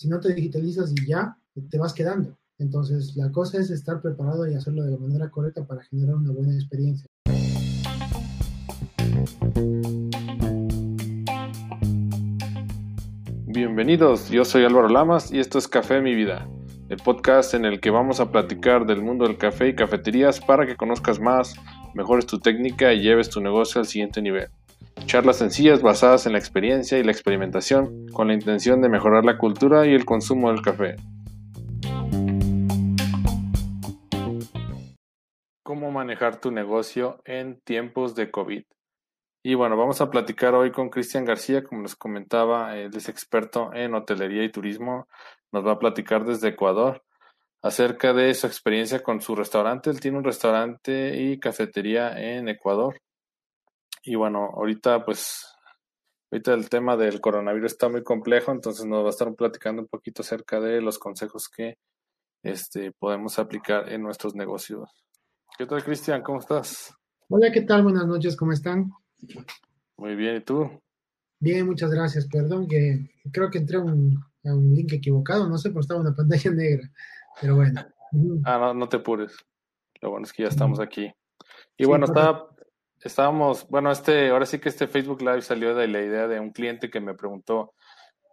si 0.00 0.08
no 0.08 0.18
te 0.18 0.32
digitalizas 0.32 0.92
y 0.92 1.06
ya, 1.06 1.36
te 1.68 1.76
vas 1.76 1.92
quedando. 1.92 2.34
Entonces, 2.56 3.14
la 3.16 3.30
cosa 3.30 3.58
es 3.58 3.68
estar 3.68 4.00
preparado 4.00 4.48
y 4.48 4.54
hacerlo 4.54 4.82
de 4.82 4.92
la 4.92 4.96
manera 4.96 5.30
correcta 5.30 5.66
para 5.66 5.82
generar 5.82 6.14
una 6.14 6.32
buena 6.32 6.54
experiencia. 6.54 7.06
Bienvenidos, 13.44 14.30
yo 14.30 14.46
soy 14.46 14.64
Álvaro 14.64 14.88
Lamas 14.88 15.30
y 15.32 15.38
esto 15.38 15.58
es 15.58 15.68
Café 15.68 16.00
Mi 16.00 16.14
Vida, 16.14 16.48
el 16.88 16.96
podcast 16.96 17.52
en 17.52 17.66
el 17.66 17.78
que 17.78 17.90
vamos 17.90 18.20
a 18.20 18.32
platicar 18.32 18.86
del 18.86 19.02
mundo 19.02 19.26
del 19.26 19.36
café 19.36 19.68
y 19.68 19.74
cafeterías 19.74 20.40
para 20.40 20.66
que 20.66 20.76
conozcas 20.76 21.20
más, 21.20 21.56
mejores 21.92 22.24
tu 22.24 22.38
técnica 22.38 22.94
y 22.94 23.02
lleves 23.02 23.28
tu 23.28 23.42
negocio 23.42 23.82
al 23.82 23.86
siguiente 23.86 24.22
nivel. 24.22 24.48
Charlas 25.06 25.38
sencillas 25.38 25.82
basadas 25.82 26.26
en 26.26 26.32
la 26.32 26.38
experiencia 26.38 26.98
y 26.98 27.02
la 27.02 27.12
experimentación, 27.12 28.06
con 28.12 28.28
la 28.28 28.34
intención 28.34 28.80
de 28.80 28.88
mejorar 28.88 29.24
la 29.24 29.38
cultura 29.38 29.86
y 29.86 29.94
el 29.94 30.04
consumo 30.04 30.50
del 30.50 30.62
café. 30.62 30.96
Cómo 35.62 35.90
manejar 35.90 36.40
tu 36.40 36.50
negocio 36.50 37.20
en 37.24 37.60
tiempos 37.60 38.14
de 38.14 38.30
COVID. 38.30 38.62
Y 39.42 39.54
bueno, 39.54 39.76
vamos 39.76 40.00
a 40.00 40.10
platicar 40.10 40.54
hoy 40.54 40.70
con 40.70 40.90
Cristian 40.90 41.24
García, 41.24 41.64
como 41.64 41.82
les 41.82 41.96
comentaba, 41.96 42.76
él 42.76 42.90
es 42.94 43.08
experto 43.08 43.72
en 43.72 43.94
hotelería 43.94 44.44
y 44.44 44.52
turismo, 44.52 45.08
nos 45.50 45.66
va 45.66 45.72
a 45.72 45.78
platicar 45.78 46.24
desde 46.24 46.48
Ecuador 46.48 47.02
acerca 47.62 48.12
de 48.12 48.32
su 48.34 48.46
experiencia 48.46 49.02
con 49.02 49.20
su 49.20 49.34
restaurante. 49.34 49.90
Él 49.90 50.00
tiene 50.00 50.18
un 50.18 50.24
restaurante 50.24 51.16
y 51.16 51.38
cafetería 51.38 52.18
en 52.18 52.48
Ecuador. 52.48 53.00
Y 54.02 54.14
bueno, 54.14 54.50
ahorita 54.54 55.04
pues, 55.04 55.46
ahorita 56.30 56.54
el 56.54 56.68
tema 56.68 56.96
del 56.96 57.20
coronavirus 57.20 57.72
está 57.72 57.88
muy 57.88 58.02
complejo, 58.02 58.50
entonces 58.52 58.86
nos 58.86 59.02
va 59.02 59.08
a 59.08 59.10
estar 59.10 59.34
platicando 59.34 59.82
un 59.82 59.88
poquito 59.88 60.22
acerca 60.22 60.60
de 60.60 60.80
los 60.80 60.98
consejos 60.98 61.48
que 61.48 61.76
este, 62.42 62.92
podemos 62.92 63.38
aplicar 63.38 63.92
en 63.92 64.02
nuestros 64.02 64.34
negocios. 64.34 64.88
¿Qué 65.58 65.66
tal, 65.66 65.84
Cristian? 65.84 66.22
¿Cómo 66.22 66.38
estás? 66.38 66.94
Hola, 67.28 67.52
¿qué 67.52 67.60
tal? 67.60 67.82
Buenas 67.82 68.06
noches, 68.06 68.36
¿cómo 68.36 68.52
están? 68.52 68.90
Muy 69.98 70.16
bien, 70.16 70.36
¿y 70.36 70.40
tú? 70.40 70.70
Bien, 71.38 71.66
muchas 71.66 71.90
gracias. 71.90 72.26
Perdón 72.26 72.66
que 72.66 73.10
creo 73.30 73.50
que 73.50 73.58
entré 73.58 73.76
a 73.76 73.80
un, 73.80 74.24
link 74.42 74.92
equivocado, 74.92 75.46
no 75.46 75.58
sé, 75.58 75.68
pero 75.68 75.80
estaba 75.80 76.00
una 76.00 76.16
pantalla 76.16 76.50
negra, 76.54 76.90
pero 77.40 77.56
bueno. 77.56 77.82
Ah, 78.44 78.58
no, 78.58 78.74
no 78.74 78.88
te 78.88 78.96
apures. 78.96 79.36
Lo 80.00 80.10
bueno 80.10 80.24
es 80.24 80.32
que 80.32 80.44
ya 80.44 80.48
estamos 80.48 80.80
aquí. 80.80 81.12
Y 81.76 81.84
bueno, 81.84 82.06
estaba, 82.06 82.49
estábamos, 83.02 83.68
bueno, 83.68 83.90
este, 83.90 84.30
ahora 84.30 84.46
sí 84.46 84.58
que 84.58 84.68
este 84.68 84.86
Facebook 84.86 85.22
Live 85.22 85.42
salió 85.42 85.74
de 85.74 85.88
la 85.88 86.00
idea 86.00 86.28
de 86.28 86.40
un 86.40 86.50
cliente 86.50 86.90
que 86.90 87.00
me 87.00 87.14
preguntó, 87.14 87.74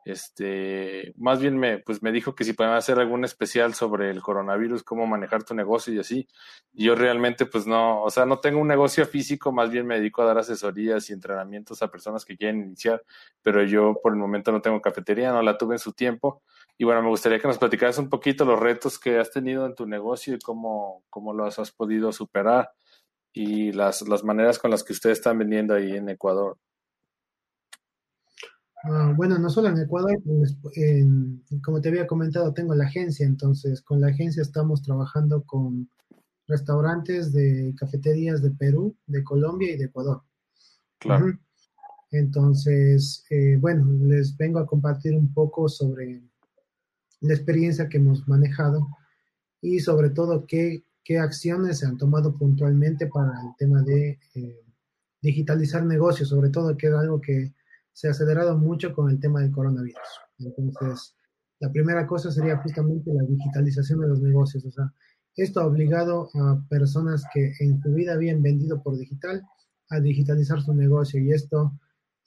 este, 0.07 1.13
más 1.17 1.41
bien 1.41 1.57
me, 1.57 1.79
pues 1.79 2.01
me 2.01 2.13
dijo 2.13 2.33
que 2.33 2.45
si 2.45 2.53
podían 2.53 2.75
hacer 2.75 2.97
algún 2.97 3.25
especial 3.25 3.73
sobre 3.73 4.09
el 4.09 4.21
coronavirus, 4.21 4.83
cómo 4.83 5.05
manejar 5.05 5.43
tu 5.43 5.53
negocio 5.53 5.93
y 5.93 5.99
así. 5.99 6.27
Y 6.73 6.85
yo 6.85 6.95
realmente, 6.95 7.45
pues 7.45 7.67
no, 7.67 8.03
o 8.03 8.09
sea, 8.09 8.25
no 8.25 8.39
tengo 8.39 8.61
un 8.61 8.69
negocio 8.69 9.05
físico, 9.05 9.51
más 9.51 9.69
bien 9.69 9.85
me 9.85 9.95
dedico 9.95 10.21
a 10.21 10.25
dar 10.25 10.37
asesorías 10.37 11.09
y 11.09 11.13
entrenamientos 11.13 11.81
a 11.81 11.91
personas 11.91 12.23
que 12.23 12.37
quieren 12.37 12.61
iniciar, 12.61 13.03
pero 13.41 13.63
yo 13.65 13.99
por 14.01 14.13
el 14.13 14.17
momento 14.17 14.53
no 14.53 14.61
tengo 14.61 14.81
cafetería, 14.81 15.33
no 15.33 15.41
la 15.41 15.57
tuve 15.57 15.75
en 15.75 15.79
su 15.79 15.91
tiempo. 15.91 16.41
Y 16.77 16.85
bueno, 16.85 17.01
me 17.01 17.09
gustaría 17.09 17.39
que 17.39 17.47
nos 17.49 17.57
platicaras 17.57 17.97
un 17.97 18.09
poquito 18.09 18.45
los 18.45 18.59
retos 18.59 18.97
que 18.97 19.19
has 19.19 19.31
tenido 19.31 19.65
en 19.65 19.75
tu 19.75 19.85
negocio 19.87 20.35
y 20.35 20.39
cómo, 20.39 21.03
cómo 21.09 21.33
los 21.33 21.59
has 21.59 21.71
podido 21.71 22.13
superar 22.13 22.71
y 23.37 23.71
las, 23.71 24.01
las 24.07 24.23
maneras 24.23 24.57
con 24.57 24.71
las 24.71 24.83
que 24.83 24.93
ustedes 24.93 25.19
están 25.19 25.37
vendiendo 25.37 25.75
ahí 25.75 25.91
en 25.91 26.09
Ecuador. 26.09 26.57
Ah, 28.83 29.13
bueno, 29.15 29.37
no 29.37 29.49
solo 29.51 29.67
en 29.67 29.77
Ecuador, 29.77 30.17
pues, 30.25 30.57
como 31.63 31.79
te 31.79 31.89
había 31.89 32.07
comentado, 32.07 32.51
tengo 32.53 32.73
la 32.73 32.85
agencia, 32.85 33.27
entonces 33.27 33.81
con 33.83 34.01
la 34.01 34.07
agencia 34.07 34.41
estamos 34.41 34.81
trabajando 34.81 35.43
con 35.43 35.87
restaurantes 36.47 37.31
de 37.31 37.75
cafeterías 37.77 38.41
de 38.41 38.51
Perú, 38.51 38.95
de 39.05 39.23
Colombia 39.23 39.71
y 39.71 39.77
de 39.77 39.85
Ecuador. 39.85 40.23
Claro. 40.97 41.37
Entonces, 42.09 43.23
eh, 43.29 43.57
bueno, 43.59 43.85
les 44.05 44.35
vengo 44.35 44.57
a 44.57 44.65
compartir 44.65 45.13
un 45.13 45.31
poco 45.31 45.69
sobre 45.69 46.23
la 47.19 47.33
experiencia 47.33 47.87
que 47.87 47.97
hemos 47.97 48.27
manejado 48.27 48.87
y 49.61 49.79
sobre 49.79 50.09
todo 50.09 50.47
qué 50.47 50.83
qué 51.07 51.17
acciones 51.19 51.79
se 51.79 51.85
han 51.85 51.97
tomado 51.97 52.33
puntualmente 52.33 53.07
para 53.07 53.31
el 53.31 53.55
tema 53.57 53.81
de 53.81 54.19
eh, 54.35 54.59
digitalizar 55.21 55.85
negocios, 55.85 56.27
sobre 56.27 56.49
todo 56.49 56.75
que 56.75 56.87
es 56.87 56.93
algo 56.93 57.21
que 57.21 57.53
se 57.93 58.09
ha 58.09 58.11
acelerado 58.11 58.57
mucho 58.57 58.93
con 58.93 59.09
el 59.09 59.17
tema 59.17 59.39
del 59.39 59.53
coronavirus. 59.53 60.01
Entonces, 60.39 61.15
la 61.61 61.71
primera 61.71 62.05
cosa 62.05 62.29
sería 62.29 62.57
justamente 62.57 63.13
la 63.13 63.23
digitalización 63.23 64.01
de 64.01 64.09
los 64.09 64.19
negocios. 64.19 64.65
O 64.65 64.71
sea, 64.71 64.93
esto 65.37 65.61
ha 65.61 65.65
obligado 65.65 66.29
a 66.33 66.61
personas 66.67 67.23
que 67.33 67.53
en 67.61 67.81
su 67.81 67.93
vida 67.93 68.13
habían 68.13 68.41
vendido 68.41 68.83
por 68.83 68.97
digital 68.97 69.41
a 69.89 70.01
digitalizar 70.01 70.61
su 70.61 70.73
negocio 70.73 71.21
y 71.21 71.31
esto 71.31 71.71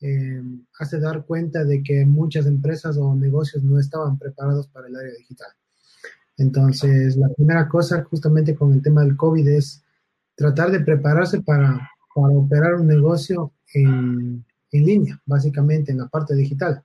eh, 0.00 0.42
hace 0.78 0.98
dar 0.98 1.26
cuenta 1.26 1.64
de 1.64 1.82
que 1.82 2.06
muchas 2.06 2.46
empresas 2.46 2.96
o 2.96 3.14
negocios 3.14 3.62
no 3.62 3.78
estaban 3.78 4.18
preparados 4.18 4.68
para 4.68 4.88
el 4.88 4.96
área 4.96 5.12
digital. 5.12 5.50
Entonces, 6.40 7.18
la 7.18 7.28
primera 7.28 7.68
cosa 7.68 8.02
justamente 8.04 8.54
con 8.54 8.72
el 8.72 8.80
tema 8.80 9.02
del 9.02 9.14
COVID 9.14 9.46
es 9.46 9.84
tratar 10.34 10.70
de 10.70 10.80
prepararse 10.80 11.42
para, 11.42 11.90
operar 12.14 12.76
un 12.76 12.86
negocio 12.86 13.52
en, 13.74 14.42
línea, 14.72 15.20
básicamente 15.26 15.92
en 15.92 15.98
la 15.98 16.08
parte 16.08 16.34
digital. 16.34 16.82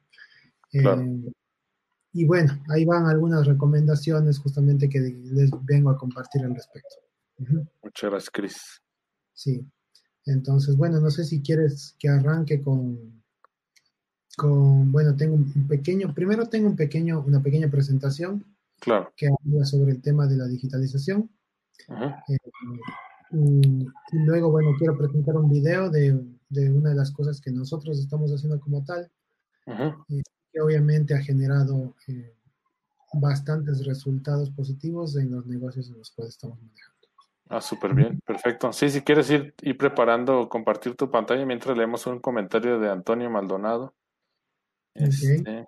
Eh, 0.74 0.84
y 2.12 2.26
bueno, 2.26 2.62
ahí 2.68 2.84
van 2.84 3.06
algunas 3.06 3.48
recomendaciones 3.48 4.40
justamente 4.40 4.90
que 4.90 5.00
les 5.00 5.50
vengo 5.64 5.90
a 5.90 5.98
compartir 5.98 6.44
al 6.44 6.54
respecto. 6.54 6.96
Muchas 7.82 8.10
gracias, 8.10 8.30
Cris. 8.32 8.82
Sí. 9.34 9.66
Entonces, 10.26 10.76
bueno, 10.76 11.00
no 11.00 11.10
sé 11.10 11.24
si 11.24 11.42
quieres 11.42 11.96
que 11.98 12.10
arranque 12.10 12.62
con, 12.62 13.24
con, 14.36 14.92
bueno, 14.92 15.16
tengo 15.16 15.36
un 15.36 15.68
pequeño, 15.68 16.14
primero 16.14 16.46
tengo 16.48 16.68
un 16.68 16.76
pequeño, 16.76 17.22
una 17.22 17.42
pequeña 17.42 17.70
presentación 17.70 18.44
Claro. 18.80 19.12
Que 19.16 19.28
habla 19.28 19.66
sobre 19.66 19.92
el 19.92 20.02
tema 20.02 20.28
de 20.28 20.38
la 20.38 20.48
digitalización. 20.48 21.30
Eh, 21.90 22.38
y, 23.32 24.18
luego, 24.18 24.52
bueno, 24.52 24.72
quiero 24.78 24.98
presentar 24.98 25.36
un 25.36 25.50
video 25.50 25.90
de, 25.90 26.24
de, 26.50 26.72
una 26.72 26.92
de 26.92 26.96
las 26.96 27.12
cosas 27.12 27.42
que 27.42 27.52
nosotros 27.52 28.00
estamos 28.00 28.32
haciendo 28.32 28.60
como 28.60 28.84
tal, 28.84 29.12
y 30.08 30.22
que 30.52 30.62
obviamente 30.62 31.16
ha 31.16 31.22
generado 31.22 31.96
eh, 32.08 32.36
bastantes 33.14 33.86
resultados 33.86 34.52
positivos 34.52 35.16
en 35.18 35.32
los 35.32 35.46
negocios 35.46 35.90
en 35.90 35.98
los 35.98 36.12
cuales 36.12 36.36
estamos 36.36 36.62
manejando. 36.62 36.96
Ah, 37.50 37.62
súper 37.62 37.94
bien, 37.94 38.20
perfecto. 38.26 38.74
Sí, 38.74 38.90
si 38.90 39.02
quieres 39.02 39.30
ir, 39.30 39.54
ir 39.62 39.78
preparando, 39.78 40.50
compartir 40.50 40.96
tu 40.96 41.12
pantalla 41.12 41.46
mientras 41.46 41.78
leemos 41.78 42.08
un 42.08 42.20
comentario 42.20 42.80
de 42.80 42.90
Antonio 42.90 43.30
Maldonado. 43.30 43.94
Este, 44.96 45.68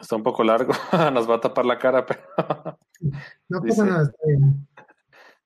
Está 0.00 0.16
un 0.16 0.22
poco 0.22 0.44
largo, 0.44 0.72
nos 1.12 1.28
va 1.28 1.36
a 1.36 1.40
tapar 1.40 1.66
la 1.66 1.78
cara, 1.78 2.06
pero... 2.06 2.20
no 3.48 3.60
pasa 3.66 3.84
nada. 3.84 4.12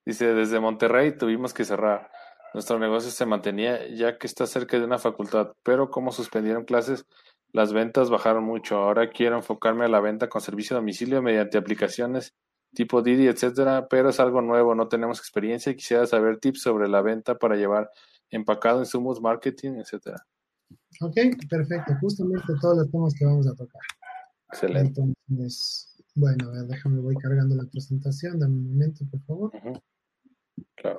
Dice, 0.04 0.34
desde 0.34 0.60
Monterrey 0.60 1.16
tuvimos 1.16 1.54
que 1.54 1.64
cerrar. 1.64 2.10
Nuestro 2.54 2.78
negocio 2.78 3.10
se 3.10 3.24
mantenía 3.24 3.88
ya 3.88 4.18
que 4.18 4.26
está 4.26 4.46
cerca 4.46 4.78
de 4.78 4.84
una 4.84 4.98
facultad, 4.98 5.52
pero 5.62 5.90
como 5.90 6.12
suspendieron 6.12 6.64
clases, 6.64 7.06
las 7.52 7.72
ventas 7.72 8.10
bajaron 8.10 8.44
mucho. 8.44 8.76
Ahora 8.76 9.10
quiero 9.10 9.36
enfocarme 9.36 9.84
a 9.84 9.88
la 9.88 10.00
venta 10.00 10.28
con 10.28 10.40
servicio 10.40 10.76
a 10.76 10.80
domicilio 10.80 11.22
mediante 11.22 11.56
aplicaciones 11.56 12.34
tipo 12.74 13.02
Didi, 13.02 13.26
etcétera, 13.26 13.86
pero 13.88 14.10
es 14.10 14.20
algo 14.20 14.40
nuevo, 14.40 14.74
no 14.74 14.88
tenemos 14.88 15.18
experiencia 15.18 15.72
y 15.72 15.76
quisiera 15.76 16.06
saber 16.06 16.38
tips 16.38 16.62
sobre 16.62 16.88
la 16.88 17.02
venta 17.02 17.36
para 17.36 17.56
llevar 17.56 17.90
empacado 18.30 18.80
insumos, 18.80 19.20
marketing, 19.20 19.72
etcétera. 19.80 20.24
Ok, 21.00 21.16
perfecto. 21.48 21.92
Justamente 22.00 22.46
todos 22.60 22.78
los 22.78 22.90
temas 22.90 23.14
que 23.18 23.24
vamos 23.26 23.46
a 23.46 23.54
tocar. 23.54 23.80
Excelente. 24.52 25.00
Entonces, 25.00 25.96
bueno, 26.14 26.48
a 26.48 26.52
ver, 26.52 26.62
déjame, 26.64 27.00
voy 27.00 27.16
cargando 27.16 27.56
la 27.56 27.64
presentación, 27.70 28.38
dame 28.38 28.54
un 28.54 28.72
momento, 28.72 29.04
por 29.10 29.20
favor. 29.22 29.50
Claro. 30.74 30.98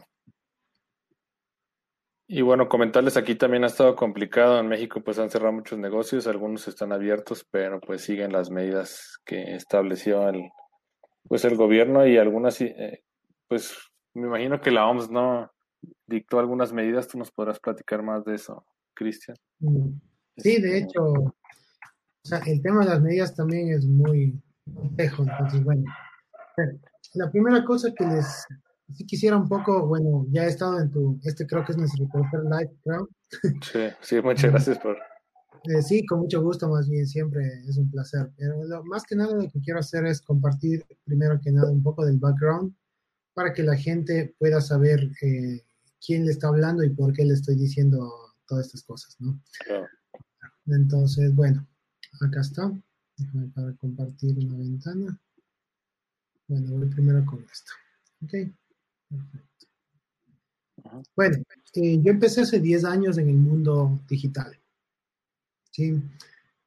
Y 2.27 2.41
bueno, 2.41 2.67
comentarles 2.67 3.15
aquí 3.15 3.35
también 3.35 3.63
ha 3.63 3.67
estado 3.67 3.95
complicado. 3.95 4.59
En 4.59 4.67
México 4.67 5.03
pues 5.03 5.19
han 5.19 5.29
cerrado 5.29 5.53
muchos 5.53 5.77
negocios, 5.77 6.25
algunos 6.25 6.67
están 6.67 6.91
abiertos, 6.91 7.45
pero 7.51 7.79
pues 7.79 8.01
siguen 8.01 8.31
las 8.31 8.49
medidas 8.49 9.19
que 9.23 9.55
estableció 9.55 10.27
el, 10.29 10.49
pues 11.27 11.45
el 11.45 11.55
gobierno 11.55 12.07
y 12.07 12.17
algunas, 12.17 12.59
eh, 12.61 13.03
pues 13.47 13.75
me 14.15 14.27
imagino 14.27 14.61
que 14.61 14.71
la 14.71 14.87
OMS 14.87 15.11
no 15.11 15.51
dictó 16.07 16.39
algunas 16.39 16.73
medidas. 16.73 17.07
Tú 17.07 17.19
nos 17.19 17.31
podrás 17.31 17.59
platicar 17.59 18.01
más 18.01 18.25
de 18.25 18.33
eso, 18.35 18.65
Cristian. 18.95 19.37
Mm. 19.59 19.89
Sí, 20.37 20.59
de 20.59 20.79
este, 20.79 20.79
hecho, 20.79 21.35
o 22.23 22.27
sea, 22.27 22.39
el 22.45 22.61
tema 22.61 22.81
de 22.81 22.89
las 22.89 23.01
medidas 23.01 23.35
también 23.35 23.69
es 23.69 23.85
muy 23.85 24.41
complejo, 24.73 25.23
entonces, 25.23 25.63
bueno. 25.63 25.83
La 27.15 27.29
primera 27.29 27.63
cosa 27.65 27.93
que 27.93 28.05
les 28.05 28.45
si 28.95 29.05
quisiera 29.05 29.37
un 29.37 29.47
poco, 29.47 29.87
bueno, 29.87 30.25
ya 30.29 30.45
he 30.45 30.49
estado 30.49 30.79
en 30.79 30.91
tu, 30.91 31.19
este 31.23 31.47
creo 31.47 31.65
que 31.65 31.71
es 31.71 31.77
nuestro 31.77 32.07
tercer 32.11 32.43
live, 32.43 32.71
creo. 32.83 33.09
Sí, 33.61 33.79
sí, 34.01 34.21
muchas 34.21 34.51
gracias 34.51 34.77
por... 34.79 34.97
Eh, 35.65 35.81
sí, 35.81 36.05
con 36.05 36.19
mucho 36.19 36.41
gusto, 36.41 36.67
más 36.67 36.89
bien 36.89 37.07
siempre 37.07 37.41
es 37.67 37.77
un 37.77 37.89
placer. 37.89 38.29
Pero 38.37 38.83
más 38.83 39.03
que 39.03 39.15
nada 39.15 39.33
lo 39.33 39.49
que 39.49 39.61
quiero 39.61 39.79
hacer 39.79 40.05
es 40.05 40.21
compartir 40.21 40.85
primero 41.05 41.39
que 41.41 41.51
nada 41.51 41.71
un 41.71 41.81
poco 41.81 42.05
del 42.05 42.19
background 42.19 42.75
para 43.33 43.53
que 43.53 43.63
la 43.63 43.75
gente 43.75 44.35
pueda 44.37 44.59
saber 44.59 45.09
eh, 45.21 45.61
quién 46.05 46.25
le 46.25 46.31
está 46.31 46.49
hablando 46.49 46.83
y 46.83 46.89
por 46.89 47.13
qué 47.13 47.23
le 47.23 47.33
estoy 47.33 47.55
diciendo 47.55 48.11
todas 48.45 48.67
estas 48.67 48.83
cosas, 48.83 49.15
¿no? 49.19 49.39
Entonces, 50.67 51.33
bueno, 51.33 51.65
acá 52.21 52.41
está. 52.41 52.71
Déjame 53.17 53.47
para 53.47 53.73
compartir 53.73 54.37
una 54.37 54.57
ventana. 54.57 55.19
Bueno, 56.47 56.71
voy 56.71 56.87
primero 56.87 57.25
con 57.25 57.43
esto. 57.51 57.71
Ok, 58.23 58.31
perfecto. 59.09 59.67
Bueno, 61.15 61.37
eh, 61.75 62.01
yo 62.01 62.11
empecé 62.11 62.41
hace 62.41 62.59
10 62.59 62.85
años 62.85 63.17
en 63.17 63.29
el 63.29 63.35
mundo 63.35 63.99
digital. 64.07 64.59
¿sí? 65.71 66.01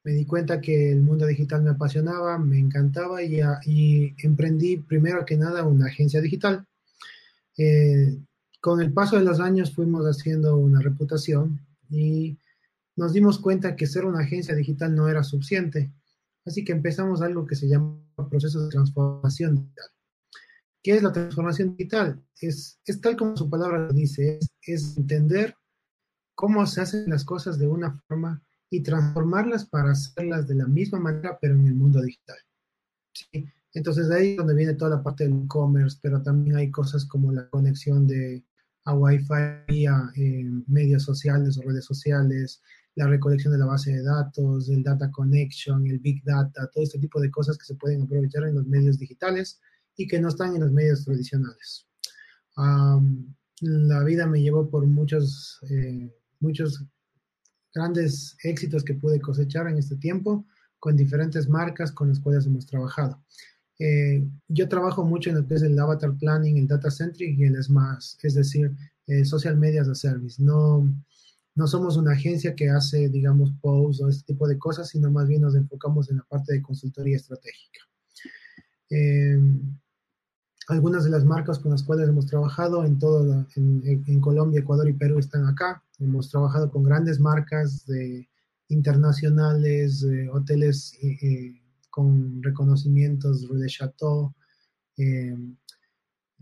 Me 0.04 0.12
di 0.12 0.24
cuenta 0.24 0.60
que 0.60 0.92
el 0.92 1.00
mundo 1.00 1.26
digital 1.26 1.62
me 1.62 1.70
apasionaba, 1.70 2.38
me 2.38 2.58
encantaba 2.58 3.22
y, 3.22 3.40
y 3.66 4.14
emprendí 4.18 4.78
primero 4.78 5.24
que 5.24 5.36
nada 5.36 5.64
una 5.64 5.86
agencia 5.86 6.20
digital. 6.20 6.66
Eh, 7.58 8.18
con 8.60 8.80
el 8.80 8.92
paso 8.92 9.16
de 9.16 9.24
los 9.24 9.40
años 9.40 9.72
fuimos 9.72 10.04
haciendo 10.04 10.56
una 10.56 10.80
reputación 10.80 11.60
y 11.88 12.36
nos 12.96 13.12
dimos 13.12 13.38
cuenta 13.38 13.76
que 13.76 13.86
ser 13.86 14.04
una 14.04 14.20
agencia 14.20 14.54
digital 14.54 14.94
no 14.94 15.08
era 15.08 15.22
suficiente. 15.22 15.92
Así 16.44 16.64
que 16.64 16.72
empezamos 16.72 17.22
algo 17.22 17.46
que 17.46 17.54
se 17.54 17.68
llama 17.68 18.00
proceso 18.30 18.62
de 18.64 18.70
transformación 18.70 19.56
digital. 19.56 19.88
¿Qué 20.82 20.96
es 20.96 21.02
la 21.02 21.12
transformación 21.12 21.76
digital? 21.76 22.24
Es, 22.40 22.80
tal 23.02 23.16
como 23.16 23.36
su 23.36 23.50
palabra 23.50 23.78
lo 23.78 23.92
dice, 23.92 24.38
es, 24.38 24.50
es 24.62 24.96
entender 24.96 25.56
cómo 26.34 26.64
se 26.66 26.80
hacen 26.80 27.10
las 27.10 27.24
cosas 27.24 27.58
de 27.58 27.66
una 27.66 28.00
forma 28.06 28.42
y 28.70 28.82
transformarlas 28.82 29.66
para 29.66 29.92
hacerlas 29.92 30.46
de 30.46 30.54
la 30.54 30.66
misma 30.66 31.00
manera, 31.00 31.38
pero 31.40 31.54
en 31.54 31.66
el 31.66 31.74
mundo 31.74 32.00
digital. 32.00 32.38
¿sí? 33.12 33.46
Entonces, 33.72 34.08
de 34.08 34.16
ahí 34.16 34.30
es 34.30 34.36
donde 34.38 34.54
viene 34.54 34.74
toda 34.74 34.96
la 34.96 35.02
parte 35.02 35.24
del 35.24 35.44
e-commerce, 35.44 35.98
pero 36.00 36.22
también 36.22 36.56
hay 36.56 36.70
cosas 36.70 37.04
como 37.04 37.32
la 37.32 37.48
conexión 37.48 38.06
de 38.06 38.44
a 38.86 38.94
Wi-Fi, 38.94 39.86
a 39.86 40.12
eh, 40.14 40.44
medios 40.68 41.02
sociales 41.02 41.58
o 41.58 41.62
redes 41.62 41.84
sociales, 41.84 42.62
la 42.96 43.06
recolección 43.06 43.52
de 43.52 43.58
la 43.58 43.66
base 43.66 43.92
de 43.92 44.02
datos, 44.02 44.68
el 44.70 44.82
data 44.82 45.10
connection, 45.10 45.86
el 45.86 45.98
big 45.98 46.24
data, 46.24 46.68
todo 46.72 46.82
este 46.82 46.98
tipo 46.98 47.20
de 47.20 47.30
cosas 47.30 47.58
que 47.58 47.66
se 47.66 47.74
pueden 47.74 48.02
aprovechar 48.02 48.44
en 48.44 48.54
los 48.54 48.66
medios 48.66 48.98
digitales 48.98 49.60
y 49.96 50.06
que 50.06 50.18
no 50.18 50.28
están 50.28 50.54
en 50.54 50.62
los 50.62 50.72
medios 50.72 51.04
tradicionales. 51.04 51.86
la 53.60 54.04
vida 54.04 54.26
me 54.26 54.42
llevó 54.42 54.68
por 54.68 54.86
muchos, 54.86 55.60
eh, 55.70 56.10
muchos 56.40 56.84
grandes 57.74 58.36
éxitos 58.42 58.82
que 58.82 58.94
pude 58.94 59.20
cosechar 59.20 59.68
en 59.68 59.78
este 59.78 59.96
tiempo 59.96 60.46
con 60.78 60.96
diferentes 60.96 61.48
marcas 61.48 61.92
con 61.92 62.08
las 62.08 62.20
cuales 62.20 62.46
hemos 62.46 62.66
trabajado. 62.66 63.22
Eh, 63.78 64.26
yo 64.48 64.68
trabajo 64.68 65.04
mucho 65.04 65.28
en 65.28 65.36
lo 65.36 65.46
que 65.46 65.54
es 65.54 65.62
el 65.62 65.78
avatar 65.78 66.16
planning, 66.16 66.56
el 66.56 66.66
data 66.66 66.90
centric 66.90 67.38
y 67.38 67.44
el 67.44 67.62
SMAS, 67.62 68.18
es 68.22 68.34
decir, 68.34 68.74
eh, 69.06 69.24
social 69.24 69.56
media 69.56 69.82
as 69.82 69.88
a 69.88 69.94
service. 69.94 70.42
No, 70.42 70.88
no 71.56 71.66
somos 71.66 71.96
una 71.96 72.12
agencia 72.12 72.54
que 72.54 72.68
hace, 72.68 73.08
digamos, 73.08 73.50
posts 73.62 74.02
o 74.02 74.08
este 74.08 74.32
tipo 74.32 74.46
de 74.46 74.58
cosas, 74.58 74.90
sino 74.90 75.10
más 75.10 75.26
bien 75.26 75.40
nos 75.40 75.56
enfocamos 75.56 76.10
en 76.10 76.18
la 76.18 76.22
parte 76.24 76.52
de 76.52 76.62
consultoría 76.62 77.16
estratégica. 77.16 77.80
Eh, 78.90 79.38
algunas 80.68 81.04
de 81.04 81.10
las 81.10 81.24
marcas 81.24 81.58
con 81.58 81.70
las 81.72 81.82
cuales 81.82 82.08
hemos 82.08 82.26
trabajado 82.26 82.84
en 82.84 82.98
todo, 82.98 83.46
en, 83.56 84.20
Colombia, 84.20 84.60
Ecuador 84.60 84.88
y 84.88 84.92
Perú 84.92 85.18
están 85.18 85.46
acá. 85.46 85.82
Hemos 85.98 86.28
trabajado 86.30 86.70
con 86.70 86.82
grandes 86.84 87.20
marcas 87.20 87.86
de, 87.86 88.28
internacionales, 88.68 90.04
hoteles 90.32 90.98
con 91.88 92.42
reconocimientos 92.42 93.48
de 93.48 93.66
Chateau. 93.66 94.34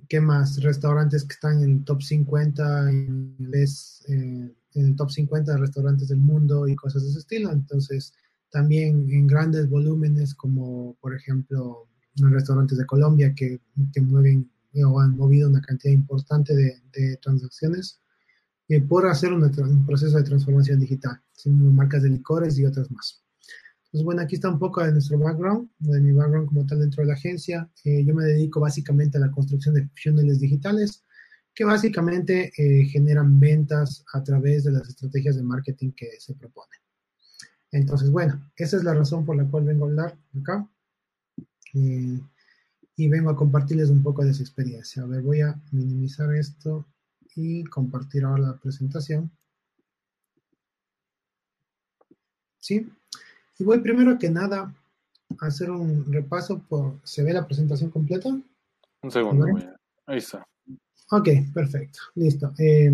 ¿Qué 0.08 0.20
más? 0.20 0.62
Restaurantes 0.62 1.24
que 1.24 1.34
están 1.34 1.62
en 1.62 1.70
el 1.70 1.84
top 1.84 2.02
50, 2.02 2.90
en, 2.90 3.36
eh, 3.52 4.54
en 4.74 4.84
el 4.86 4.96
top 4.96 5.10
50 5.10 5.52
de 5.52 5.58
restaurantes 5.58 6.08
del 6.08 6.18
mundo 6.18 6.66
y 6.66 6.74
cosas 6.74 7.02
de 7.02 7.10
ese 7.10 7.18
estilo. 7.20 7.52
Entonces, 7.52 8.12
también 8.50 9.08
en 9.10 9.26
grandes 9.26 9.68
volúmenes, 9.68 10.34
como 10.34 10.96
por 11.00 11.14
ejemplo 11.14 11.88
en 12.16 12.32
restaurantes 12.32 12.78
de 12.78 12.86
Colombia 12.86 13.34
que, 13.34 13.60
que 13.92 14.00
mueven 14.00 14.48
o 14.82 15.00
han 15.00 15.16
movido 15.16 15.48
una 15.48 15.60
cantidad 15.60 15.92
importante 15.92 16.54
de, 16.54 17.16
transacciones 17.18 18.00
eh, 18.68 18.80
por 18.80 19.06
hacer 19.06 19.32
un 19.32 19.86
proceso 19.86 20.16
de 20.16 20.24
transformación 20.24 20.80
digital, 20.80 21.20
marcas 21.46 22.02
de 22.02 22.10
licores 22.10 22.58
y 22.58 22.64
otras 22.64 22.90
más. 22.90 23.23
Pues 23.94 24.02
bueno, 24.02 24.22
aquí 24.22 24.34
está 24.34 24.48
un 24.48 24.58
poco 24.58 24.82
de 24.82 24.90
nuestro 24.90 25.16
background, 25.20 25.70
de 25.78 26.00
mi 26.00 26.10
background 26.10 26.48
como 26.48 26.66
tal 26.66 26.80
dentro 26.80 27.02
de 27.02 27.06
la 27.06 27.14
agencia. 27.14 27.70
Eh, 27.84 28.04
yo 28.04 28.12
me 28.12 28.24
dedico 28.24 28.58
básicamente 28.58 29.18
a 29.18 29.20
la 29.20 29.30
construcción 29.30 29.72
de 29.76 29.88
funnels 29.94 30.40
digitales 30.40 31.04
que 31.54 31.64
básicamente 31.64 32.50
eh, 32.58 32.86
generan 32.86 33.38
ventas 33.38 34.04
a 34.12 34.20
través 34.24 34.64
de 34.64 34.72
las 34.72 34.88
estrategias 34.88 35.36
de 35.36 35.44
marketing 35.44 35.92
que 35.92 36.08
se 36.18 36.34
proponen. 36.34 36.80
Entonces, 37.70 38.10
bueno, 38.10 38.50
esa 38.56 38.78
es 38.78 38.82
la 38.82 38.94
razón 38.94 39.24
por 39.24 39.36
la 39.36 39.44
cual 39.48 39.62
vengo 39.62 39.84
a 39.84 39.88
hablar 39.88 40.18
acá. 40.40 40.68
Eh, 41.74 42.20
y 42.96 43.08
vengo 43.08 43.30
a 43.30 43.36
compartirles 43.36 43.90
un 43.90 44.02
poco 44.02 44.24
de 44.24 44.32
esa 44.32 44.42
experiencia. 44.42 45.04
A 45.04 45.06
ver, 45.06 45.22
voy 45.22 45.42
a 45.42 45.54
minimizar 45.70 46.34
esto 46.34 46.84
y 47.36 47.62
compartir 47.62 48.24
ahora 48.24 48.42
la 48.42 48.58
presentación. 48.58 49.30
¿Sí? 52.58 52.90
Y 53.58 53.64
voy 53.64 53.80
primero 53.80 54.18
que 54.18 54.30
nada 54.30 54.74
a 55.40 55.46
hacer 55.46 55.70
un 55.70 56.12
repaso 56.12 56.62
por... 56.68 56.98
¿Se 57.04 57.22
ve 57.22 57.32
la 57.32 57.46
presentación 57.46 57.90
completa? 57.90 58.28
Un 58.28 59.10
segundo, 59.10 59.46
ahí 60.06 60.18
está. 60.18 60.46
Ok, 61.10 61.28
perfecto, 61.52 61.98
listo. 62.14 62.52
Eh, 62.58 62.92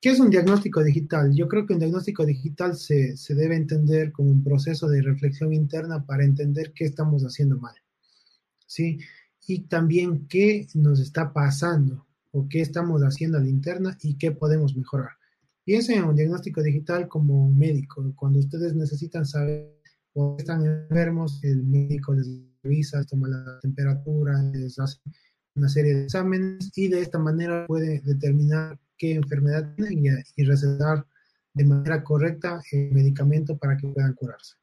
¿Qué 0.00 0.10
es 0.10 0.18
un 0.18 0.30
diagnóstico 0.30 0.82
digital? 0.82 1.32
Yo 1.34 1.46
creo 1.46 1.66
que 1.66 1.74
un 1.74 1.78
diagnóstico 1.78 2.26
digital 2.26 2.76
se, 2.76 3.16
se, 3.16 3.34
debe 3.34 3.54
entender 3.54 4.10
como 4.10 4.30
un 4.30 4.42
proceso 4.42 4.88
de 4.88 5.02
reflexión 5.02 5.52
interna 5.52 6.04
para 6.04 6.24
entender 6.24 6.72
qué 6.72 6.84
estamos 6.84 7.22
haciendo 7.22 7.58
mal. 7.58 7.76
¿Sí? 8.66 8.98
Y 9.46 9.60
también 9.60 10.26
qué 10.26 10.66
nos 10.74 10.98
está 10.98 11.32
pasando 11.32 12.06
o 12.32 12.48
qué 12.48 12.62
estamos 12.62 13.02
haciendo 13.02 13.38
a 13.38 13.42
la 13.42 13.48
interna 13.48 13.96
y 14.02 14.14
qué 14.14 14.32
podemos 14.32 14.74
mejorar. 14.74 15.12
Piensen 15.64 15.98
en 15.98 16.04
un 16.04 16.16
diagnóstico 16.16 16.60
digital 16.60 17.06
como 17.06 17.46
un 17.46 17.56
médico. 17.56 18.12
Cuando 18.16 18.40
ustedes 18.40 18.74
necesitan 18.74 19.24
saber 19.24 19.78
o 20.12 20.36
están 20.36 20.66
enfermos, 20.66 21.38
el 21.44 21.62
médico 21.62 22.12
les 22.14 22.28
revisa, 22.64 23.04
toma 23.04 23.28
la 23.28 23.60
temperatura, 23.60 24.42
les 24.52 24.78
hace 24.80 24.98
una 25.54 25.68
serie 25.68 25.94
de 25.94 26.04
exámenes 26.04 26.72
y 26.74 26.88
de 26.88 27.00
esta 27.00 27.18
manera 27.18 27.66
puede 27.68 28.00
determinar 28.00 28.76
qué 28.98 29.14
enfermedad 29.14 29.72
tienen 29.76 30.24
y, 30.36 30.44
recetar 30.44 31.06
de 31.54 31.64
manera 31.64 32.02
correcta 32.02 32.60
el 32.72 32.90
medicamento 32.90 33.56
para 33.56 33.76
que 33.76 33.86
puedan 33.86 34.14
curarse. 34.14 34.56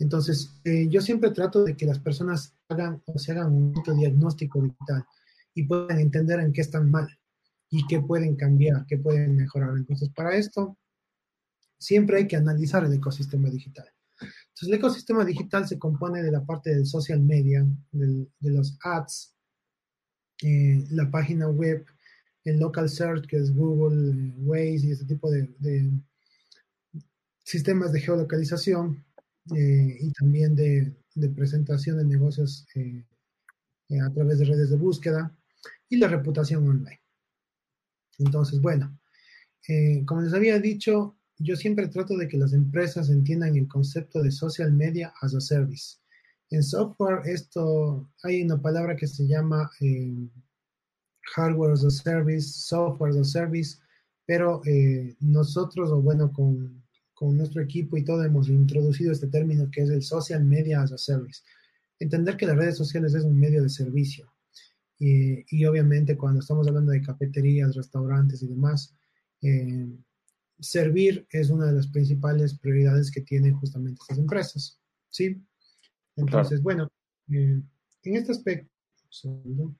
Entonces, 0.00 0.60
eh, 0.64 0.88
yo 0.88 1.00
siempre 1.00 1.30
trato 1.30 1.62
de 1.62 1.76
que 1.76 1.86
las 1.86 2.00
personas 2.00 2.56
hagan 2.68 3.02
o 3.06 3.18
se 3.18 3.32
hagan 3.32 3.52
un 3.52 3.72
diagnóstico 3.96 4.62
digital 4.62 5.04
y 5.54 5.64
puedan 5.64 6.00
entender 6.00 6.40
en 6.40 6.52
qué 6.52 6.62
están 6.62 6.90
mal 6.90 7.08
y 7.70 7.86
qué 7.86 8.00
pueden 8.00 8.36
cambiar, 8.36 8.86
qué 8.86 8.98
pueden 8.98 9.36
mejorar. 9.36 9.76
Entonces, 9.76 10.10
para 10.10 10.36
esto, 10.36 10.78
siempre 11.78 12.18
hay 12.18 12.26
que 12.26 12.36
analizar 12.36 12.84
el 12.84 12.92
ecosistema 12.92 13.50
digital. 13.50 13.86
Entonces, 14.20 14.68
el 14.68 14.74
ecosistema 14.74 15.24
digital 15.24 15.68
se 15.68 15.78
compone 15.78 16.22
de 16.22 16.32
la 16.32 16.44
parte 16.44 16.70
del 16.70 16.86
social 16.86 17.20
media, 17.20 17.64
de 17.92 18.50
los 18.50 18.76
ads, 18.82 19.34
eh, 20.42 20.84
la 20.90 21.10
página 21.10 21.48
web, 21.48 21.84
el 22.44 22.58
local 22.58 22.88
search, 22.88 23.26
que 23.26 23.36
es 23.36 23.54
Google, 23.54 24.32
Waze 24.38 24.86
y 24.86 24.90
este 24.92 25.04
tipo 25.04 25.30
de, 25.30 25.48
sistemas 27.44 27.92
de 27.92 28.00
geolocalización 28.00 29.04
eh, 29.54 29.96
y 30.00 30.12
también 30.12 30.54
de, 30.54 30.94
presentación 31.34 31.98
de 31.98 32.04
negocios 32.04 32.66
eh, 32.76 33.04
a 34.00 34.10
través 34.12 34.38
de 34.38 34.44
redes 34.44 34.70
de 34.70 34.76
búsqueda 34.76 35.36
y 35.88 35.96
la 35.96 36.08
reputación 36.08 36.68
online. 36.68 37.00
Entonces, 38.18 38.60
bueno, 38.60 38.98
eh, 39.68 40.02
como 40.06 40.22
les 40.22 40.34
había 40.34 40.58
dicho, 40.58 41.16
yo 41.38 41.56
siempre 41.56 41.88
trato 41.88 42.16
de 42.16 42.28
que 42.28 42.36
las 42.36 42.52
empresas 42.52 43.10
entiendan 43.10 43.56
el 43.56 43.68
concepto 43.68 44.22
de 44.22 44.32
social 44.32 44.72
media 44.72 45.12
as 45.20 45.34
a 45.34 45.40
service. 45.40 45.98
En 46.50 46.62
software, 46.62 47.20
esto 47.26 48.10
hay 48.22 48.42
una 48.42 48.60
palabra 48.60 48.96
que 48.96 49.06
se 49.06 49.26
llama 49.26 49.70
eh, 49.80 50.28
hardware 51.34 51.72
as 51.72 51.84
a 51.84 51.90
service, 51.90 52.48
software 52.48 53.10
as 53.10 53.18
a 53.18 53.24
service, 53.24 53.78
pero 54.26 54.62
eh, 54.64 55.14
nosotros, 55.20 55.90
o 55.90 56.00
bueno, 56.00 56.32
con, 56.32 56.82
con 57.14 57.36
nuestro 57.36 57.62
equipo 57.62 57.96
y 57.96 58.04
todo, 58.04 58.24
hemos 58.24 58.48
introducido 58.48 59.12
este 59.12 59.28
término 59.28 59.70
que 59.70 59.82
es 59.82 59.90
el 59.90 60.02
social 60.02 60.44
media 60.44 60.82
as 60.82 60.92
a 60.92 60.98
service. 60.98 61.42
Entender 62.00 62.36
que 62.36 62.46
las 62.46 62.56
redes 62.56 62.76
sociales 62.76 63.14
es 63.14 63.24
un 63.24 63.38
medio 63.38 63.62
de 63.62 63.68
servicio. 63.68 64.32
Y, 65.00 65.64
obviamente 65.64 66.16
cuando 66.16 66.40
estamos 66.40 66.66
hablando 66.66 66.90
de 66.90 67.02
cafeterías, 67.02 67.76
restaurantes 67.76 68.42
y 68.42 68.48
demás, 68.48 68.96
eh, 69.42 69.88
servir 70.58 71.26
es 71.30 71.50
una 71.50 71.66
de 71.66 71.72
las 71.72 71.86
principales 71.86 72.58
prioridades 72.58 73.10
que 73.10 73.20
tienen 73.20 73.54
justamente 73.54 74.00
estas 74.00 74.18
empresas. 74.18 74.80
¿sí? 75.10 75.40
Entonces, 76.16 76.62
bueno, 76.62 76.90
eh, 77.30 77.62
en 78.02 78.16
este 78.16 78.32
aspecto, 78.32 78.70
en 79.24 79.76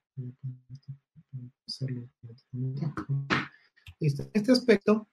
este 4.34 4.52
aspecto, 4.52 5.08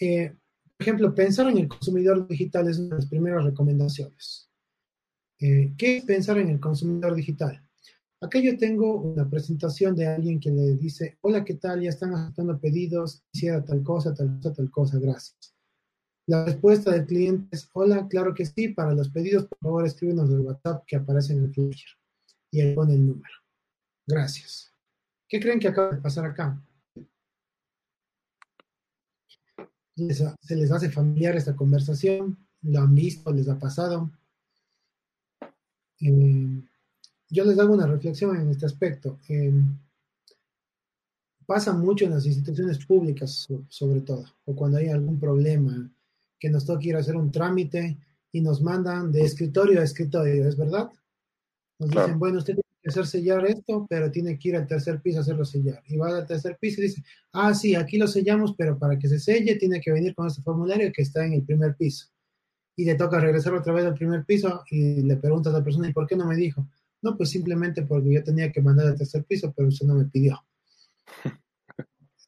eh, 0.00 0.34
por 0.76 0.82
ejemplo, 0.86 1.14
pensar 1.14 1.48
en 1.48 1.58
el 1.58 1.68
consumidor 1.68 2.26
digital 2.26 2.68
es 2.68 2.78
una 2.78 2.90
de 2.90 3.02
las 3.02 3.06
primeras 3.06 3.44
recomendaciones. 3.44 4.50
Eh, 5.38 5.74
¿Qué 5.76 5.98
es 5.98 6.04
pensar 6.04 6.38
en 6.38 6.48
el 6.48 6.60
consumidor 6.60 7.14
digital? 7.14 7.62
Acá 8.22 8.38
yo 8.38 8.56
tengo 8.58 8.96
una 8.96 9.28
presentación 9.28 9.96
de 9.96 10.06
alguien 10.06 10.38
que 10.38 10.50
le 10.50 10.76
dice, 10.76 11.16
hola, 11.22 11.42
¿qué 11.42 11.54
tal? 11.54 11.80
Ya 11.80 11.88
están 11.88 12.12
aceptando 12.12 12.60
pedidos, 12.60 13.22
quisiera 13.32 13.64
tal 13.64 13.82
cosa, 13.82 14.12
tal 14.12 14.36
cosa, 14.36 14.52
tal 14.52 14.70
cosa, 14.70 14.98
gracias. 14.98 15.54
La 16.26 16.44
respuesta 16.44 16.92
del 16.92 17.06
cliente 17.06 17.48
es, 17.50 17.70
hola, 17.72 18.06
claro 18.08 18.34
que 18.34 18.44
sí, 18.44 18.68
para 18.68 18.94
los 18.94 19.08
pedidos, 19.08 19.46
por 19.46 19.58
favor, 19.58 19.86
escríbenos 19.86 20.28
el 20.30 20.40
WhatsApp 20.40 20.84
que 20.86 20.96
aparece 20.96 21.32
en 21.32 21.44
el 21.44 21.54
flyer. 21.54 21.76
Y 22.50 22.60
ahí 22.60 22.74
pone 22.74 22.94
el 22.94 23.06
número. 23.06 23.34
Gracias. 24.06 24.70
¿Qué 25.26 25.40
creen 25.40 25.58
que 25.58 25.68
acaba 25.68 25.92
de 25.92 26.02
pasar 26.02 26.26
acá? 26.26 26.62
se 30.08 30.56
les 30.56 30.70
hace 30.70 30.88
familiar 30.90 31.36
esta 31.36 31.54
conversación, 31.54 32.38
lo 32.62 32.80
han 32.80 32.94
visto, 32.94 33.32
les 33.32 33.48
ha 33.48 33.58
pasado. 33.58 34.10
Eh, 36.00 36.62
yo 37.30 37.44
les 37.44 37.58
hago 37.58 37.74
una 37.74 37.86
reflexión 37.86 38.36
en 38.36 38.50
este 38.50 38.66
aspecto. 38.66 39.18
Eh, 39.28 39.52
pasa 41.46 41.72
mucho 41.72 42.04
en 42.04 42.12
las 42.12 42.26
instituciones 42.26 42.84
públicas, 42.84 43.48
sobre 43.68 44.00
todo, 44.02 44.24
o 44.44 44.54
cuando 44.54 44.78
hay 44.78 44.88
algún 44.88 45.18
problema 45.18 45.90
que 46.38 46.50
nos 46.50 46.64
toca 46.64 46.84
ir 46.84 46.96
a 46.96 47.00
hacer 47.00 47.16
un 47.16 47.30
trámite 47.30 47.98
y 48.32 48.40
nos 48.40 48.62
mandan 48.62 49.10
de 49.10 49.22
escritorio 49.22 49.80
a 49.80 49.84
escritorio, 49.84 50.46
¿es 50.46 50.56
verdad? 50.56 50.90
Nos 51.78 51.90
dicen, 51.90 52.18
bueno, 52.18 52.38
usted 52.38 52.54
tiene 52.54 52.68
que 52.82 52.88
hacer 52.88 53.06
sellar 53.06 53.46
esto, 53.46 53.86
pero 53.88 54.10
tiene 54.10 54.38
que 54.38 54.50
ir 54.50 54.56
al 54.56 54.66
tercer 54.66 55.00
piso 55.00 55.18
a 55.18 55.22
hacerlo 55.22 55.44
sellar. 55.44 55.82
Y 55.86 55.96
va 55.96 56.16
al 56.16 56.26
tercer 56.26 56.56
piso 56.60 56.80
y 56.80 56.84
dice, 56.84 57.02
ah, 57.32 57.52
sí, 57.54 57.74
aquí 57.74 57.98
lo 57.98 58.06
sellamos, 58.06 58.54
pero 58.56 58.78
para 58.78 58.98
que 58.98 59.08
se 59.08 59.18
selle 59.18 59.56
tiene 59.56 59.80
que 59.80 59.90
venir 59.90 60.14
con 60.14 60.26
este 60.26 60.42
formulario 60.42 60.92
que 60.92 61.02
está 61.02 61.24
en 61.24 61.32
el 61.32 61.42
primer 61.42 61.74
piso. 61.74 62.06
Y 62.76 62.84
le 62.84 62.94
toca 62.94 63.18
regresar 63.18 63.54
otra 63.54 63.72
vez 63.72 63.84
al 63.84 63.94
primer 63.94 64.24
piso 64.24 64.62
y 64.70 65.02
le 65.02 65.16
preguntas 65.16 65.52
a 65.52 65.58
la 65.58 65.64
persona, 65.64 65.88
¿y 65.88 65.92
por 65.92 66.06
qué 66.06 66.16
no 66.16 66.26
me 66.26 66.36
dijo? 66.36 66.66
No, 67.02 67.16
pues 67.16 67.30
simplemente 67.30 67.82
porque 67.82 68.12
yo 68.12 68.22
tenía 68.22 68.52
que 68.52 68.60
mandar 68.60 68.88
al 68.88 68.96
tercer 68.96 69.24
piso, 69.24 69.52
pero 69.56 69.68
usted 69.68 69.86
no 69.86 69.94
me 69.94 70.04
pidió. 70.04 70.38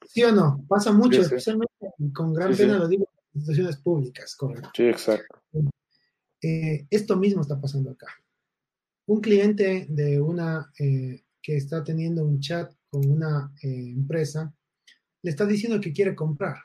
¿Sí 0.08 0.22
o 0.24 0.32
no? 0.32 0.64
Pasa 0.68 0.92
mucho, 0.92 1.20
especialmente 1.20 1.72
con 2.12 2.34
gran 2.34 2.54
pena 2.54 2.78
lo 2.78 2.88
digo 2.88 3.08
en 3.10 3.40
instituciones 3.40 3.76
públicas, 3.78 4.36
correcto. 4.36 4.70
Sí, 4.74 4.84
exacto. 4.84 5.42
Eh, 6.42 6.86
esto 6.90 7.16
mismo 7.16 7.42
está 7.42 7.60
pasando 7.60 7.90
acá. 7.92 8.08
Un 9.06 9.20
cliente 9.20 9.86
de 9.88 10.20
una 10.20 10.72
eh, 10.78 11.24
que 11.40 11.56
está 11.56 11.82
teniendo 11.82 12.24
un 12.24 12.40
chat 12.40 12.72
con 12.88 13.08
una 13.08 13.52
eh, 13.62 13.92
empresa 13.96 14.52
le 15.22 15.30
está 15.30 15.46
diciendo 15.46 15.80
que 15.80 15.92
quiere 15.92 16.14
comprar. 16.14 16.56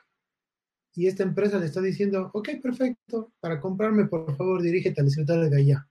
Y 0.94 1.06
esta 1.06 1.22
empresa 1.22 1.58
le 1.58 1.66
está 1.66 1.80
diciendo, 1.80 2.30
ok, 2.34 2.48
perfecto, 2.60 3.32
para 3.40 3.60
comprarme, 3.60 4.06
por 4.06 4.36
favor, 4.36 4.60
dirígete 4.60 5.00
al 5.00 5.06
escritorio 5.06 5.48
de 5.48 5.56
allá. 5.56 5.88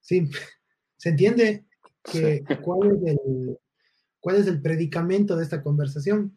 Sí, 0.00 0.28
¿Se 0.98 1.10
entiende 1.10 1.64
que, 2.02 2.44
cuál, 2.62 2.90
es 2.90 3.02
el, 3.02 3.58
cuál 4.20 4.36
es 4.36 4.46
el 4.46 4.60
predicamento 4.60 5.36
de 5.36 5.44
esta 5.44 5.62
conversación? 5.62 6.36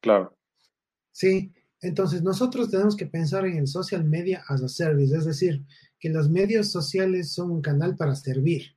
Claro. 0.00 0.36
Sí, 1.12 1.52
entonces 1.80 2.22
nosotros 2.22 2.70
tenemos 2.70 2.96
que 2.96 3.06
pensar 3.06 3.46
en 3.46 3.56
el 3.56 3.66
social 3.66 4.04
media 4.04 4.44
as 4.48 4.62
a 4.62 4.68
service, 4.68 5.16
es 5.16 5.24
decir, 5.24 5.64
que 5.98 6.10
los 6.10 6.28
medios 6.28 6.70
sociales 6.70 7.32
son 7.32 7.50
un 7.50 7.62
canal 7.62 7.96
para 7.96 8.14
servir. 8.14 8.76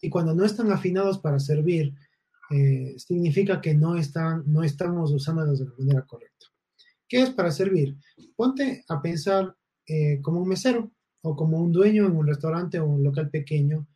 Y 0.00 0.10
cuando 0.10 0.34
no 0.34 0.44
están 0.44 0.72
afinados 0.72 1.18
para 1.18 1.38
servir, 1.38 1.94
eh, 2.50 2.94
significa 2.98 3.60
que 3.60 3.74
no, 3.74 3.96
están, 3.96 4.42
no 4.46 4.64
estamos 4.64 5.12
usándolos 5.12 5.60
de 5.60 5.66
la 5.66 5.72
manera 5.78 6.02
correcta. 6.02 6.46
¿Qué 7.08 7.22
es 7.22 7.30
para 7.30 7.50
servir? 7.50 7.96
Ponte 8.34 8.84
a 8.88 9.00
pensar 9.00 9.54
eh, 9.86 10.20
como 10.22 10.40
un 10.40 10.48
mesero 10.48 10.90
o 11.22 11.36
como 11.36 11.58
un 11.58 11.70
dueño 11.72 12.06
en 12.06 12.16
un 12.16 12.26
restaurante 12.26 12.80
o 12.80 12.86
un 12.86 13.04
local 13.04 13.30
pequeño 13.30 13.86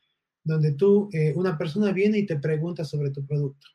donde 0.47 0.73
tú, 0.73 1.09
eh, 1.13 1.33
una 1.35 1.59
persona 1.59 1.93
viene 1.93 2.19
y 2.19 2.27
te 2.27 2.39
pregunta 2.39 2.85
sobre 2.85 3.11
tu 3.11 3.27
producto. 3.27 3.67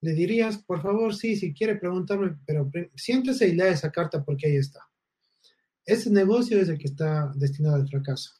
Le 0.00 0.12
dirías, 0.12 0.58
por 0.58 0.82
favor, 0.82 1.14
sí, 1.14 1.36
si 1.36 1.54
quiere 1.54 1.76
preguntarme, 1.76 2.36
pero 2.44 2.70
siéntese 2.94 3.48
y 3.48 3.52
lea 3.52 3.68
esa 3.68 3.90
carta 3.90 4.24
porque 4.24 4.48
ahí 4.48 4.56
está. 4.56 4.80
Ese 5.84 6.10
negocio 6.10 6.60
es 6.60 6.68
el 6.68 6.78
que 6.78 6.88
está 6.88 7.32
destinado 7.36 7.76
al 7.76 7.88
fracaso, 7.88 8.32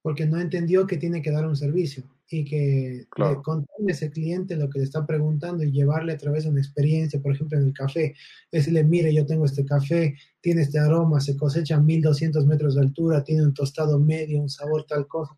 porque 0.00 0.24
no 0.24 0.40
entendió 0.40 0.86
que 0.86 0.96
tiene 0.96 1.20
que 1.20 1.30
dar 1.30 1.46
un 1.46 1.56
servicio 1.56 2.10
y 2.30 2.44
que 2.44 3.06
contarle 3.10 3.88
a 3.88 3.92
ese 3.92 4.10
cliente 4.10 4.56
lo 4.56 4.70
que 4.70 4.78
le 4.78 4.84
está 4.84 5.04
preguntando 5.04 5.64
y 5.64 5.72
llevarle 5.72 6.12
a 6.12 6.16
través 6.16 6.44
de 6.44 6.50
una 6.50 6.60
experiencia, 6.60 7.20
por 7.20 7.34
ejemplo, 7.34 7.58
en 7.58 7.66
el 7.66 7.72
café, 7.74 8.14
decirle, 8.50 8.84
mire, 8.84 9.12
yo 9.12 9.26
tengo 9.26 9.44
este 9.44 9.66
café, 9.66 10.16
tiene 10.40 10.62
este 10.62 10.78
aroma, 10.78 11.20
se 11.20 11.36
cosecha 11.36 11.76
a 11.76 11.80
1200 11.80 12.46
metros 12.46 12.76
de 12.76 12.82
altura, 12.82 13.24
tiene 13.24 13.42
un 13.42 13.52
tostado 13.52 13.98
medio, 13.98 14.40
un 14.40 14.48
sabor 14.48 14.86
tal 14.86 15.06
cosa. 15.06 15.36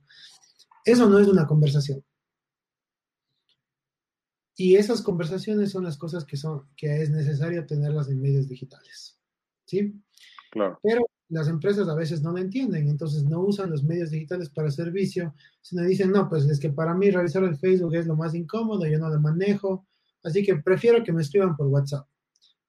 Eso 0.84 1.08
no 1.08 1.18
es 1.18 1.28
una 1.28 1.46
conversación. 1.46 2.04
Y 4.56 4.76
esas 4.76 5.02
conversaciones 5.02 5.70
son 5.70 5.84
las 5.84 5.96
cosas 5.96 6.24
que 6.24 6.36
son 6.36 6.68
que 6.76 7.02
es 7.02 7.10
necesario 7.10 7.66
tenerlas 7.66 8.08
en 8.08 8.20
medios 8.20 8.48
digitales. 8.48 9.18
¿Sí? 9.64 9.94
Claro. 10.50 10.78
Pero 10.82 11.06
las 11.32 11.48
empresas 11.48 11.88
a 11.88 11.94
veces 11.94 12.22
no 12.22 12.32
lo 12.32 12.38
entienden, 12.38 12.88
entonces 12.88 13.24
no 13.24 13.40
usan 13.40 13.70
los 13.70 13.82
medios 13.82 14.10
digitales 14.10 14.50
para 14.50 14.70
servicio, 14.70 15.34
sino 15.62 15.82
dicen, 15.82 16.12
no, 16.12 16.28
pues 16.28 16.44
es 16.44 16.60
que 16.60 16.68
para 16.68 16.94
mí 16.94 17.10
realizar 17.10 17.42
el 17.42 17.56
Facebook 17.56 17.94
es 17.94 18.06
lo 18.06 18.16
más 18.16 18.34
incómodo, 18.34 18.86
yo 18.86 18.98
no 18.98 19.08
lo 19.08 19.18
manejo, 19.18 19.86
así 20.22 20.44
que 20.44 20.56
prefiero 20.56 21.02
que 21.02 21.12
me 21.12 21.22
escriban 21.22 21.56
por 21.56 21.68
WhatsApp. 21.68 22.06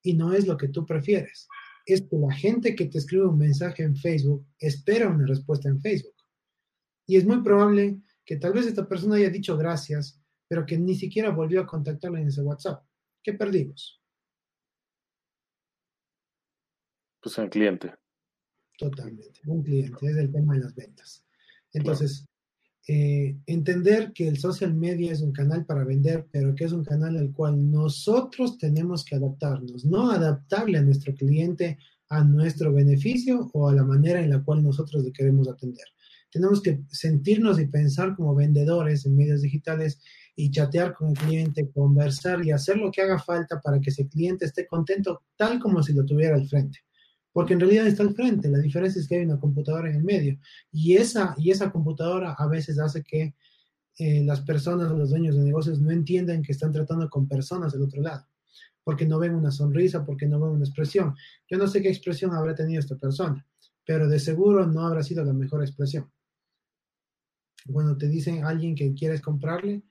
Y 0.02 0.14
no 0.14 0.32
es 0.32 0.46
lo 0.46 0.56
que 0.56 0.68
tú 0.68 0.86
prefieres, 0.86 1.46
es 1.84 2.00
que 2.02 2.16
la 2.16 2.32
gente 2.34 2.74
que 2.74 2.86
te 2.86 2.98
escribe 2.98 3.26
un 3.26 3.36
mensaje 3.36 3.82
en 3.82 3.96
Facebook 3.96 4.46
espera 4.58 5.10
una 5.10 5.26
respuesta 5.26 5.68
en 5.68 5.80
Facebook. 5.82 6.13
Y 7.06 7.16
es 7.16 7.24
muy 7.24 7.42
probable 7.42 8.00
que 8.24 8.36
tal 8.36 8.52
vez 8.52 8.66
esta 8.66 8.88
persona 8.88 9.16
haya 9.16 9.30
dicho 9.30 9.56
gracias, 9.56 10.20
pero 10.48 10.64
que 10.64 10.78
ni 10.78 10.94
siquiera 10.94 11.30
volvió 11.30 11.60
a 11.60 11.66
contactarle 11.66 12.20
en 12.20 12.28
ese 12.28 12.42
WhatsApp. 12.42 12.84
¿Qué 13.22 13.32
perdimos? 13.34 14.00
Pues 17.20 17.36
un 17.38 17.48
cliente. 17.48 17.94
Totalmente, 18.78 19.40
un 19.46 19.62
cliente, 19.62 20.06
es 20.06 20.16
el 20.16 20.32
tema 20.32 20.54
de 20.54 20.60
las 20.60 20.74
ventas. 20.74 21.24
Entonces, 21.72 22.26
eh, 22.86 23.36
entender 23.46 24.12
que 24.12 24.28
el 24.28 24.38
social 24.38 24.74
media 24.74 25.12
es 25.12 25.22
un 25.22 25.32
canal 25.32 25.64
para 25.64 25.84
vender, 25.84 26.26
pero 26.30 26.54
que 26.54 26.64
es 26.64 26.72
un 26.72 26.84
canal 26.84 27.16
al 27.16 27.32
cual 27.32 27.70
nosotros 27.70 28.58
tenemos 28.58 29.04
que 29.04 29.14
adaptarnos, 29.14 29.84
no 29.84 30.10
adaptarle 30.10 30.78
a 30.78 30.82
nuestro 30.82 31.14
cliente 31.14 31.78
a 32.10 32.22
nuestro 32.22 32.72
beneficio 32.72 33.50
o 33.54 33.68
a 33.68 33.74
la 33.74 33.82
manera 33.82 34.20
en 34.20 34.30
la 34.30 34.42
cual 34.42 34.62
nosotros 34.62 35.02
le 35.02 35.12
queremos 35.12 35.48
atender 35.48 35.86
tenemos 36.34 36.60
que 36.60 36.82
sentirnos 36.90 37.60
y 37.60 37.66
pensar 37.66 38.16
como 38.16 38.34
vendedores 38.34 39.06
en 39.06 39.14
medios 39.14 39.40
digitales 39.40 40.00
y 40.34 40.50
chatear 40.50 40.92
con 40.92 41.10
el 41.10 41.16
cliente, 41.16 41.70
conversar 41.70 42.44
y 42.44 42.50
hacer 42.50 42.76
lo 42.76 42.90
que 42.90 43.02
haga 43.02 43.20
falta 43.20 43.60
para 43.60 43.80
que 43.80 43.90
ese 43.90 44.08
cliente 44.08 44.44
esté 44.44 44.66
contento 44.66 45.22
tal 45.36 45.60
como 45.60 45.80
si 45.80 45.92
lo 45.92 46.04
tuviera 46.04 46.34
al 46.34 46.48
frente. 46.48 46.80
Porque 47.32 47.52
en 47.52 47.60
realidad 47.60 47.86
está 47.86 48.02
al 48.02 48.16
frente, 48.16 48.48
la 48.48 48.58
diferencia 48.58 49.00
es 49.00 49.06
que 49.06 49.14
hay 49.14 49.24
una 49.24 49.38
computadora 49.38 49.88
en 49.88 49.94
el 49.94 50.02
medio 50.02 50.36
y 50.72 50.96
esa, 50.96 51.36
y 51.38 51.52
esa 51.52 51.70
computadora 51.70 52.34
a 52.36 52.48
veces 52.48 52.80
hace 52.80 53.04
que 53.04 53.36
eh, 53.96 54.24
las 54.24 54.40
personas 54.40 54.90
o 54.90 54.96
los 54.96 55.10
dueños 55.10 55.36
de 55.36 55.44
negocios 55.44 55.80
no 55.80 55.92
entiendan 55.92 56.42
que 56.42 56.50
están 56.50 56.72
tratando 56.72 57.08
con 57.08 57.28
personas 57.28 57.72
del 57.72 57.82
otro 57.82 58.02
lado, 58.02 58.26
porque 58.82 59.06
no 59.06 59.20
ven 59.20 59.36
una 59.36 59.52
sonrisa, 59.52 60.04
porque 60.04 60.26
no 60.26 60.40
ven 60.40 60.50
una 60.50 60.64
expresión. 60.64 61.14
Yo 61.48 61.58
no 61.58 61.68
sé 61.68 61.80
qué 61.80 61.90
expresión 61.90 62.32
habrá 62.32 62.56
tenido 62.56 62.80
esta 62.80 62.96
persona, 62.96 63.46
pero 63.86 64.08
de 64.08 64.18
seguro 64.18 64.66
no 64.66 64.84
habrá 64.84 65.04
sido 65.04 65.24
la 65.24 65.32
mejor 65.32 65.62
expresión 65.62 66.10
cuando 67.72 67.96
te 67.96 68.08
dicen 68.08 68.44
alguien 68.44 68.74
que 68.74 68.94
quieres 68.94 69.20
comprarle, 69.20 69.82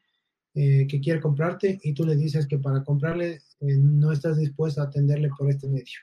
eh, 0.55 0.85
que 0.87 1.01
quiere 1.01 1.19
comprarte 1.19 1.79
y 1.81 1.93
tú 1.93 2.05
le 2.05 2.15
dices 2.15 2.45
que 2.45 2.59
para 2.59 2.83
comprarle 2.83 3.41
eh, 3.59 3.77
no 3.77 4.11
estás 4.11 4.37
dispuesto 4.37 4.81
a 4.81 4.85
atenderle 4.85 5.29
por 5.35 5.49
este 5.49 5.67
medio. 5.67 5.99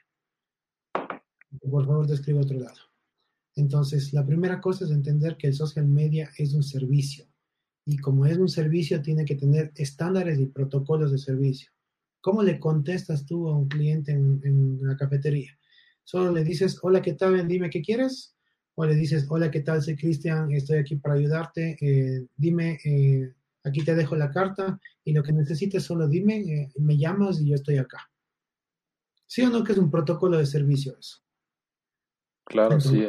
Por 1.71 1.87
favor, 1.87 2.07
describe 2.07 2.41
otro 2.41 2.59
lado. 2.59 2.81
Entonces, 3.55 4.13
la 4.13 4.25
primera 4.25 4.61
cosa 4.61 4.85
es 4.85 4.91
entender 4.91 5.37
que 5.37 5.49
el 5.49 5.55
social 5.55 5.87
media 5.87 6.31
es 6.37 6.55
un 6.55 6.63
servicio 6.63 7.27
y 7.85 7.99
como 7.99 8.27
es 8.27 8.39
un 8.39 8.49
servicio 8.49 9.03
tiene 9.03 9.25
que 9.25 9.37
tener 9.37 9.73
estándares 9.77 10.39
y 10.39 10.47
protocolos 10.47 11.13
de 11.13 11.19
servicio. 11.19 11.71
¿Cómo 12.21 12.43
le 12.43 12.59
contestas 12.61 13.25
tú 13.25 13.49
a 13.49 13.57
un 13.57 13.69
cliente 13.69 14.13
en, 14.13 14.41
en 14.45 14.97
cafetería? 14.97 15.57
Solo 16.05 16.33
le 16.33 16.45
dices, 16.45 16.79
hola, 16.83 17.03
¿qué 17.03 17.15
tal? 17.15 17.47
Dime 17.47 17.71
qué 17.71 17.83
quieres 17.83 18.37
o 18.81 18.87
le 18.87 18.95
dices, 18.95 19.27
hola, 19.29 19.51
¿qué 19.51 19.61
tal? 19.61 19.83
Soy 19.83 19.95
Cristian, 19.95 20.51
estoy 20.53 20.79
aquí 20.79 20.97
para 20.97 21.15
ayudarte, 21.15 21.77
eh, 21.83 22.27
dime, 22.35 22.79
eh, 22.83 23.31
aquí 23.63 23.85
te 23.85 23.95
dejo 23.95 24.17
la 24.17 24.31
carta 24.31 24.81
y 25.05 25.13
lo 25.13 25.23
que 25.23 25.35
necesites 25.35 25.85
solo 25.85 26.09
dime, 26.09 26.37
eh, 26.39 26.73
me 26.77 26.97
llamas 26.97 27.43
y 27.43 27.51
yo 27.51 27.57
estoy 27.57 27.77
acá. 27.77 28.11
¿Sí 29.27 29.43
o 29.43 29.51
no 29.51 29.63
que 29.65 29.73
es 29.73 29.79
un 29.79 29.91
protocolo 29.91 30.39
de 30.39 30.47
servicio 30.47 30.97
eso? 30.99 31.19
Claro, 32.45 32.81
sí. 32.81 33.07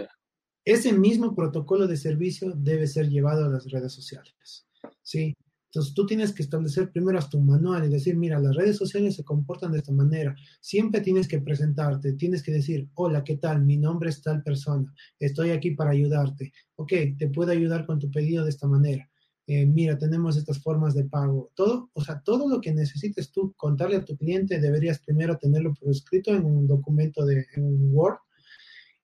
Ese 0.65 0.91
mismo 0.91 1.33
protocolo 1.33 1.87
de 1.87 1.95
servicio 1.95 2.51
debe 2.53 2.85
ser 2.85 3.07
llevado 3.07 3.45
a 3.45 3.49
las 3.49 3.71
redes 3.71 3.93
sociales. 3.93 4.67
¿sí? 5.01 5.33
Entonces 5.73 5.93
tú 5.93 6.05
tienes 6.05 6.33
que 6.33 6.43
establecer 6.43 6.91
primero 6.91 7.17
hasta 7.17 7.37
un 7.37 7.45
manual 7.45 7.85
y 7.85 7.89
decir, 7.89 8.17
mira, 8.17 8.37
las 8.39 8.53
redes 8.53 8.75
sociales 8.75 9.15
se 9.15 9.23
comportan 9.23 9.71
de 9.71 9.77
esta 9.77 9.93
manera. 9.93 10.35
Siempre 10.59 10.99
tienes 10.99 11.29
que 11.29 11.39
presentarte, 11.39 12.11
tienes 12.13 12.43
que 12.43 12.51
decir, 12.51 12.89
hola, 12.95 13.23
¿qué 13.23 13.37
tal? 13.37 13.63
Mi 13.63 13.77
nombre 13.77 14.09
es 14.09 14.21
tal 14.21 14.43
persona, 14.43 14.93
estoy 15.17 15.51
aquí 15.51 15.71
para 15.71 15.91
ayudarte. 15.91 16.51
Ok, 16.75 16.91
te 17.17 17.29
puedo 17.29 17.51
ayudar 17.51 17.85
con 17.85 17.99
tu 17.99 18.11
pedido 18.11 18.43
de 18.43 18.49
esta 18.49 18.67
manera. 18.67 19.09
Eh, 19.47 19.65
mira, 19.65 19.97
tenemos 19.97 20.35
estas 20.35 20.61
formas 20.61 20.93
de 20.93 21.05
pago. 21.05 21.51
Todo, 21.55 21.89
o 21.93 22.03
sea, 22.03 22.21
todo 22.21 22.49
lo 22.49 22.59
que 22.59 22.73
necesites 22.73 23.31
tú 23.31 23.53
contarle 23.55 23.95
a 23.95 24.03
tu 24.03 24.17
cliente 24.17 24.59
deberías 24.59 24.99
primero 24.99 25.37
tenerlo 25.37 25.73
por 25.73 25.89
escrito 25.89 26.35
en 26.35 26.43
un 26.43 26.67
documento 26.67 27.25
de 27.25 27.45
Word 27.55 28.17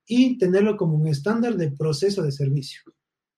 y 0.05 0.37
tenerlo 0.37 0.75
como 0.75 0.97
un 0.97 1.07
estándar 1.07 1.55
de 1.55 1.71
proceso 1.71 2.23
de 2.23 2.33
servicio. 2.33 2.81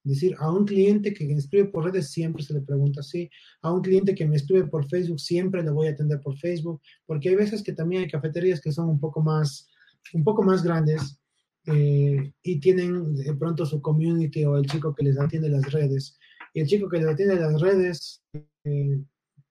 Decir, 0.03 0.35
a 0.39 0.49
un 0.51 0.65
cliente 0.65 1.13
que 1.13 1.25
me 1.25 1.33
escribe 1.33 1.65
por 1.65 1.83
redes 1.83 2.09
siempre 2.09 2.41
se 2.41 2.53
le 2.53 2.61
pregunta 2.61 3.01
así, 3.01 3.29
a 3.61 3.73
un 3.73 3.81
cliente 3.81 4.15
que 4.15 4.25
me 4.25 4.37
escribe 4.37 4.65
por 4.67 4.87
Facebook 4.87 5.19
siempre 5.19 5.61
le 5.61 5.71
voy 5.71 5.87
a 5.87 5.91
atender 5.91 6.21
por 6.21 6.37
Facebook, 6.37 6.81
porque 7.05 7.29
hay 7.29 7.35
veces 7.35 7.61
que 7.61 7.73
también 7.73 8.03
hay 8.03 8.09
cafeterías 8.09 8.61
que 8.61 8.71
son 8.71 8.89
un 8.89 8.99
poco 8.99 9.21
más, 9.21 9.67
un 10.13 10.23
poco 10.23 10.41
más 10.41 10.63
grandes 10.63 11.19
eh, 11.65 12.31
y 12.41 12.59
tienen 12.59 13.13
de 13.13 13.35
pronto 13.35 13.65
su 13.65 13.81
community 13.81 14.45
o 14.45 14.57
el 14.57 14.65
chico 14.65 14.95
que 14.95 15.03
les 15.03 15.19
atiende 15.19 15.49
las 15.49 15.71
redes. 15.71 16.17
Y 16.53 16.61
el 16.61 16.67
chico 16.67 16.87
que 16.89 16.97
les 16.97 17.07
atiende 17.07 17.35
las 17.35 17.59
redes, 17.61 18.23
eh, 18.63 19.03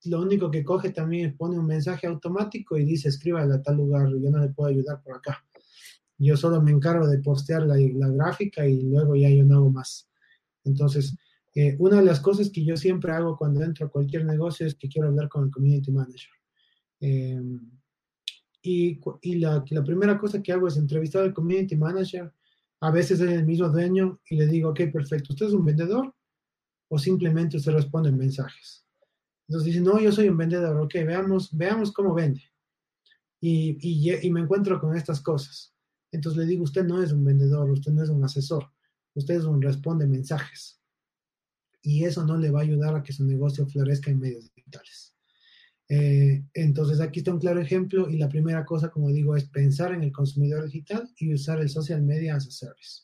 lo 0.05 0.23
único 0.23 0.51
que 0.51 0.65
coge 0.65 0.91
también 0.91 1.31
es 1.31 1.37
pone 1.37 1.59
un 1.59 1.67
mensaje 1.67 2.07
automático 2.07 2.77
y 2.77 2.85
dice 2.85 3.09
escriba 3.11 3.43
a 3.43 3.63
tal 3.63 3.77
lugar, 3.77 4.09
yo 4.09 4.31
no 4.31 4.39
le 4.39 4.49
puedo 4.49 4.71
ayudar 4.71 5.03
por 5.03 5.17
acá. 5.17 5.45
Yo 6.17 6.37
solo 6.37 6.61
me 6.61 6.73
encargo 6.73 7.07
de 7.07 7.19
postear 7.19 7.63
la, 7.63 7.77
la 7.77 8.09
gráfica 8.09 8.67
y 8.67 8.83
luego 8.83 9.15
ya 9.15 9.31
yo 9.31 9.45
no 9.45 9.57
hago 9.57 9.71
más. 9.71 10.08
Entonces, 10.65 11.17
eh, 11.55 11.77
una 11.79 11.97
de 11.97 12.05
las 12.05 12.21
cosas 12.21 12.51
que 12.51 12.65
yo 12.65 12.77
siempre 12.77 13.13
hago 13.13 13.37
cuando 13.37 13.63
entro 13.63 13.87
a 13.87 13.91
cualquier 13.91 14.25
negocio 14.25 14.67
es 14.67 14.75
que 14.75 14.89
quiero 14.89 15.09
hablar 15.09 15.29
con 15.29 15.45
el 15.45 15.51
community 15.51 15.91
manager. 15.91 16.31
Eh, 17.01 17.43
y, 18.63 19.01
la, 19.41 19.65
primera 19.65 20.19
cosa 20.19 20.43
que 20.43 20.53
hago 20.53 20.69
es 20.69 20.77
entrevistar 20.77 21.23
al 21.23 21.33
community 21.33 21.75
manager. 21.75 22.33
A 22.81 22.91
veces 22.91 23.21
es 23.21 23.31
el 23.31 23.47
mismo 23.47 23.69
dueño 23.71 24.21
y 24.29 24.37
le 24.37 24.47
digo, 24.47 24.71
ok, 24.71 24.83
perfecto, 24.93 25.33
¿usted 25.33 25.47
es 25.47 25.53
un 25.53 25.65
vendedor? 25.65 26.15
O 26.89 26.99
simplemente 26.99 27.57
usted 27.57 27.73
responde 27.73 28.11
en 28.11 28.19
mensajes. 28.19 28.87
Entonces 29.49 29.73
dice, 29.73 29.81
no, 29.81 29.99
yo 29.99 30.13
soy 30.13 30.29
un 30.29 30.37
vendedor, 30.37 30.79
ok, 30.81 30.95
veamos, 31.07 31.57
veamos 31.57 31.93
cómo 31.93 32.15
vende. 32.15 32.43
Y, 33.41 33.79
y 34.23 34.31
me 34.31 34.41
encuentro 34.41 34.79
con 34.79 34.97
estas 34.97 35.21
cosas. 35.21 35.75
Entonces 36.13 36.39
le 36.39 36.47
digo, 36.47 36.65
usted 36.65 36.85
no 36.85 37.03
es 37.03 37.13
un 37.13 37.25
vendedor, 37.25 37.71
usted 37.71 37.93
no 37.93 38.03
es 38.03 38.11
un 38.11 38.23
asesor 38.23 38.71
ustedes 39.19 39.45
responde 39.61 40.07
mensajes. 40.07 40.81
Y 41.83 42.05
eso 42.05 42.25
no 42.25 42.37
le 42.37 42.51
va 42.51 42.61
a 42.61 42.63
ayudar 42.63 42.95
a 42.97 43.03
que 43.03 43.13
su 43.13 43.25
negocio 43.25 43.67
florezca 43.67 44.11
en 44.11 44.21
medios 44.21 44.53
digitales. 44.55 45.15
Eh, 45.91 46.45
entonces 46.53 47.01
aquí 47.01 47.21
está 47.21 47.33
un 47.33 47.39
claro 47.39 47.61
ejemplo 47.61 48.11
y 48.11 48.19
la 48.19 48.29
primera 48.29 48.65
cosa, 48.65 48.91
como 48.91 49.09
digo, 49.09 49.37
es 49.37 49.49
pensar 49.49 49.95
en 49.95 50.03
el 50.03 50.13
consumidor 50.13 50.65
digital 50.67 51.11
y 51.17 51.33
usar 51.33 51.61
el 51.61 51.69
social 51.71 52.03
media 52.03 52.37
as 52.37 52.47
a 52.47 52.51
service. 52.51 53.01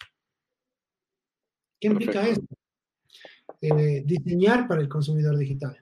¿Qué 1.81 1.89
implica 1.89 2.27
esto? 2.27 2.47
Eh, 3.61 4.03
diseñar 4.05 4.69
para 4.69 4.83
el 4.83 4.89
consumidor 4.89 5.39
digital. 5.39 5.79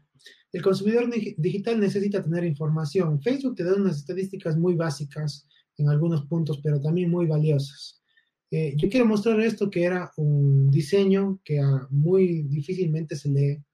El 0.53 0.63
consumidor 0.63 1.09
digital 1.39 1.81
necesita 1.81 2.23
tener 2.23 2.45
información. 2.45 3.21
Facebook 3.23 3.57
te 3.57 3.65
da 3.65 3.75
unas 3.75 3.97
estadísticas 3.99 4.57
muy 4.57 4.75
básicas 4.75 5.49
en 5.79 5.89
algunos 5.89 6.27
puntos, 6.27 6.61
pero 6.63 6.81
también 6.81 7.11
muy 7.11 7.27
valiosas. 7.27 8.02
Eh, 8.55 8.75
yo 8.77 8.91
quiero 8.91 9.07
mostrar 9.07 9.41
esto 9.41 9.71
que 9.71 9.83
era 9.83 10.13
un 10.17 10.71
diseño 10.71 11.41
que 11.43 11.59
muy 11.89 12.43
difícilmente 12.43 13.17
se 13.17 13.31
lee, 13.31 13.65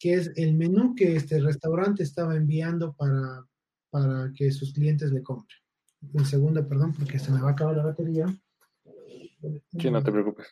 que 0.00 0.14
es 0.14 0.32
el 0.34 0.54
menú 0.56 0.96
que 0.96 1.14
este 1.14 1.38
restaurante 1.38 2.02
estaba 2.02 2.34
enviando 2.34 2.92
para, 2.94 3.46
para 3.88 4.32
que 4.34 4.50
sus 4.50 4.72
clientes 4.72 5.12
le 5.12 5.22
compren. 5.22 5.56
Un 6.12 6.26
segundo, 6.26 6.66
perdón, 6.66 6.92
porque 6.92 7.20
se 7.20 7.30
me 7.30 7.40
va 7.40 7.50
a 7.50 7.52
acabar 7.52 7.76
la 7.76 7.84
batería. 7.84 8.26
Sí, 9.78 9.90
no 9.92 10.02
te 10.02 10.10
preocupes. 10.10 10.48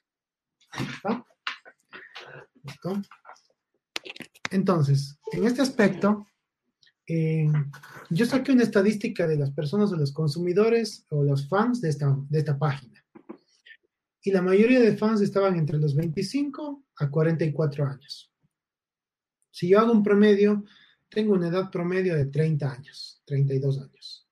Entonces, 4.52 5.18
en 5.32 5.44
este 5.44 5.62
aspecto, 5.62 6.24
eh, 7.08 7.50
yo 8.10 8.24
saqué 8.24 8.52
una 8.52 8.62
estadística 8.62 9.26
de 9.26 9.36
las 9.36 9.50
personas 9.50 9.90
o 9.90 9.96
los 9.96 10.12
consumidores 10.12 11.04
o 11.10 11.24
los 11.24 11.48
fans 11.48 11.80
de 11.80 11.88
esta, 11.88 12.16
de 12.28 12.38
esta 12.38 12.56
página 12.56 13.02
y 14.22 14.30
la 14.30 14.42
mayoría 14.42 14.80
de 14.80 14.96
fans 14.96 15.20
estaban 15.20 15.56
entre 15.56 15.78
los 15.78 15.94
25 15.94 16.84
a 16.96 17.10
44 17.10 17.86
años. 17.86 18.32
Si 19.50 19.68
yo 19.68 19.80
hago 19.80 19.92
un 19.92 20.02
promedio, 20.02 20.64
tengo 21.08 21.34
una 21.34 21.48
edad 21.48 21.70
promedio 21.70 22.14
de 22.14 22.26
30 22.26 22.70
años, 22.70 23.22
32 23.24 23.78
años. 23.80 24.28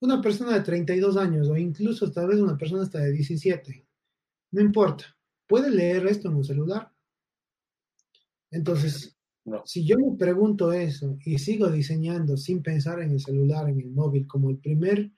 Una 0.00 0.20
persona 0.20 0.54
de 0.54 0.60
32 0.60 1.16
años 1.16 1.48
o 1.48 1.56
incluso 1.56 2.10
tal 2.10 2.28
vez 2.28 2.40
una 2.40 2.56
persona 2.56 2.82
hasta 2.82 3.00
de 3.00 3.12
17, 3.12 3.86
no 4.52 4.60
importa, 4.60 5.04
puede 5.46 5.70
leer 5.70 6.06
esto 6.06 6.28
en 6.28 6.36
un 6.36 6.44
celular. 6.44 6.90
Entonces, 8.50 9.16
si 9.64 9.84
yo 9.84 9.96
me 9.98 10.16
pregunto 10.16 10.72
eso 10.72 11.18
y 11.24 11.38
sigo 11.38 11.70
diseñando 11.70 12.36
sin 12.36 12.62
pensar 12.62 13.00
en 13.00 13.12
el 13.12 13.20
celular, 13.20 13.68
en 13.68 13.80
el 13.80 13.90
móvil, 13.90 14.26
como 14.26 14.50
el 14.50 14.58
primer 14.58 15.10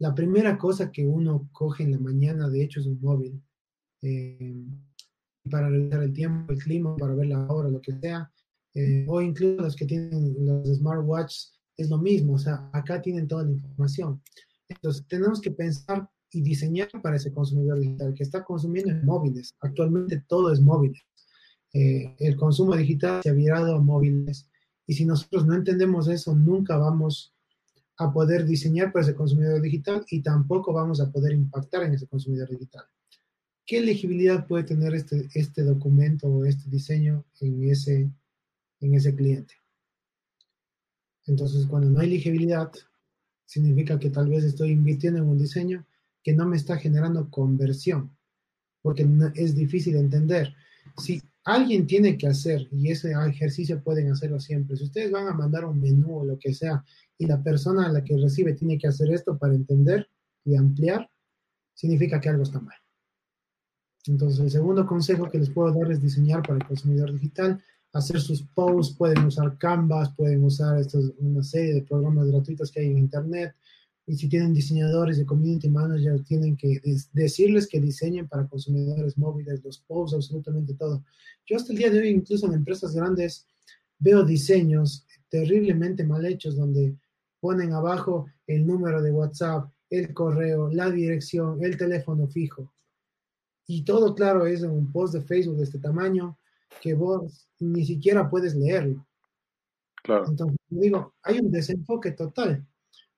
la 0.00 0.14
primera 0.14 0.56
cosa 0.56 0.90
que 0.90 1.06
uno 1.06 1.48
coge 1.52 1.84
en 1.84 1.92
la 1.92 1.98
mañana, 1.98 2.48
de 2.48 2.62
hecho, 2.64 2.80
es 2.80 2.86
un 2.86 3.00
móvil. 3.02 3.40
Eh, 4.02 4.56
para 5.50 5.68
revisar 5.68 6.02
el 6.02 6.12
tiempo, 6.14 6.52
el 6.52 6.58
clima, 6.58 6.96
para 6.96 7.14
ver 7.14 7.26
la 7.26 7.46
hora, 7.46 7.68
lo 7.68 7.82
que 7.82 7.92
sea. 8.00 8.32
Eh, 8.74 9.04
o 9.06 9.20
incluso 9.20 9.60
los 9.60 9.76
que 9.76 9.84
tienen 9.84 10.34
los 10.38 10.68
smartwatches, 10.78 11.52
es 11.76 11.90
lo 11.90 11.98
mismo. 11.98 12.34
O 12.34 12.38
sea, 12.38 12.70
acá 12.72 13.02
tienen 13.02 13.28
toda 13.28 13.44
la 13.44 13.52
información. 13.52 14.22
Entonces, 14.68 15.04
tenemos 15.06 15.38
que 15.38 15.50
pensar 15.50 16.08
y 16.32 16.40
diseñar 16.40 16.88
para 17.02 17.16
ese 17.16 17.32
consumidor 17.32 17.78
digital 17.78 18.14
que 18.14 18.22
está 18.22 18.42
consumiendo 18.42 18.90
en 18.90 19.04
móviles. 19.04 19.54
Actualmente 19.60 20.24
todo 20.26 20.50
es 20.50 20.60
móviles. 20.62 21.02
Eh, 21.74 22.16
el 22.20 22.36
consumo 22.36 22.74
digital 22.74 23.20
se 23.22 23.28
ha 23.28 23.34
virado 23.34 23.76
a 23.76 23.82
móviles. 23.82 24.48
Y 24.86 24.94
si 24.94 25.04
nosotros 25.04 25.44
no 25.44 25.54
entendemos 25.54 26.08
eso, 26.08 26.34
nunca 26.34 26.78
vamos 26.78 27.34
a 28.00 28.10
poder 28.10 28.46
diseñar 28.46 28.90
para 28.90 29.04
ese 29.04 29.14
consumidor 29.14 29.60
digital 29.60 30.06
y 30.08 30.22
tampoco 30.22 30.72
vamos 30.72 31.02
a 31.02 31.12
poder 31.12 31.34
impactar 31.34 31.82
en 31.82 31.92
ese 31.92 32.06
consumidor 32.06 32.48
digital. 32.48 32.84
¿Qué 33.66 33.82
legibilidad 33.82 34.46
puede 34.46 34.64
tener 34.64 34.94
este, 34.94 35.28
este 35.34 35.62
documento 35.62 36.26
o 36.26 36.46
este 36.46 36.70
diseño 36.70 37.26
en 37.40 37.68
ese, 37.68 38.10
en 38.80 38.94
ese 38.94 39.14
cliente? 39.14 39.52
Entonces, 41.26 41.66
cuando 41.66 41.90
no 41.90 42.00
hay 42.00 42.08
legibilidad, 42.08 42.72
significa 43.44 43.98
que 43.98 44.08
tal 44.08 44.30
vez 44.30 44.44
estoy 44.44 44.70
invirtiendo 44.70 45.20
en 45.20 45.28
un 45.28 45.38
diseño 45.38 45.86
que 46.24 46.32
no 46.32 46.46
me 46.46 46.56
está 46.56 46.78
generando 46.78 47.30
conversión, 47.30 48.16
porque 48.80 49.06
es 49.34 49.54
difícil 49.54 49.96
entender. 49.96 50.54
Si 50.96 51.22
alguien 51.54 51.86
tiene 51.86 52.16
que 52.16 52.26
hacer, 52.26 52.68
y 52.70 52.90
ese 52.90 53.12
ejercicio 53.12 53.82
pueden 53.82 54.10
hacerlo 54.10 54.38
siempre, 54.40 54.76
si 54.76 54.84
ustedes 54.84 55.10
van 55.10 55.28
a 55.28 55.34
mandar 55.34 55.64
un 55.64 55.80
menú 55.80 56.20
o 56.20 56.24
lo 56.24 56.38
que 56.38 56.54
sea 56.54 56.84
y 57.18 57.26
la 57.26 57.42
persona 57.42 57.86
a 57.86 57.92
la 57.92 58.04
que 58.04 58.16
recibe 58.16 58.54
tiene 58.54 58.78
que 58.78 58.88
hacer 58.88 59.10
esto 59.12 59.36
para 59.38 59.54
entender 59.54 60.08
y 60.44 60.56
ampliar, 60.56 61.08
significa 61.74 62.20
que 62.20 62.28
algo 62.28 62.42
está 62.42 62.60
mal. 62.60 62.76
Entonces, 64.06 64.40
el 64.40 64.50
segundo 64.50 64.86
consejo 64.86 65.28
que 65.28 65.38
les 65.38 65.50
puedo 65.50 65.72
dar 65.72 65.90
es 65.92 66.00
diseñar 66.00 66.42
para 66.42 66.58
el 66.58 66.66
consumidor 66.66 67.12
digital, 67.12 67.62
hacer 67.92 68.20
sus 68.20 68.42
posts, 68.42 68.96
pueden 68.96 69.24
usar 69.24 69.58
Canvas, 69.58 70.14
pueden 70.16 70.44
usar 70.44 70.78
estos, 70.78 71.12
una 71.18 71.42
serie 71.42 71.74
de 71.74 71.82
programas 71.82 72.28
gratuitos 72.28 72.70
que 72.70 72.80
hay 72.80 72.86
en 72.86 72.98
Internet. 72.98 73.54
Y 74.10 74.16
si 74.16 74.28
tienen 74.28 74.52
diseñadores 74.52 75.18
de 75.18 75.24
community 75.24 75.68
manager, 75.68 76.24
tienen 76.24 76.56
que 76.56 76.80
decirles 77.12 77.68
que 77.68 77.78
diseñen 77.78 78.26
para 78.26 78.48
consumidores 78.48 79.16
móviles, 79.16 79.62
los 79.62 79.78
posts, 79.78 80.16
absolutamente 80.16 80.74
todo. 80.74 81.04
Yo 81.46 81.54
hasta 81.54 81.70
el 81.72 81.78
día 81.78 81.90
de 81.90 82.00
hoy, 82.00 82.08
incluso 82.08 82.46
en 82.46 82.54
empresas 82.54 82.92
grandes, 82.92 83.46
veo 84.00 84.24
diseños 84.24 85.06
terriblemente 85.28 86.02
mal 86.02 86.26
hechos 86.26 86.56
donde 86.56 86.96
ponen 87.38 87.72
abajo 87.72 88.26
el 88.48 88.66
número 88.66 89.00
de 89.00 89.12
WhatsApp, 89.12 89.70
el 89.88 90.12
correo, 90.12 90.68
la 90.72 90.90
dirección, 90.90 91.62
el 91.62 91.76
teléfono 91.76 92.26
fijo. 92.26 92.72
Y 93.68 93.84
todo, 93.84 94.16
claro, 94.16 94.44
es 94.44 94.64
en 94.64 94.72
un 94.72 94.90
post 94.90 95.14
de 95.14 95.20
Facebook 95.20 95.58
de 95.58 95.62
este 95.62 95.78
tamaño 95.78 96.36
que 96.82 96.94
vos 96.94 97.48
ni 97.60 97.86
siquiera 97.86 98.28
puedes 98.28 98.56
leerlo. 98.56 99.06
Claro. 100.02 100.26
Entonces, 100.26 100.58
digo, 100.68 101.14
hay 101.22 101.38
un 101.38 101.52
desenfoque 101.52 102.10
total, 102.10 102.66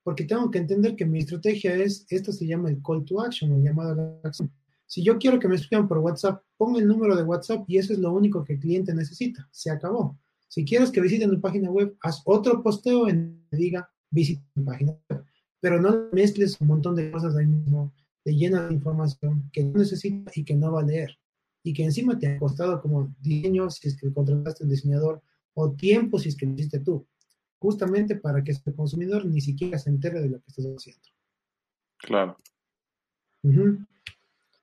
porque 0.03 0.25
tengo 0.25 0.51
que 0.51 0.59
entender 0.59 0.97
que 0.97 1.07
mi 1.07 1.21
estrategia 1.21 1.75
es, 1.75 2.07
esto 2.09 2.33
se 2.33 2.47
llama 2.47 2.71
el 2.71 2.83
call 2.83 3.05
to 3.05 3.21
action, 3.21 3.53
el 3.53 3.63
llamado 3.63 3.93
a 3.93 3.95
la 3.95 4.21
acción. 4.25 4.53
Si 4.87 5.03
yo 5.03 5.19
quiero 5.19 5.39
que 5.39 5.49
me 5.49 5.55
escriban 5.55 5.89
por 5.89 5.99
WhatsApp, 5.99 6.43
pongo 6.57 6.79
el 6.79 6.87
número 6.87 7.17
de 7.17 7.23
WhatsApp 7.23 7.65
y 7.67 7.79
eso 7.79 7.93
es 7.93 7.99
lo 7.99 8.13
único 8.13 8.45
que 8.45 8.55
el 8.55 8.59
cliente 8.59 8.95
necesita. 8.95 9.49
Se 9.51 9.71
acabó. 9.71 10.19
Si 10.49 10.65
quieres 10.65 10.91
que 10.91 11.01
visiten 11.01 11.31
tu 11.31 11.41
página 11.41 11.71
web, 11.71 11.97
haz 12.03 12.21
otro 12.27 12.63
posteo 12.63 13.09
en 13.09 13.47
que 13.51 13.57
diga 13.57 13.89
visita 14.11 14.45
mi 14.55 14.65
página 14.65 14.93
web. 15.09 15.25
pero 15.61 15.81
no 15.81 16.09
mezcles 16.13 16.61
un 16.61 16.67
montón 16.67 16.97
de 16.97 17.11
cosas 17.11 17.37
ahí 17.37 17.47
mismo, 17.47 17.95
te 18.25 18.35
llena 18.35 18.67
de 18.67 18.75
información 18.75 19.49
que 19.53 19.65
no 19.65 19.79
necesita 19.79 20.31
y 20.35 20.45
que 20.45 20.55
no 20.55 20.73
va 20.73 20.81
a 20.81 20.85
leer, 20.85 21.17
y 21.63 21.73
que 21.73 21.85
encima 21.85 22.19
te 22.19 22.27
ha 22.27 22.39
costado 22.39 22.83
como 22.83 23.15
diseño 23.21 23.71
si 23.71 23.89
es 23.89 23.97
que 23.97 24.13
contrataste 24.13 24.65
un 24.65 24.71
diseñador, 24.71 25.23
o 25.55 25.73
tiempo 25.73 26.19
si 26.19 26.31
es 26.31 26.37
que 26.37 26.47
lo 26.47 26.55
hiciste 26.55 26.81
tú, 26.81 27.07
justamente 27.63 28.17
para 28.17 28.43
que 28.43 28.51
ese 28.51 28.75
consumidor 28.75 29.25
ni 29.25 29.41
siquiera 29.41 29.79
se 29.79 29.89
entere 29.89 30.21
de 30.21 30.29
lo 30.29 30.41
que 30.41 30.49
estás 30.49 30.67
haciendo. 30.67 31.09
Claro. 31.99 32.37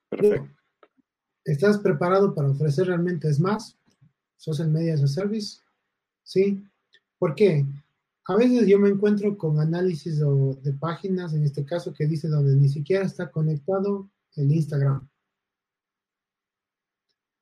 Perfecto. 0.09 0.49
¿Estás 1.45 1.77
preparado 1.77 2.35
para 2.35 2.49
ofrecer 2.49 2.87
realmente 2.87 3.29
es 3.29 3.39
más? 3.39 3.77
¿Sos 4.35 4.59
el 4.59 4.69
Media 4.69 4.93
as 4.93 5.01
a 5.01 5.07
Service? 5.07 5.61
¿Sí? 6.23 6.61
¿Por 7.17 7.35
qué? 7.35 7.65
A 8.25 8.35
veces 8.35 8.67
yo 8.67 8.77
me 8.77 8.89
encuentro 8.89 9.37
con 9.37 9.59
análisis 9.59 10.19
de, 10.19 10.73
páginas, 10.73 11.33
en 11.33 11.45
este 11.45 11.65
caso, 11.65 11.93
que 11.93 12.05
dice 12.05 12.27
donde 12.27 12.55
ni 12.55 12.67
siquiera 12.67 13.05
está 13.05 13.31
conectado 13.31 14.09
el 14.35 14.51
Instagram. 14.51 15.09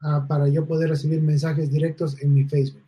Ah, 0.02 0.26
para 0.28 0.48
yo 0.48 0.68
poder 0.68 0.90
recibir 0.90 1.22
mensajes 1.22 1.72
directos 1.72 2.22
en 2.22 2.36
mi 2.36 2.46
Facebook. 2.46 2.87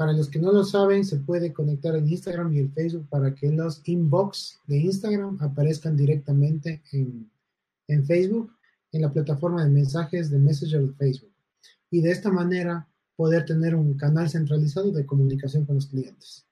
Para 0.00 0.14
los 0.14 0.30
que 0.30 0.38
no 0.38 0.50
lo 0.50 0.64
saben, 0.64 1.04
se 1.04 1.18
puede 1.18 1.52
conectar 1.52 1.94
el 1.94 2.10
Instagram 2.10 2.54
y 2.54 2.60
el 2.60 2.72
Facebook 2.72 3.06
para 3.10 3.34
que 3.34 3.50
los 3.50 3.86
inbox 3.86 4.58
de 4.66 4.78
Instagram 4.78 5.36
aparezcan 5.42 5.94
directamente 5.94 6.80
en, 6.92 7.30
en 7.86 8.06
Facebook, 8.06 8.50
en 8.92 9.02
la 9.02 9.12
plataforma 9.12 9.62
de 9.62 9.68
mensajes 9.68 10.30
de 10.30 10.38
Messenger 10.38 10.80
de 10.80 10.94
Facebook. 10.94 11.34
Y 11.90 12.00
de 12.00 12.12
esta 12.12 12.30
manera 12.30 12.88
poder 13.14 13.44
tener 13.44 13.74
un 13.74 13.92
canal 13.92 14.30
centralizado 14.30 14.90
de 14.90 15.04
comunicación 15.04 15.66
con 15.66 15.74
los 15.74 15.88
clientes. 15.88 16.46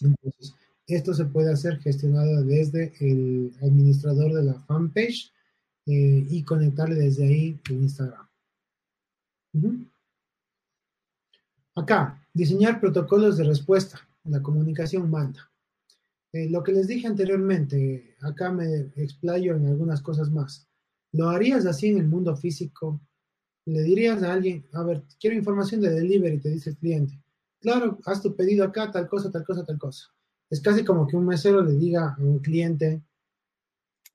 Entonces, 0.00 0.56
esto 0.88 1.14
se 1.14 1.26
puede 1.26 1.52
hacer 1.52 1.78
gestionado 1.78 2.42
desde 2.42 2.94
el 2.98 3.54
administrador 3.62 4.34
de 4.34 4.42
la 4.42 4.54
fanpage 4.54 5.32
eh, 5.86 6.26
y 6.28 6.42
conectarle 6.42 6.96
desde 6.96 7.28
ahí 7.28 7.60
en 7.70 7.82
Instagram. 7.82 8.26
Acá, 11.76 12.20
diseñar 12.34 12.80
protocolos 12.80 13.38
de 13.38 13.44
respuesta. 13.44 14.06
La 14.24 14.42
comunicación 14.42 15.10
manda. 15.10 15.50
Eh, 16.32 16.50
lo 16.50 16.62
que 16.62 16.72
les 16.72 16.88
dije 16.88 17.06
anteriormente, 17.06 18.16
acá 18.20 18.50
me 18.50 18.92
explayo 18.96 19.54
en 19.54 19.66
algunas 19.66 20.02
cosas 20.02 20.30
más. 20.30 20.68
¿Lo 21.12 21.30
harías 21.30 21.64
así 21.64 21.88
en 21.88 21.98
el 21.98 22.08
mundo 22.08 22.36
físico? 22.36 23.00
Le 23.66 23.82
dirías 23.82 24.22
a 24.22 24.32
alguien, 24.32 24.66
a 24.72 24.82
ver, 24.82 25.02
quiero 25.18 25.36
información 25.36 25.80
de 25.80 25.90
delivery, 25.90 26.38
te 26.40 26.50
dice 26.50 26.70
el 26.70 26.76
cliente 26.76 27.24
claro, 27.64 27.98
haz 28.04 28.20
tu 28.20 28.36
pedido 28.36 28.62
acá, 28.62 28.90
tal 28.90 29.08
cosa, 29.08 29.30
tal 29.30 29.42
cosa, 29.42 29.64
tal 29.64 29.78
cosa. 29.78 30.04
Es 30.50 30.60
casi 30.60 30.84
como 30.84 31.06
que 31.06 31.16
un 31.16 31.24
mesero 31.24 31.62
le 31.62 31.72
diga 31.72 32.14
a 32.14 32.22
un 32.22 32.38
cliente, 32.40 33.02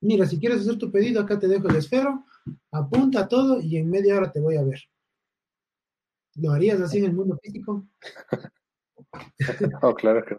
mira, 0.01 0.27
si 0.27 0.39
quieres 0.39 0.61
hacer 0.61 0.77
tu 0.77 0.91
pedido, 0.91 1.19
acá 1.19 1.39
te 1.39 1.47
dejo 1.47 1.67
el 1.67 1.77
esfero, 1.77 2.25
apunta 2.71 3.27
todo 3.27 3.59
y 3.59 3.77
en 3.77 3.89
media 3.89 4.17
hora 4.17 4.31
te 4.31 4.39
voy 4.39 4.55
a 4.55 4.63
ver. 4.63 4.79
¿Lo 6.41 6.51
harías 6.51 6.79
así 6.81 6.99
en 6.99 7.05
el 7.05 7.13
mundo 7.13 7.37
físico? 7.41 7.87
oh, 9.81 9.93
claro 9.95 10.23
que 10.25 10.37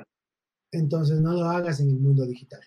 Entonces 0.72 1.20
no 1.20 1.32
lo 1.32 1.44
hagas 1.44 1.80
en 1.80 1.90
el 1.90 1.98
mundo 1.98 2.26
digital. 2.26 2.62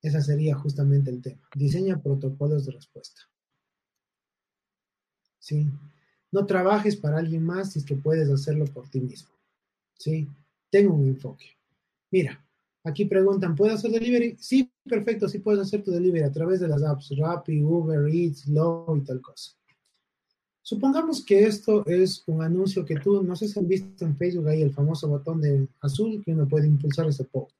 Ese 0.00 0.20
sería 0.20 0.56
justamente 0.56 1.10
el 1.10 1.22
tema. 1.22 1.48
Diseña 1.54 2.02
protocolos 2.02 2.66
de 2.66 2.72
respuesta. 2.72 3.22
¿Sí? 5.38 5.68
No 6.30 6.46
trabajes 6.46 6.96
para 6.96 7.18
alguien 7.18 7.44
más 7.44 7.72
si 7.72 7.80
es 7.80 7.84
que 7.84 7.96
puedes 7.96 8.28
hacerlo 8.30 8.64
por 8.66 8.88
ti 8.88 9.00
mismo. 9.00 9.32
¿sí? 9.98 10.28
Tengo 10.70 10.94
un 10.94 11.08
enfoque. 11.08 11.46
Mira, 12.10 12.44
aquí 12.84 13.04
preguntan, 13.04 13.54
¿puedo 13.54 13.74
hacer 13.74 13.90
delivery? 13.90 14.36
Sí, 14.38 14.72
perfecto, 14.84 15.28
sí 15.28 15.38
puedes 15.38 15.60
hacer 15.60 15.82
tu 15.82 15.90
delivery 15.90 16.24
a 16.24 16.32
través 16.32 16.60
de 16.60 16.68
las 16.68 16.82
apps 16.82 17.14
Rappi, 17.16 17.62
Uber 17.62 18.08
Eats, 18.12 18.48
Low 18.48 18.96
y 18.96 19.04
tal 19.04 19.20
cosa. 19.20 19.52
Supongamos 20.62 21.24
que 21.24 21.44
esto 21.44 21.84
es 21.86 22.22
un 22.26 22.42
anuncio 22.42 22.84
que 22.84 22.96
tú, 22.96 23.22
no 23.22 23.34
sé 23.34 23.48
si 23.48 23.58
han 23.58 23.66
visto 23.66 24.04
en 24.04 24.16
Facebook 24.16 24.48
ahí 24.48 24.62
el 24.62 24.72
famoso 24.72 25.08
botón 25.08 25.40
de 25.40 25.68
azul 25.80 26.22
que 26.24 26.32
uno 26.32 26.48
puede 26.48 26.68
impulsar 26.68 27.08
ese 27.08 27.24
post. 27.24 27.54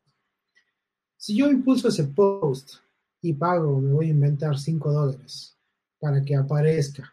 Si 1.16 1.36
yo 1.36 1.50
impulso 1.50 1.88
ese 1.88 2.04
post 2.04 2.74
y 3.20 3.32
pago, 3.32 3.80
me 3.80 3.92
voy 3.92 4.06
a 4.06 4.10
inventar 4.10 4.58
5 4.58 4.92
dólares 4.92 5.56
para 5.98 6.22
que 6.22 6.36
aparezca 6.36 7.12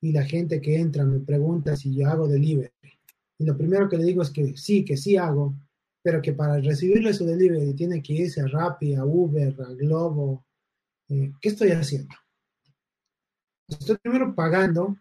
y 0.00 0.12
la 0.12 0.24
gente 0.24 0.60
que 0.60 0.78
entra 0.78 1.04
me 1.04 1.20
pregunta 1.20 1.76
si 1.76 1.94
yo 1.94 2.08
hago 2.08 2.26
delivery 2.26 2.70
y 3.40 3.46
lo 3.46 3.56
primero 3.56 3.88
que 3.88 3.96
le 3.96 4.04
digo 4.04 4.20
es 4.20 4.28
que 4.28 4.54
sí, 4.54 4.84
que 4.84 4.98
sí 4.98 5.16
hago, 5.16 5.54
pero 6.02 6.20
que 6.20 6.34
para 6.34 6.60
recibirle 6.60 7.14
su 7.14 7.24
delivery 7.24 7.72
tiene 7.72 8.02
que 8.02 8.12
irse 8.12 8.42
a 8.42 8.46
Rappi, 8.46 8.94
a 8.94 9.04
Uber, 9.06 9.56
a 9.62 9.72
Globo. 9.72 10.44
Eh, 11.08 11.32
¿Qué 11.40 11.48
estoy 11.48 11.70
haciendo? 11.70 12.14
Estoy 13.66 13.96
primero 13.96 14.34
pagando 14.34 14.94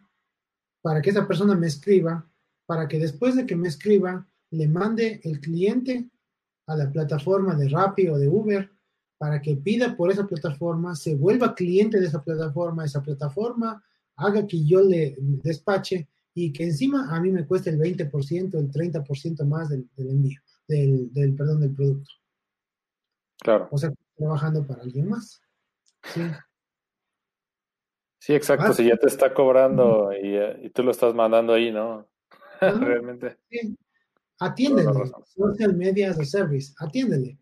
para 0.82 1.02
que 1.02 1.10
esa 1.10 1.28
persona 1.28 1.56
me 1.56 1.68
escriba, 1.68 2.28
para 2.66 2.88
que 2.88 3.00
después 3.00 3.36
de 3.36 3.46
que 3.46 3.56
me 3.56 3.68
escriba, 3.68 4.28
le 4.52 4.68
mande 4.68 5.20
el 5.24 5.40
cliente 5.40 6.10
a 6.68 6.76
la 6.76 6.92
plataforma 6.92 7.56
de 7.56 7.70
Rappi 7.70 8.08
o 8.08 8.18
de 8.18 8.28
Uber 8.28 8.70
para 9.18 9.42
que 9.42 9.58
pida 9.58 9.98
por 9.98 10.12
esa 10.12 10.26
plataforma, 10.26 10.96
se 10.96 11.16
vuelva 11.16 11.54
cliente 11.54 12.00
de 12.00 12.08
esa 12.08 12.24
plataforma, 12.24 12.86
esa 12.86 13.04
plataforma 13.04 13.84
haga 14.16 14.48
que 14.48 14.64
yo 14.64 14.82
le 14.82 15.16
despache 15.20 16.08
y 16.34 16.54
que 16.54 16.64
encima 16.64 17.14
a 17.14 17.20
mí 17.20 17.32
me 17.32 17.46
cuesta 17.46 17.70
el 17.70 17.80
20%, 17.80 18.58
el 18.58 18.72
30% 18.72 19.46
más 19.46 19.70
del, 19.70 19.90
envío, 19.98 20.40
del, 20.68 21.12
del, 21.12 21.36
perdón, 21.36 21.60
del 21.60 21.74
producto. 21.74 22.10
Claro. 23.40 23.68
O 23.72 23.78
sea, 23.78 23.92
trabajando 24.16 24.66
para 24.66 24.84
alguien 24.84 25.10
más. 25.10 25.42
Sí. 26.14 26.22
Sí, 28.30 28.36
exacto. 28.36 28.74
Si 28.74 28.86
ya 28.86 28.96
te 28.96 29.08
está 29.08 29.34
cobrando 29.34 30.12
y, 30.14 30.36
eh, 30.36 30.60
y, 30.62 30.70
tú 30.70 30.84
lo 30.84 30.92
estás 30.92 31.16
mandando 31.16 31.52
ahí, 31.54 31.72
¿no? 31.72 32.08
Realmente. 32.62 33.40
Sí. 33.50 33.76
Atiéndele. 34.40 34.92
Social 35.26 35.76
Media 35.76 36.12
as 36.12 36.20
a 36.20 36.26
Service. 36.26 36.72
Atiéndele. 36.78 37.40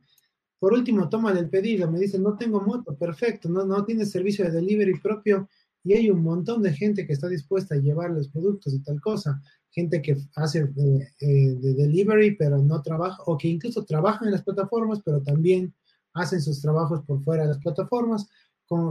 Por 0.58 0.72
último, 0.72 1.10
toma 1.10 1.38
el 1.38 1.50
pedido. 1.50 1.92
Me 1.92 2.00
dice, 2.00 2.18
no 2.18 2.38
tengo 2.38 2.62
moto. 2.62 2.96
Perfecto. 2.96 3.50
No, 3.50 3.66
no 3.66 3.84
tienes 3.84 4.12
servicio 4.12 4.46
de 4.46 4.52
delivery 4.52 4.98
propio 5.02 5.50
y 5.84 5.92
hay 5.92 6.10
un 6.10 6.24
montón 6.24 6.64
de 6.64 6.72
gente 6.72 7.06
que 7.06 7.12
está 7.12 7.28
dispuesta 7.28 7.76
a 7.76 7.80
llevar 7.80 8.12
los 8.12 8.30
productos 8.30 8.74
y 8.74 8.82
tal 8.82 9.02
cosa, 9.02 9.42
gente 9.70 10.02
que 10.02 10.16
hace 10.36 10.60
eh, 10.60 11.08
eh, 11.20 11.56
de 11.60 11.74
delivery 11.74 12.36
pero 12.38 12.60
no 12.60 12.82
trabaja, 12.82 13.22
o 13.26 13.38
que 13.38 13.50
incluso 13.50 13.84
trabaja 13.86 14.26
en 14.26 14.32
las 14.32 14.44
plataformas, 14.44 15.02
pero 15.04 15.22
también 15.22 15.74
hacen 16.14 16.42
sus 16.42 16.62
trabajos 16.62 17.04
por 17.04 17.22
fuera 17.24 17.44
de 17.44 17.50
las 17.50 17.60
plataformas, 17.60 18.28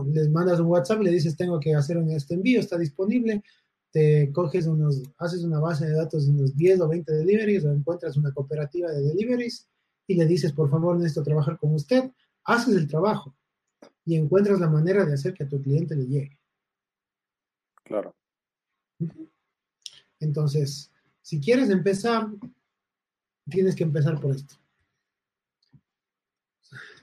les 0.07 0.31
mandas 0.31 0.61
un 0.61 0.67
WhatsApp 0.67 1.01
y 1.01 1.05
le 1.05 1.11
dices, 1.11 1.37
tengo 1.37 1.61
que 1.61 1.75
hacer 1.75 1.99
un, 1.99 2.11
este 2.11 2.35
envío, 2.35 2.61
está 2.61 2.79
disponible, 2.79 3.43
te 3.91 4.31
coges 4.33 4.67
unos, 4.67 5.03
haces 5.19 5.43
una 5.43 5.59
base 5.59 5.87
de 5.87 5.93
datos 5.93 6.27
de 6.27 6.33
unos 6.33 6.57
10 6.57 6.81
o 6.81 6.89
20 6.89 7.13
deliveries 7.13 7.65
o 7.65 7.73
encuentras 7.73 8.17
una 8.17 8.33
cooperativa 8.33 8.91
de 8.91 9.03
deliveries 9.03 9.69
y 10.07 10.15
le 10.15 10.27
dices, 10.27 10.53
por 10.53 10.71
favor, 10.71 10.97
necesito 10.97 11.23
trabajar 11.23 11.59
con 11.59 11.75
usted, 11.75 12.11
haces 12.45 12.77
el 12.77 12.89
trabajo 12.89 13.35
y 14.05 14.17
encuentras 14.17 14.61
la 14.61 14.69
manera 14.69 15.05
de 15.05 15.15
hacer 15.15 15.35
que 15.35 15.45
a 15.45 15.49
tu 15.49 15.61
cliente 15.61 15.97
le 15.97 16.07
llegue. 16.07 16.39
Claro. 17.85 18.15
Entonces, 20.21 20.91
si 21.23 21.41
quieres 21.41 21.71
empezar, 21.71 22.29
tienes 23.49 23.75
que 23.75 23.85
empezar 23.85 24.21
por 24.21 24.35
esto. 24.35 24.55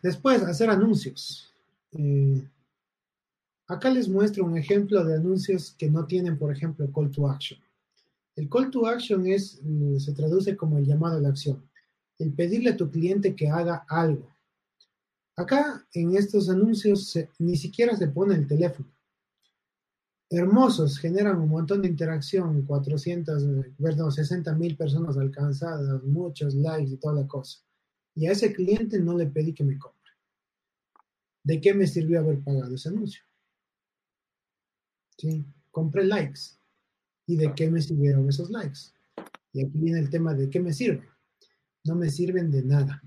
Después, 0.01 0.41
hacer 0.43 0.69
anuncios. 0.69 1.53
Eh, 1.91 2.47
acá 3.67 3.89
les 3.89 4.07
muestro 4.07 4.45
un 4.45 4.57
ejemplo 4.57 5.03
de 5.03 5.15
anuncios 5.15 5.75
que 5.77 5.89
no 5.89 6.05
tienen, 6.05 6.37
por 6.37 6.51
ejemplo, 6.51 6.91
call 6.91 7.11
to 7.11 7.29
action. 7.29 7.59
El 8.35 8.49
call 8.49 8.71
to 8.71 8.87
action 8.87 9.25
es, 9.27 9.59
mm, 9.63 9.97
se 9.97 10.13
traduce 10.13 10.55
como 10.57 10.77
el 10.77 10.85
llamado 10.85 11.17
a 11.17 11.21
la 11.21 11.29
acción. 11.29 11.63
El 12.17 12.33
pedirle 12.33 12.71
a 12.71 12.77
tu 12.77 12.89
cliente 12.89 13.35
que 13.35 13.49
haga 13.49 13.85
algo. 13.87 14.27
Acá 15.35 15.85
en 15.93 16.15
estos 16.15 16.49
anuncios 16.49 17.17
ni 17.39 17.57
siquiera 17.57 17.95
se 17.97 18.07
pone 18.07 18.35
el 18.35 18.47
teléfono 18.47 18.93
hermosos, 20.37 20.97
generan 20.97 21.39
un 21.39 21.49
montón 21.49 21.81
de 21.81 21.87
interacción, 21.87 22.63
400, 22.63 23.43
perdón, 23.79 24.11
60 24.11 24.53
mil 24.55 24.75
personas 24.75 25.17
alcanzadas, 25.17 26.03
muchos 26.03 26.55
likes 26.55 26.91
y 26.91 26.97
toda 26.97 27.21
la 27.21 27.27
cosa. 27.27 27.59
Y 28.15 28.27
a 28.27 28.31
ese 28.31 28.53
cliente 28.53 28.99
no 28.99 29.17
le 29.17 29.27
pedí 29.27 29.53
que 29.53 29.63
me 29.63 29.77
compre. 29.77 30.11
¿De 31.43 31.59
qué 31.59 31.73
me 31.73 31.87
sirvió 31.87 32.19
haber 32.19 32.39
pagado 32.39 32.73
ese 32.73 32.89
anuncio? 32.89 33.23
¿Sí? 35.23 35.45
Compré 35.71 36.03
likes. 36.03 36.41
¿Y 37.25 37.37
de 37.37 37.53
qué 37.55 37.71
me 37.71 37.81
sirvieron 37.81 38.27
esos 38.27 38.49
likes? 38.49 38.91
Y 39.53 39.63
aquí 39.63 39.79
viene 39.79 39.99
el 39.99 40.09
tema 40.09 40.33
de 40.33 40.49
qué 40.49 40.59
me 40.59 40.73
sirven. 40.73 41.07
No 41.85 41.95
me 41.95 42.09
sirven 42.09 42.51
de 42.51 42.61
nada. 42.61 43.01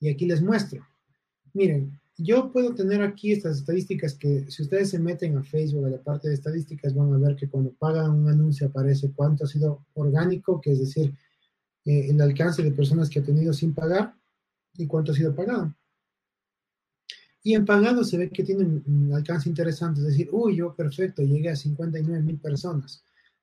Y 0.00 0.08
aquí 0.08 0.24
les 0.24 0.40
muestro. 0.40 0.86
Miren, 1.52 2.00
yo 2.16 2.50
puedo 2.50 2.74
tener 2.74 3.02
aquí 3.02 3.32
estas 3.32 3.58
estadísticas 3.58 4.14
que 4.14 4.50
si 4.50 4.62
ustedes 4.62 4.88
se 4.88 4.98
meten 4.98 5.36
a 5.36 5.42
Facebook, 5.42 5.84
a 5.84 5.90
la 5.90 6.02
parte 6.02 6.28
de 6.28 6.34
estadísticas, 6.34 6.94
van 6.94 7.12
a 7.12 7.18
ver 7.18 7.36
que 7.36 7.50
cuando 7.50 7.74
pagan 7.74 8.10
un 8.12 8.30
anuncio 8.30 8.68
aparece 8.68 9.12
cuánto 9.14 9.44
ha 9.44 9.48
sido 9.48 9.84
orgánico, 9.92 10.62
que 10.62 10.72
es 10.72 10.78
decir, 10.78 11.14
eh, 11.84 12.06
el 12.08 12.18
alcance 12.22 12.62
de 12.62 12.72
personas 12.72 13.10
que 13.10 13.18
ha 13.18 13.22
tenido 13.22 13.52
sin 13.52 13.74
pagar 13.74 14.14
y 14.78 14.86
cuánto 14.86 15.12
ha 15.12 15.14
sido 15.14 15.34
pagado. 15.34 15.74
Y 17.48 17.54
en 17.54 17.64
pagado 17.64 18.04
se 18.04 18.18
ve 18.18 18.28
que 18.28 18.44
tiene 18.44 18.62
un 18.62 19.10
alcance 19.14 19.48
interesante, 19.48 20.02
es 20.02 20.08
decir, 20.08 20.28
uy, 20.32 20.56
yo 20.56 20.74
perfecto, 20.74 21.22
llegué 21.22 21.48
a 21.48 21.56
59 21.56 22.22
mil 22.22 22.36
personas, 22.36 23.02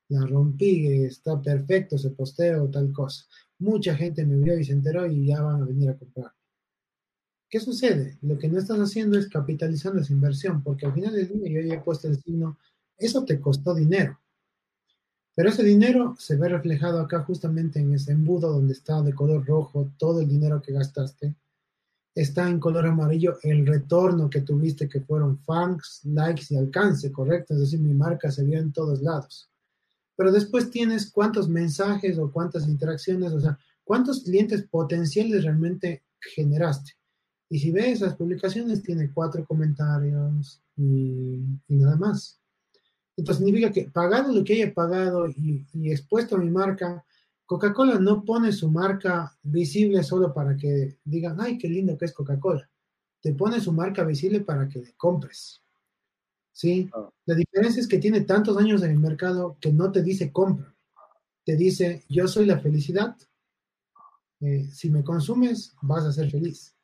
la 0.10 0.24
rompí, 0.28 0.86
está 1.06 1.41
perfecto, 1.41 1.98
se 1.98 2.12
posteo, 2.12 2.70
tal 2.70 2.94
cosa. 2.94 3.26
Mucha 3.58 3.96
gente 3.96 4.24
me 4.24 4.38
vio 4.38 4.60
y 4.60 4.63
se 4.63 4.74
enteró 4.74 5.08
y 5.08 5.26
ya 5.26 5.41
van 5.41 5.63
a 5.63 5.65
venir 5.65 5.89
a 5.89 5.98
comprar. 5.98 6.32
¿Qué 7.50 7.60
sucede? 7.60 8.20
Lo 8.22 8.38
que 8.38 8.48
no 8.48 8.60
estás 8.60 8.78
haciendo 8.78 9.18
es 9.18 9.28
capitalizando 9.28 10.00
esa 10.00 10.13
inversión, 10.13 10.62
porque 10.62 10.86
al 10.86 10.94
final 10.94 11.15
del 11.15 11.28
día 11.28 11.50
yo 11.50 11.62
ya 11.62 11.74
he 11.74 11.82
puesto 11.82 12.08
el 12.08 12.22
signo, 12.22 12.60
eso 13.00 13.26
te 13.26 13.41
costó 13.41 13.74
dinero. 13.74 14.20
Pero 15.34 15.50
ese 15.50 15.63
dinero 15.63 16.15
se 16.20 16.36
ve 16.36 16.48
reflejado 16.48 17.00
acá 17.00 17.24
justamente 17.24 17.80
en 17.80 17.96
ese 17.96 18.12
embudo 18.12 18.54
donde 18.54 18.74
está 18.74 19.02
de 19.02 19.15
color 19.15 19.44
rojo 19.48 19.89
todo 19.98 20.22
el 20.22 20.28
dinero 20.28 20.62
que 20.62 20.74
gastaste. 20.74 21.34
Está 22.15 22.49
en 22.49 22.62
color 22.62 22.86
amarillo 22.88 23.38
el 23.43 23.67
retorno 23.67 24.30
que 24.30 24.41
tuviste, 24.41 24.88
que 24.88 25.01
fueron 25.01 25.38
fans, 25.39 25.99
likes 26.06 26.45
y 26.49 26.56
alcance, 26.56 27.12
¿correcto? 27.12 27.54
Es 27.54 27.60
decir, 27.60 27.82
mi 27.82 27.93
marca 27.93 28.32
se 28.32 28.45
vio 28.45 28.58
en 28.58 28.71
todos 28.71 29.01
lados. 29.01 29.51
Pero 30.15 30.32
después 30.32 30.71
tienes 30.71 31.12
cuántos 31.12 31.49
mensajes 31.49 32.17
o 32.17 32.32
cuántas 32.32 32.67
interacciones, 32.69 33.34
o 33.34 33.39
sea, 33.41 33.60
cuántos 33.84 34.23
clientes 34.23 34.63
potenciales 34.63 35.43
realmente 35.43 36.04
generaste. 36.19 36.93
Y 37.49 37.60
si 37.60 37.71
ves 37.71 38.01
esas 38.01 38.15
publicaciones, 38.15 38.82
tiene 38.82 39.12
cuatro 39.13 39.45
comentarios 39.45 40.62
y, 40.75 41.39
nada 41.67 41.95
más. 41.95 42.39
Entonces 43.17 43.43
significa 43.43 43.71
que 43.71 43.89
pagado 43.89 44.34
lo 44.34 44.43
que 44.43 44.54
haya 44.54 44.73
pagado 44.73 45.30
y, 45.30 45.65
expuesto 45.91 46.36
a 46.36 46.39
mi 46.39 46.49
marca, 46.49 47.06
Coca-Cola 47.46 48.00
no 48.00 48.24
pone 48.24 48.52
su 48.52 48.70
marca 48.70 49.38
visible 49.44 50.04
solo 50.04 50.34
para 50.34 50.56
que 50.58 50.98
digan, 51.04 51.40
ay, 51.40 51.58
qué 51.58 51.68
lindo 51.68 51.98
que 51.98 52.06
es 52.06 52.14
Coca-Cola. 52.14 52.70
Te 53.22 53.34
pone 53.34 53.60
su 53.60 53.72
marca 53.72 54.04
visible 54.04 54.42
para 54.42 54.68
que 54.68 54.80
le 54.80 54.94
compres. 54.94 55.62
¿Sí? 56.52 56.90
Ah. 56.94 57.10
La 57.26 57.36
diferencia 57.36 57.82
es 57.82 57.88
que 57.88 57.98
tiene 57.98 58.22
tantos 58.22 58.58
años 58.58 58.82
en 58.84 58.92
el 58.92 59.00
mercado 59.00 59.58
que 59.60 59.72
no 59.72 59.92
te 59.92 60.02
dice 60.02 60.32
compra. 60.32 60.74
Te 61.44 61.56
dice, 61.56 62.04
yo 62.10 62.28
soy 62.28 62.46
la 62.46 62.60
felicidad. 62.60 63.16
Eh, 64.42 64.68
si 64.72 64.90
me 64.90 65.04
consumes, 65.04 65.76
vas 65.82 66.06
a 66.06 66.12
ser 66.12 66.32
feliz 66.32 66.76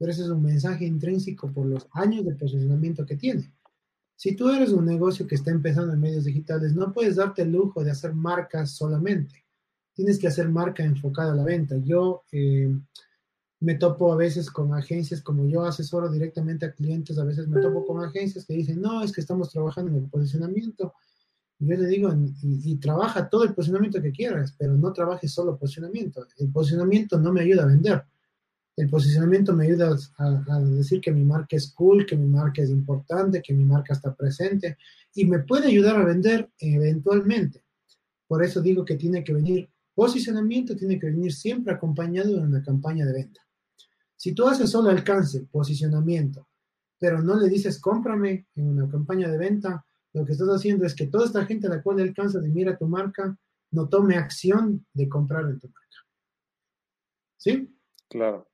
pero 0.00 0.12
ese 0.12 0.22
es 0.22 0.30
un 0.30 0.42
mensaje 0.42 0.86
intrínseco 0.86 1.52
por 1.52 1.66
los 1.66 1.86
años 1.92 2.24
de 2.24 2.34
posicionamiento 2.34 3.04
que 3.04 3.16
tiene. 3.16 3.52
Si 4.16 4.34
tú 4.34 4.48
eres 4.48 4.70
un 4.70 4.86
negocio 4.86 5.26
que 5.26 5.34
está 5.34 5.50
empezando 5.50 5.92
en 5.92 6.00
medios 6.00 6.24
digitales, 6.24 6.74
no 6.74 6.90
puedes 6.90 7.16
darte 7.16 7.42
el 7.42 7.52
lujo 7.52 7.84
de 7.84 7.90
hacer 7.90 8.14
marcas 8.14 8.70
solamente. 8.70 9.44
Tienes 10.00 10.18
que 10.18 10.28
hacer 10.28 10.48
marca 10.48 10.82
enfocada 10.82 11.32
a 11.32 11.36
la 11.36 11.44
venta. 11.44 11.76
Yo 11.76 12.22
eh, 12.32 12.74
me 13.60 13.74
topo 13.74 14.12
a 14.12 14.16
veces 14.16 14.50
con 14.50 14.72
agencias, 14.72 15.20
como 15.20 15.46
yo 15.46 15.64
asesoro 15.64 16.10
directamente 16.10 16.64
a 16.64 16.72
clientes, 16.72 17.18
a 17.18 17.24
veces 17.24 17.48
me 17.48 17.60
topo 17.60 17.84
con 17.84 18.02
agencias 18.02 18.46
que 18.46 18.54
dicen, 18.54 18.80
no, 18.80 19.02
es 19.02 19.12
que 19.12 19.20
estamos 19.20 19.50
trabajando 19.50 19.90
en 19.90 20.04
el 20.04 20.08
posicionamiento. 20.08 20.94
yo 21.58 21.76
le 21.76 21.86
digo, 21.86 22.12
y, 22.14 22.72
y, 22.72 22.76
trabaja 22.76 23.28
todo 23.28 23.44
el 23.44 23.52
posicionamiento 23.52 24.00
que 24.00 24.12
quieras, 24.12 24.54
pero 24.58 24.74
no 24.74 24.92
trabajes 24.92 25.32
solo 25.32 25.58
posicionamiento. 25.58 26.26
El 26.38 26.50
posicionamiento 26.50 27.18
no 27.18 27.32
me 27.32 27.42
ayuda 27.42 27.64
a 27.64 27.66
vender 27.66 28.04
el 28.80 28.88
posicionamiento 28.88 29.54
me 29.54 29.66
ayuda 29.66 29.94
a, 30.16 30.60
decir 30.60 31.00
que 31.00 31.12
mi 31.12 31.24
marca 31.24 31.56
es 31.56 31.70
cool, 31.72 32.06
que 32.06 32.16
mi 32.16 32.26
marca 32.26 32.62
es 32.62 32.70
importante, 32.70 33.42
que 33.42 33.52
mi 33.52 33.64
marca 33.64 33.92
está 33.92 34.14
presente 34.14 34.78
y 35.14 35.26
me 35.26 35.40
puede 35.40 35.68
ayudar 35.68 35.96
a 35.96 36.04
vender 36.04 36.48
eventualmente. 36.58 37.62
Por 38.26 38.42
eso 38.42 38.60
digo 38.62 38.84
que 38.84 38.96
tiene 38.96 39.22
que 39.22 39.34
venir 39.34 39.68
posicionamiento, 40.00 40.74
tiene 40.74 40.98
que 40.98 41.08
venir 41.08 41.30
siempre 41.30 41.74
acompañado 41.74 42.34
de 42.34 42.40
una 42.40 42.62
campaña 42.62 43.04
de 43.04 43.12
venta. 43.12 43.42
Si 44.16 44.32
tú 44.32 44.48
haces 44.48 44.70
solo 44.70 44.88
alcance, 44.88 45.42
posicionamiento, 45.42 46.48
pero 46.98 47.20
no 47.20 47.38
le 47.38 47.50
dices 47.50 47.78
cómprame 47.78 48.46
en 48.54 48.68
una 48.68 48.88
campaña 48.88 49.28
de 49.28 49.36
venta, 49.36 49.84
lo 50.14 50.24
que 50.24 50.32
estás 50.32 50.48
haciendo 50.48 50.86
es 50.86 50.94
que 50.94 51.08
toda 51.08 51.26
esta 51.26 51.44
gente 51.44 51.66
a 51.66 51.70
la 51.70 51.82
cual 51.82 51.98
le 51.98 52.04
alcanza 52.04 52.40
de 52.40 52.48
mira 52.48 52.78
tu 52.78 52.86
marca 52.86 53.38
no 53.72 53.90
tome 53.90 54.16
acción 54.16 54.86
de 54.94 55.06
comprar 55.06 55.44
en 55.50 55.60
tu 55.60 55.66
marca. 55.68 55.96
¿Sí? 57.36 57.78
Claro. 58.08 58.48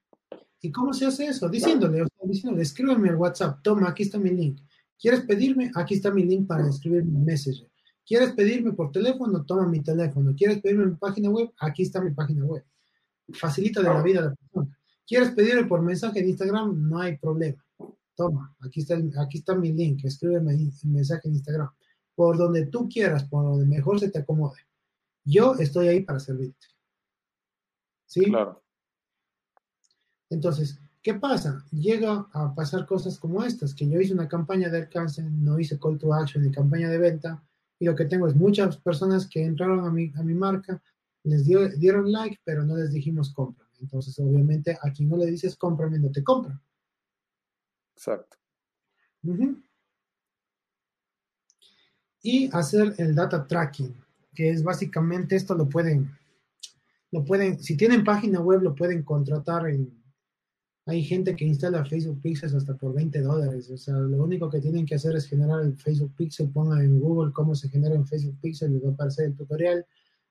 ¿Y 0.60 0.72
cómo 0.72 0.92
se 0.92 1.06
hace 1.06 1.26
eso? 1.26 1.48
Diciéndole, 1.48 2.02
o 2.02 2.08
sea, 2.08 2.28
diciéndole, 2.28 2.62
escríbeme 2.64 3.10
al 3.10 3.14
WhatsApp, 3.14 3.60
toma, 3.62 3.88
aquí 3.88 4.02
está 4.02 4.18
mi 4.18 4.30
link. 4.30 4.62
¿Quieres 4.98 5.20
pedirme? 5.20 5.70
Aquí 5.76 5.94
está 5.94 6.10
mi 6.10 6.24
link 6.24 6.48
para 6.48 6.68
escribirme 6.68 7.16
un 7.16 7.24
Messenger. 7.24 7.70
¿Quieres 8.06 8.32
pedirme 8.34 8.72
por 8.72 8.92
teléfono? 8.92 9.44
Toma 9.44 9.66
mi 9.66 9.82
teléfono. 9.82 10.32
¿Quieres 10.36 10.60
pedirme 10.60 10.84
en 10.84 10.90
mi 10.90 10.96
página 10.96 11.28
web? 11.28 11.50
Aquí 11.58 11.82
está 11.82 12.00
mi 12.00 12.12
página 12.12 12.44
web. 12.44 12.64
Facilita 13.32 13.82
de 13.82 13.88
la 13.88 14.00
vida 14.00 14.20
a 14.20 14.24
la 14.26 14.34
persona. 14.34 14.78
¿Quieres 15.04 15.30
pedirme 15.32 15.64
por 15.64 15.82
mensaje 15.82 16.20
en 16.20 16.28
Instagram? 16.28 16.88
No 16.88 17.00
hay 17.00 17.16
problema. 17.16 17.64
Toma, 18.14 18.54
aquí 18.60 18.80
está, 18.80 18.96
aquí 19.20 19.38
está 19.38 19.56
mi 19.56 19.72
link. 19.72 20.04
Escríbeme 20.04 20.52
en 20.52 20.72
mensaje 20.84 21.28
en 21.28 21.34
Instagram. 21.34 21.68
Por 22.14 22.38
donde 22.38 22.66
tú 22.66 22.88
quieras, 22.88 23.24
por 23.24 23.44
donde 23.44 23.66
mejor 23.66 23.98
se 23.98 24.10
te 24.10 24.20
acomode. 24.20 24.60
Yo 25.24 25.54
estoy 25.54 25.88
ahí 25.88 26.02
para 26.02 26.20
servirte. 26.20 26.66
¿Sí? 28.06 28.24
Claro. 28.26 28.62
Entonces, 30.30 30.78
¿qué 31.02 31.14
pasa? 31.14 31.64
Llega 31.72 32.28
a 32.32 32.54
pasar 32.54 32.86
cosas 32.86 33.18
como 33.18 33.42
estas, 33.42 33.74
que 33.74 33.88
yo 33.88 34.00
hice 34.00 34.14
una 34.14 34.28
campaña 34.28 34.68
de 34.68 34.78
alcance, 34.78 35.22
no 35.22 35.58
hice 35.58 35.78
call 35.80 35.98
to 35.98 36.14
action 36.14 36.44
ni 36.44 36.52
campaña 36.52 36.88
de 36.88 36.98
venta, 36.98 37.42
y 37.78 37.84
lo 37.84 37.94
que 37.94 38.06
tengo 38.06 38.26
es 38.26 38.34
muchas 38.34 38.76
personas 38.78 39.28
que 39.28 39.44
entraron 39.44 39.84
a 39.84 39.90
mi, 39.90 40.12
a 40.16 40.22
mi 40.22 40.34
marca, 40.34 40.82
les 41.24 41.44
dieron 41.44 42.10
like, 42.10 42.40
pero 42.44 42.64
no 42.64 42.76
les 42.76 42.92
dijimos 42.92 43.32
cómprame. 43.32 43.70
Entonces, 43.80 44.18
obviamente, 44.18 44.78
a 44.80 44.90
quien 44.92 45.08
no 45.08 45.16
le 45.16 45.26
dices 45.26 45.56
cómprame, 45.56 45.98
no 45.98 46.10
te 46.10 46.22
compra. 46.22 46.60
Exacto. 47.94 48.36
Y 52.22 52.48
hacer 52.52 52.94
el 52.98 53.14
data 53.14 53.46
tracking, 53.46 53.94
que 54.34 54.50
es 54.50 54.62
básicamente 54.62 55.36
esto 55.36 55.54
lo 55.54 55.68
pueden, 55.68 56.10
lo 57.10 57.24
pueden, 57.24 57.62
si 57.62 57.76
tienen 57.76 58.04
página 58.04 58.40
web, 58.40 58.62
lo 58.62 58.74
pueden 58.74 59.02
contratar 59.02 59.68
en, 59.68 60.05
hay 60.88 61.02
gente 61.02 61.34
que 61.34 61.44
instala 61.44 61.84
Facebook 61.84 62.22
Pixels 62.22 62.54
hasta 62.54 62.76
por 62.76 62.94
20 62.94 63.20
dólares. 63.20 63.68
O 63.70 63.76
sea, 63.76 63.94
lo 63.94 64.22
único 64.22 64.48
que 64.48 64.60
tienen 64.60 64.86
que 64.86 64.94
hacer 64.94 65.16
es 65.16 65.26
generar 65.26 65.64
el 65.64 65.76
Facebook 65.76 66.14
Pixel. 66.16 66.48
Pongan 66.48 66.80
en 66.80 67.00
Google 67.00 67.32
cómo 67.32 67.56
se 67.56 67.68
genera 67.68 67.96
un 67.96 68.06
Facebook 68.06 68.38
Pixel. 68.40 68.72
Les 68.72 68.84
va 68.84 68.90
a 68.90 68.92
aparecer 68.92 69.26
el 69.26 69.34
tutorial. 69.34 69.84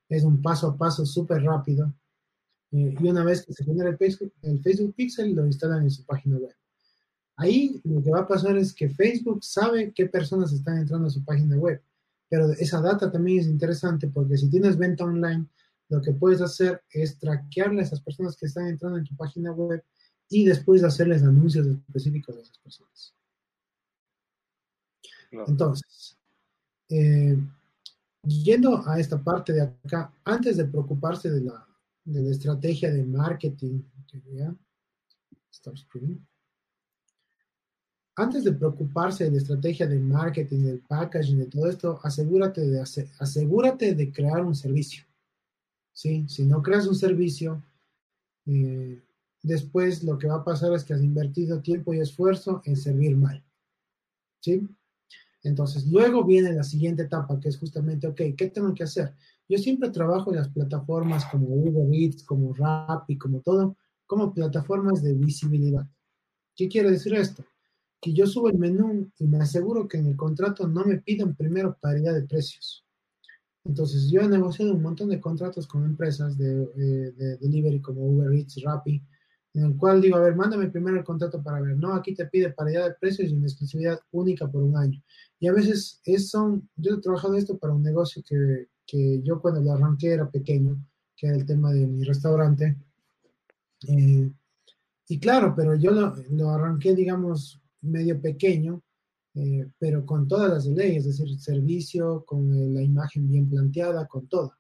Es 0.08 0.24
un 0.24 0.41
paso 0.41 0.68
a 0.68 0.78
paso 0.78 1.06
súper 1.06 1.44
rápido. 1.44 1.94
Eh, 2.72 2.96
y 2.98 3.08
una 3.08 3.26
vez 3.26 3.46
que 3.46 3.52
se 3.52 3.65
genera 3.65 3.89
el 3.89 3.98
Facebook, 3.98 4.32
el 4.44 4.62
Facebook 4.62 4.96
Pixel, 4.96 5.36
lo 5.36 5.46
instalan 5.46 5.84
en 5.84 5.91
su 5.91 6.06
página 6.06 6.38
web. 6.38 6.56
Ahí 7.36 7.82
lo 7.84 8.02
que 8.02 8.12
va 8.12 8.22
a 8.22 8.28
pasar 8.28 8.58
es 8.58 8.74
que 8.74 8.88
Facebook 8.88 9.44
sabe 9.44 9.91
qué 9.94 10.06
personas 10.06 10.54
están 10.54 10.78
entrando 10.78 11.08
a 11.08 11.12
su 11.12 11.26
página 11.26 11.58
web. 11.58 11.82
Pero 12.30 12.50
esa 12.52 12.80
data 12.80 13.12
también 13.12 13.39
es 13.39 13.48
interesante 13.48 14.08
porque 14.08 14.38
si 14.38 14.50
tienes 14.50 14.78
venta 14.78 15.04
online, 15.04 15.48
lo 15.89 16.02
que 16.02 16.13
puedes 16.13 16.39
hacer 16.39 16.82
es 16.89 17.20
traquearle 17.20 17.82
a 17.82 17.84
esas 17.84 18.00
personas 18.00 18.38
que 18.38 18.46
están 18.46 18.68
entrando 18.68 18.98
en 18.98 19.04
tu 19.04 19.18
página 19.18 19.52
web 19.52 19.84
y 20.29 20.45
después 20.45 20.83
hacerles 20.83 21.23
anuncios 21.23 21.67
específicos 21.67 22.38
a 22.38 22.41
esas 22.41 22.57
personas. 22.59 23.13
Entonces, 25.31 26.17
eh, 26.89 27.38
yendo 28.23 28.88
a 28.88 28.99
esta 28.99 29.21
parte 29.21 29.53
de 29.53 29.61
acá, 29.61 30.13
antes 30.23 30.57
de 30.57 30.65
preocuparse 30.65 31.29
de 31.29 31.41
la, 31.41 31.67
de 32.05 32.21
la 32.21 32.31
estrategia 32.31 32.91
de 32.91 33.03
marketing, 33.03 33.81
antes 38.17 38.43
de 38.43 38.53
preocuparse 38.53 39.25
de 39.25 39.31
la 39.31 39.38
estrategia 39.38 39.88
de 39.88 39.99
marketing, 39.99 40.63
del 40.63 40.79
packaging, 40.79 41.39
de 41.39 41.45
todo 41.47 41.69
esto, 41.69 41.99
asegúrate 42.03 42.61
de, 42.61 42.79
asegúrate 42.79 43.93
de 43.93 44.11
crear 44.11 44.45
un 44.45 44.55
servicio. 44.55 45.03
¿sí? 45.91 46.25
Si 46.29 46.45
no 46.45 46.61
creas 46.61 46.88
un 46.88 46.95
servicio, 46.95 47.61
eh, 48.45 49.01
después 49.45 50.03
lo 50.03 50.17
que 50.17 50.27
va 50.27 50.36
a 50.36 50.43
pasar 50.43 50.73
es 50.73 50.84
que 50.84 50.93
has 50.93 51.03
invertido 51.03 51.62
tiempo 51.62 51.93
y 51.93 51.99
esfuerzo 51.99 52.62
en 52.65 52.75
servir 52.75 53.15
mal. 53.15 53.43
¿Sí? 54.41 54.67
Entonces, 55.43 55.86
luego 55.88 56.23
viene 56.23 56.53
la 56.53 56.63
siguiente 56.63 57.03
etapa, 57.03 57.39
que 57.39 57.49
es 57.49 57.58
justamente, 57.58 58.08
ok, 58.08 58.21
¿qué 58.36 58.49
tengo 58.51 58.73
que 58.73 58.84
hacer? 58.84 59.13
Yo 59.47 59.60
siempre 59.60 59.91
trabajo 59.91 60.31
en 60.31 60.38
las 60.38 60.49
plataformas 60.49 61.25
como 61.25 61.47
Uber 61.47 61.88
Eats, 61.93 62.23
como 62.23 62.53
Rappi, 62.53 63.17
como 63.17 63.41
todo, 63.41 63.77
como 64.08 64.34
plataformas 64.34 65.03
de 65.03 65.13
visibilidad. 65.13 65.88
¿Qué 66.55 66.67
quiere 66.67 66.89
decir 66.89 67.13
esto? 67.13 67.45
Que 68.01 68.12
yo 68.12 68.25
subo 68.25 68.49
el 68.49 68.58
menú 68.58 69.12
y 69.19 69.27
me 69.27 69.38
aseguro 69.38 69.88
que 69.88 69.97
en 69.97 70.08
el 70.08 70.15
contrato 70.15 70.67
no 70.67 70.84
me 70.84 70.97
pidan 70.97 71.36
primero 71.36 71.77
paridad 71.79 72.15
de 72.15 72.23
precios. 72.23 72.84
Entonces, 73.63 74.10
yo 74.10 74.21
he 74.21 74.27
negociado 74.27 74.73
un 74.73 74.81
montón 74.81 75.10
de 75.10 75.19
contratos 75.19 75.67
con 75.67 75.86
empresas 75.86 76.38
de, 76.38 76.63
eh, 76.63 77.12
de 77.12 77.38
delivery 77.38 77.81
como 77.81 78.01
Uber 78.03 78.34
Eats, 78.34 78.62
Rappi, 78.63 79.01
en 79.56 79.65
el 79.65 79.78
cual 79.78 80.02
digo, 80.02 80.18
a 80.18 80.22
ver, 80.22 80.36
mándame 80.36 80.70
primero 80.70 80.98
el 80.98 81.04
contrato 81.04 81.41
para 81.41 81.62
ver, 81.62 81.78
no, 81.78 81.94
aquí 81.94 82.13
te 82.13 82.26
pide 82.26 82.52
paridad 82.52 82.89
de 82.89 82.96
precios 82.96 83.30
y 83.32 83.34
una 83.34 83.48
exclusividad 83.48 84.00
única 84.12 84.48
por 84.52 84.62
un 84.62 84.76
año. 84.76 85.02
Y 85.39 85.48
a 85.48 85.54
veces 85.54 86.02
es, 86.04 86.30
son, 86.30 86.70
yo 86.76 86.96
he 86.96 87.02
trabajado 87.02 87.36
esto 87.36 87.58
para 87.58 87.74
un 87.74 87.82
negocio 87.82 88.22
que, 88.28 88.68
que 88.86 89.22
yo 89.24 89.41
cuando 89.41 89.62
lo 89.62 89.72
arranqué 89.72 90.12
era 90.12 90.30
pequeño, 90.30 90.78
que 91.15 91.28
era 91.28 91.38
el 91.38 91.46
tema 91.46 91.72
de 91.72 91.88
mi 91.88 92.04
restaurante. 92.04 92.76
Eh, 93.88 94.30
y 95.08 95.20
claro, 95.20 95.54
pero 95.56 95.76
yo 95.76 95.91
lo, 95.91 96.50
arranqué, 96.50 96.94
digamos, 96.94 97.62
medio 97.82 98.20
pequeño, 98.20 98.82
eh, 99.36 99.70
pero 99.80 100.06
con 100.06 100.28
todas 100.28 100.50
las 100.50 100.65
leyes, 100.65 101.06
es 101.06 101.18
decir, 101.18 101.39
servicio, 101.39 102.26
con 102.26 102.74
la 102.74 102.82
imagen 102.82 103.28
bien 103.28 103.50
planteada, 103.50 104.08
con 104.08 104.28
todo. 104.28 104.54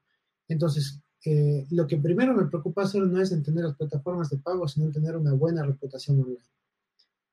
Entonces, 0.47 1.01
eh, 1.25 1.65
lo 1.71 1.87
que 1.87 1.97
primero 1.97 2.33
me 2.33 2.45
preocupa 2.45 2.83
hacer 2.83 3.01
no 3.01 3.21
es 3.21 3.31
entender 3.31 3.65
las 3.65 3.75
plataformas 3.75 4.29
de 4.29 4.37
pago, 4.37 4.67
sino 4.67 4.91
tener 4.91 5.17
una 5.17 5.33
buena 5.33 5.63
reputación 5.63 6.21
online. 6.21 6.45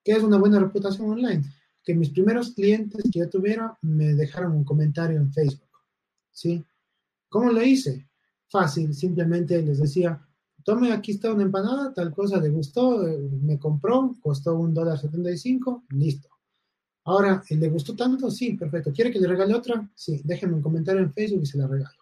¿Qué 0.02 0.12
es 0.12 0.22
una 0.22 0.38
buena 0.38 0.58
reputación 0.58 1.10
online? 1.10 1.44
Que 1.84 1.94
mis 1.94 2.10
primeros 2.10 2.52
clientes 2.54 3.02
que 3.12 3.20
yo 3.20 3.28
tuviera 3.28 3.78
me 3.82 4.14
dejaron 4.14 4.52
un 4.52 4.64
comentario 4.64 5.18
en 5.18 5.32
Facebook. 5.32 5.68
¿Sí? 6.30 6.64
¿Cómo 7.28 7.52
lo 7.52 7.62
hice? 7.62 8.08
Fácil, 8.48 8.94
simplemente 8.94 9.62
les 9.62 9.78
decía, 9.78 10.20
tome, 10.64 10.92
aquí 10.92 11.12
está 11.12 11.32
una 11.32 11.42
empanada, 11.42 11.92
tal 11.94 12.12
cosa 12.12 12.38
le 12.38 12.50
gustó, 12.50 13.06
eh, 13.06 13.28
me 13.42 13.58
compró, 13.58 14.16
costó 14.20 14.54
un 14.58 14.74
dólar 14.74 14.98
setenta 14.98 15.30
y 15.30 15.38
cinco, 15.38 15.84
listo. 15.90 16.28
Ahora, 17.04 17.42
¿le 17.48 17.68
gustó 17.68 17.96
tanto? 17.96 18.30
Sí, 18.30 18.54
perfecto. 18.54 18.92
¿Quiere 18.92 19.10
que 19.10 19.18
le 19.18 19.26
regale 19.26 19.54
otra? 19.54 19.90
Sí, 19.94 20.20
déjenme 20.24 20.54
un 20.54 20.62
comentario 20.62 21.02
en 21.02 21.12
Facebook 21.12 21.42
y 21.42 21.46
se 21.46 21.58
la 21.58 21.66
regalo. 21.66 22.01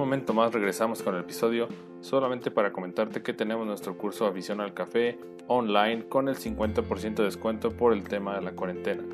Momento 0.00 0.34
más 0.34 0.52
regresamos 0.52 1.02
con 1.02 1.14
el 1.14 1.20
episodio 1.20 1.68
solamente 2.00 2.50
para 2.50 2.72
comentarte 2.72 3.22
que 3.22 3.32
tenemos 3.32 3.66
nuestro 3.66 3.96
curso 3.96 4.26
Afición 4.26 4.60
al 4.60 4.74
Café 4.74 5.18
online 5.46 6.08
con 6.08 6.28
el 6.28 6.36
50% 6.36 7.14
de 7.14 7.24
descuento 7.24 7.70
por 7.70 7.92
el 7.92 8.02
tema 8.04 8.34
de 8.34 8.42
la 8.42 8.52
cuarentena. 8.52 9.04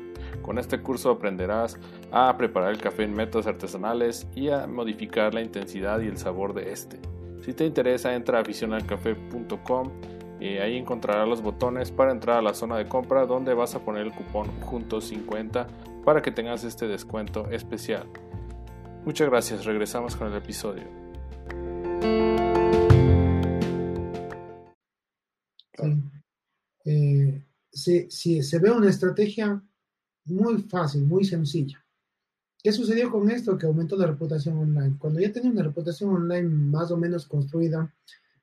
Con 0.41 0.57
este 0.57 0.79
curso 0.79 1.11
aprenderás 1.11 1.77
a 2.11 2.35
preparar 2.37 2.71
el 2.71 2.77
café 2.77 3.03
en 3.03 3.13
métodos 3.13 3.47
artesanales 3.47 4.27
y 4.35 4.49
a 4.49 4.65
modificar 4.65 5.33
la 5.33 5.41
intensidad 5.41 5.99
y 5.99 6.07
el 6.07 6.17
sabor 6.17 6.53
de 6.53 6.71
este. 6.71 6.99
Si 7.41 7.53
te 7.53 7.65
interesa, 7.65 8.15
entra 8.15 8.37
a 8.37 8.41
aficionalcafé.com 8.41 9.91
y 10.39 10.57
ahí 10.57 10.77
encontrarás 10.77 11.27
los 11.27 11.41
botones 11.41 11.91
para 11.91 12.11
entrar 12.11 12.37
a 12.37 12.41
la 12.41 12.53
zona 12.53 12.77
de 12.77 12.87
compra 12.87 13.25
donde 13.25 13.53
vas 13.53 13.75
a 13.75 13.79
poner 13.79 14.03
el 14.03 14.13
cupón 14.13 14.47
juntos 14.61 15.05
50 15.05 15.67
para 16.05 16.21
que 16.21 16.31
tengas 16.31 16.63
este 16.63 16.87
descuento 16.87 17.49
especial. 17.49 18.07
Muchas 19.07 19.29
gracias, 19.29 19.63
regresamos 19.63 20.17
con 20.17 20.27
el 20.27 20.35
episodio. 20.35 20.83
Sí. 25.77 26.03
Eh, 26.83 27.41
se 27.71 28.59
ve 28.59 28.69
una 28.69 28.89
estrategia 28.89 29.63
muy 30.25 30.61
fácil, 30.63 31.05
muy 31.05 31.23
sencilla. 31.23 31.81
¿Qué 32.61 32.73
sucedió 32.73 33.09
con 33.09 33.31
esto? 33.31 33.57
Que 33.57 33.65
aumentó 33.65 33.95
la 33.95 34.07
reputación 34.07 34.57
online. 34.57 34.97
Cuando 34.99 35.21
ya 35.21 35.31
tenía 35.31 35.51
una 35.51 35.63
reputación 35.63 36.09
online 36.09 36.49
más 36.49 36.91
o 36.91 36.97
menos 36.97 37.25
construida, 37.27 37.89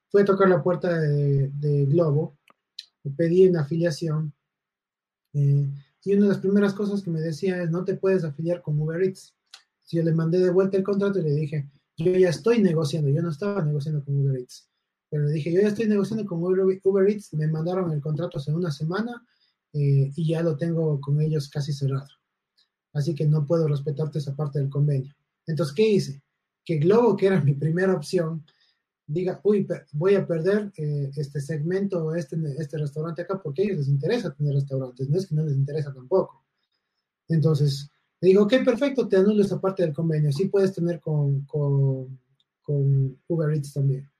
fue 0.08 0.22
a 0.22 0.24
tocar 0.24 0.48
la 0.48 0.62
puerta 0.62 0.98
de, 0.98 1.86
Globo, 1.90 2.38
pedí 3.18 3.46
una 3.48 3.60
afiliación 3.60 4.32
eh, 5.34 5.68
y 6.04 6.14
una 6.14 6.22
de 6.22 6.28
las 6.28 6.38
primeras 6.38 6.72
cosas 6.72 7.02
que 7.02 7.10
me 7.10 7.20
decía 7.20 7.62
es 7.62 7.70
no 7.70 7.84
te 7.84 7.96
puedes 7.96 8.24
afiliar 8.24 8.62
con 8.62 8.80
Uber 8.80 9.02
Eats. 9.02 9.34
Yo 9.90 10.02
le 10.02 10.12
mandé 10.12 10.38
de 10.38 10.50
vuelta 10.50 10.76
el 10.76 10.82
contrato 10.82 11.18
y 11.18 11.22
le 11.22 11.32
dije, 11.32 11.68
yo 11.96 12.12
ya 12.12 12.30
estoy 12.30 12.60
negociando, 12.60 13.08
yo 13.10 13.22
no 13.22 13.30
estaba 13.30 13.64
negociando 13.64 14.04
con 14.04 14.16
Uber 14.16 14.38
Eats, 14.40 14.68
pero 15.08 15.24
le 15.24 15.32
dije, 15.32 15.52
yo 15.52 15.60
ya 15.60 15.68
estoy 15.68 15.86
negociando 15.86 16.26
con 16.26 16.42
Uber 16.42 17.08
Eats, 17.08 17.34
me 17.34 17.46
mandaron 17.46 17.92
el 17.92 18.00
contrato 18.00 18.38
hace 18.38 18.52
una 18.52 18.70
semana 18.70 19.24
eh, 19.72 20.10
y 20.14 20.28
ya 20.28 20.42
lo 20.42 20.56
tengo 20.56 21.00
con 21.00 21.20
ellos 21.20 21.48
casi 21.48 21.72
cerrado. 21.72 22.08
Así 22.92 23.14
que 23.14 23.26
no 23.26 23.44
puedo 23.44 23.68
respetarte 23.68 24.18
esa 24.18 24.34
parte 24.34 24.58
del 24.58 24.70
convenio. 24.70 25.14
Entonces, 25.46 25.74
¿qué 25.74 25.88
hice? 25.88 26.22
Que 26.64 26.78
Globo, 26.78 27.16
que 27.16 27.26
era 27.26 27.40
mi 27.40 27.54
primera 27.54 27.92
opción, 27.92 28.44
diga, 29.06 29.40
uy, 29.44 29.66
voy 29.92 30.14
a 30.14 30.26
perder 30.26 30.72
eh, 30.76 31.10
este 31.16 31.40
segmento, 31.40 32.14
este, 32.14 32.36
este 32.58 32.78
restaurante 32.78 33.22
acá, 33.22 33.40
porque 33.42 33.62
a 33.62 33.64
ellos 33.66 33.78
les 33.78 33.88
interesa 33.88 34.34
tener 34.34 34.54
restaurantes, 34.54 35.08
no 35.08 35.18
es 35.18 35.26
que 35.26 35.34
no 35.34 35.44
les 35.44 35.56
interesa 35.56 35.92
tampoco. 35.92 36.44
Entonces, 37.28 37.90
le 38.24 38.30
digo, 38.30 38.44
ok, 38.44 38.54
perfecto, 38.64 39.06
te 39.06 39.18
anulo 39.18 39.42
esa 39.42 39.60
parte 39.60 39.82
del 39.82 39.92
convenio, 39.92 40.32
sí 40.32 40.46
puedes 40.46 40.72
tener 40.72 40.98
con, 40.98 41.44
con, 41.44 42.18
con 42.62 43.18
Uber 43.28 43.54
Eats 43.54 43.74
también. 43.74 44.10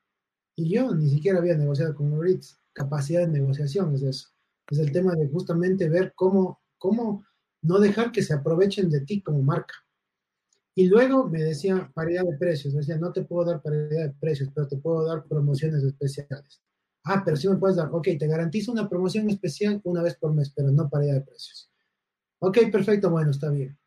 Y 0.56 0.68
yo 0.68 0.94
ni 0.94 1.08
siquiera 1.08 1.38
había 1.38 1.56
negociado 1.56 1.94
con 1.94 2.12
Uber 2.12 2.30
Eats, 2.30 2.60
capacidad 2.74 3.20
de 3.20 3.28
negociación 3.28 3.94
es 3.94 4.02
eso 4.02 4.28
es 4.70 4.78
el 4.78 4.92
tema 4.92 5.14
de 5.14 5.28
justamente 5.28 5.88
ver 5.88 6.12
cómo, 6.14 6.60
cómo 6.78 7.24
no 7.62 7.78
dejar 7.78 8.12
que 8.12 8.22
se 8.22 8.34
aprovechen 8.34 8.90
de 8.90 9.00
ti 9.00 9.22
como 9.22 9.42
marca. 9.42 9.74
Y 10.74 10.86
luego 10.88 11.28
me 11.28 11.42
decía 11.42 11.90
paridad 11.94 12.24
de 12.24 12.36
precios, 12.36 12.74
me 12.74 12.80
decía, 12.80 12.96
no 12.96 13.12
te 13.12 13.22
puedo 13.22 13.48
dar 13.48 13.62
paridad 13.62 14.08
de 14.08 14.14
precios, 14.18 14.50
pero 14.54 14.66
te 14.66 14.76
puedo 14.76 15.06
dar 15.06 15.24
promociones 15.24 15.82
especiales. 15.84 16.62
Ah, 17.04 17.22
pero 17.24 17.36
sí 17.36 17.48
me 17.48 17.56
puedes 17.56 17.76
dar, 17.76 17.90
ok, 17.92 18.08
te 18.18 18.26
garantizo 18.26 18.72
una 18.72 18.88
promoción 18.88 19.28
especial 19.30 19.80
una 19.84 20.02
vez 20.02 20.16
por 20.16 20.34
mes, 20.34 20.52
pero 20.54 20.72
no 20.72 20.88
paridad 20.88 21.14
de 21.14 21.20
precios. 21.20 21.70
Ok, 22.40 22.58
perfecto, 22.72 23.10
bueno, 23.10 23.30
está 23.30 23.50
bien. 23.50 23.78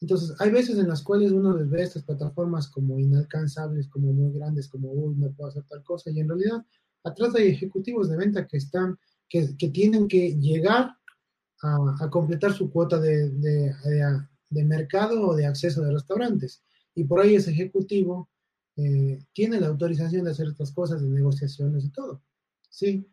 Entonces, 0.00 0.34
hay 0.38 0.50
veces 0.50 0.78
en 0.78 0.88
las 0.88 1.02
cuales 1.02 1.32
uno 1.32 1.56
les 1.56 1.68
ve 1.68 1.82
estas 1.82 2.04
plataformas 2.04 2.68
como 2.68 2.98
inalcanzables, 2.98 3.88
como 3.88 4.12
muy 4.12 4.32
grandes, 4.32 4.68
como, 4.68 4.92
uy, 4.92 5.16
no 5.16 5.32
puedo 5.32 5.50
hacer 5.50 5.64
tal 5.64 5.82
cosa, 5.82 6.10
y 6.10 6.20
en 6.20 6.28
realidad 6.28 6.64
atrás 7.02 7.34
hay 7.34 7.48
ejecutivos 7.48 8.08
de 8.08 8.16
venta 8.16 8.46
que 8.46 8.58
están 8.58 8.98
que, 9.28 9.68
tienen 9.72 10.08
que 10.08 10.34
llegar 10.36 10.96
a, 11.62 12.08
completar 12.10 12.52
su 12.52 12.70
cuota 12.70 12.98
de, 12.98 13.74
mercado 14.50 15.28
o 15.28 15.36
de 15.36 15.46
acceso 15.46 15.82
de 15.82 15.92
restaurantes. 15.92 16.62
Y 16.94 17.04
por 17.04 17.20
ahí 17.20 17.34
ese 17.34 17.50
ejecutivo 17.50 18.30
eh, 18.76 19.18
tiene 19.32 19.60
la 19.60 19.68
autorización 19.68 20.24
de 20.24 20.30
hacer 20.30 20.48
estas 20.48 20.72
cosas, 20.72 21.02
de 21.02 21.08
negociaciones 21.08 21.84
y 21.84 21.90
todo. 21.90 22.22
¿Sí? 22.70 23.06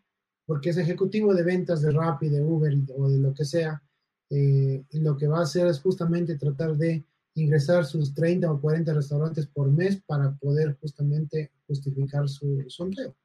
Porque 0.46 0.70
ese 0.70 0.82
ejecutivo 0.82 1.34
de 1.34 1.44
ventas 1.44 1.82
de 1.82 1.92
Rappi, 1.92 2.30
de 2.30 2.42
Uber 2.42 2.74
o 2.96 3.10
de 3.10 3.18
lo 3.18 3.34
que 3.34 3.46
sea, 3.46 3.82
eh, 4.30 4.84
lo 4.94 5.16
que 5.18 5.28
va 5.28 5.40
a 5.40 5.44
hacer 5.44 5.68
es 5.68 5.80
justamente 5.80 6.38
tratar 6.38 6.76
de 6.76 7.04
ingresar 7.36 7.86
sus 7.86 8.14
30 8.14 8.52
o 8.52 8.62
40 8.62 8.94
restaurantes 8.94 9.46
por 9.48 9.70
mes 9.72 10.02
para 10.06 10.34
poder 10.36 10.78
justamente 10.80 11.52
justificar 11.68 12.28
su, 12.30 12.64
su 12.68 12.84
empleo. 12.84 13.16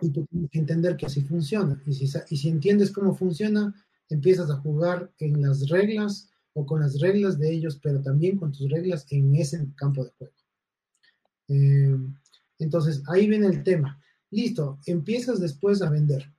Y 0.00 0.10
tú 0.10 0.24
tienes 0.26 0.50
que 0.50 0.58
entender 0.58 0.96
que 0.96 1.06
así 1.06 1.22
funciona. 1.22 1.80
Y 1.86 1.94
si, 1.94 2.06
y 2.30 2.36
si 2.36 2.48
entiendes 2.48 2.92
cómo 2.92 3.14
funciona, 3.14 3.74
empiezas 4.08 4.50
a 4.50 4.56
jugar 4.56 5.12
en 5.18 5.42
las 5.42 5.68
reglas 5.68 6.30
o 6.52 6.64
con 6.64 6.80
las 6.80 7.00
reglas 7.00 7.38
de 7.38 7.52
ellos, 7.52 7.78
pero 7.82 8.00
también 8.00 8.36
con 8.38 8.52
tus 8.52 8.70
reglas 8.70 9.06
en 9.10 9.34
ese 9.34 9.66
campo 9.76 10.04
de 10.04 10.12
juego. 10.18 10.34
Eh, 11.48 11.96
entonces, 12.58 13.02
ahí 13.08 13.28
viene 13.28 13.46
el 13.46 13.64
tema. 13.64 14.00
Listo, 14.30 14.78
empiezas 14.86 15.40
después 15.40 15.82
a 15.82 15.90
vender. 15.90 16.32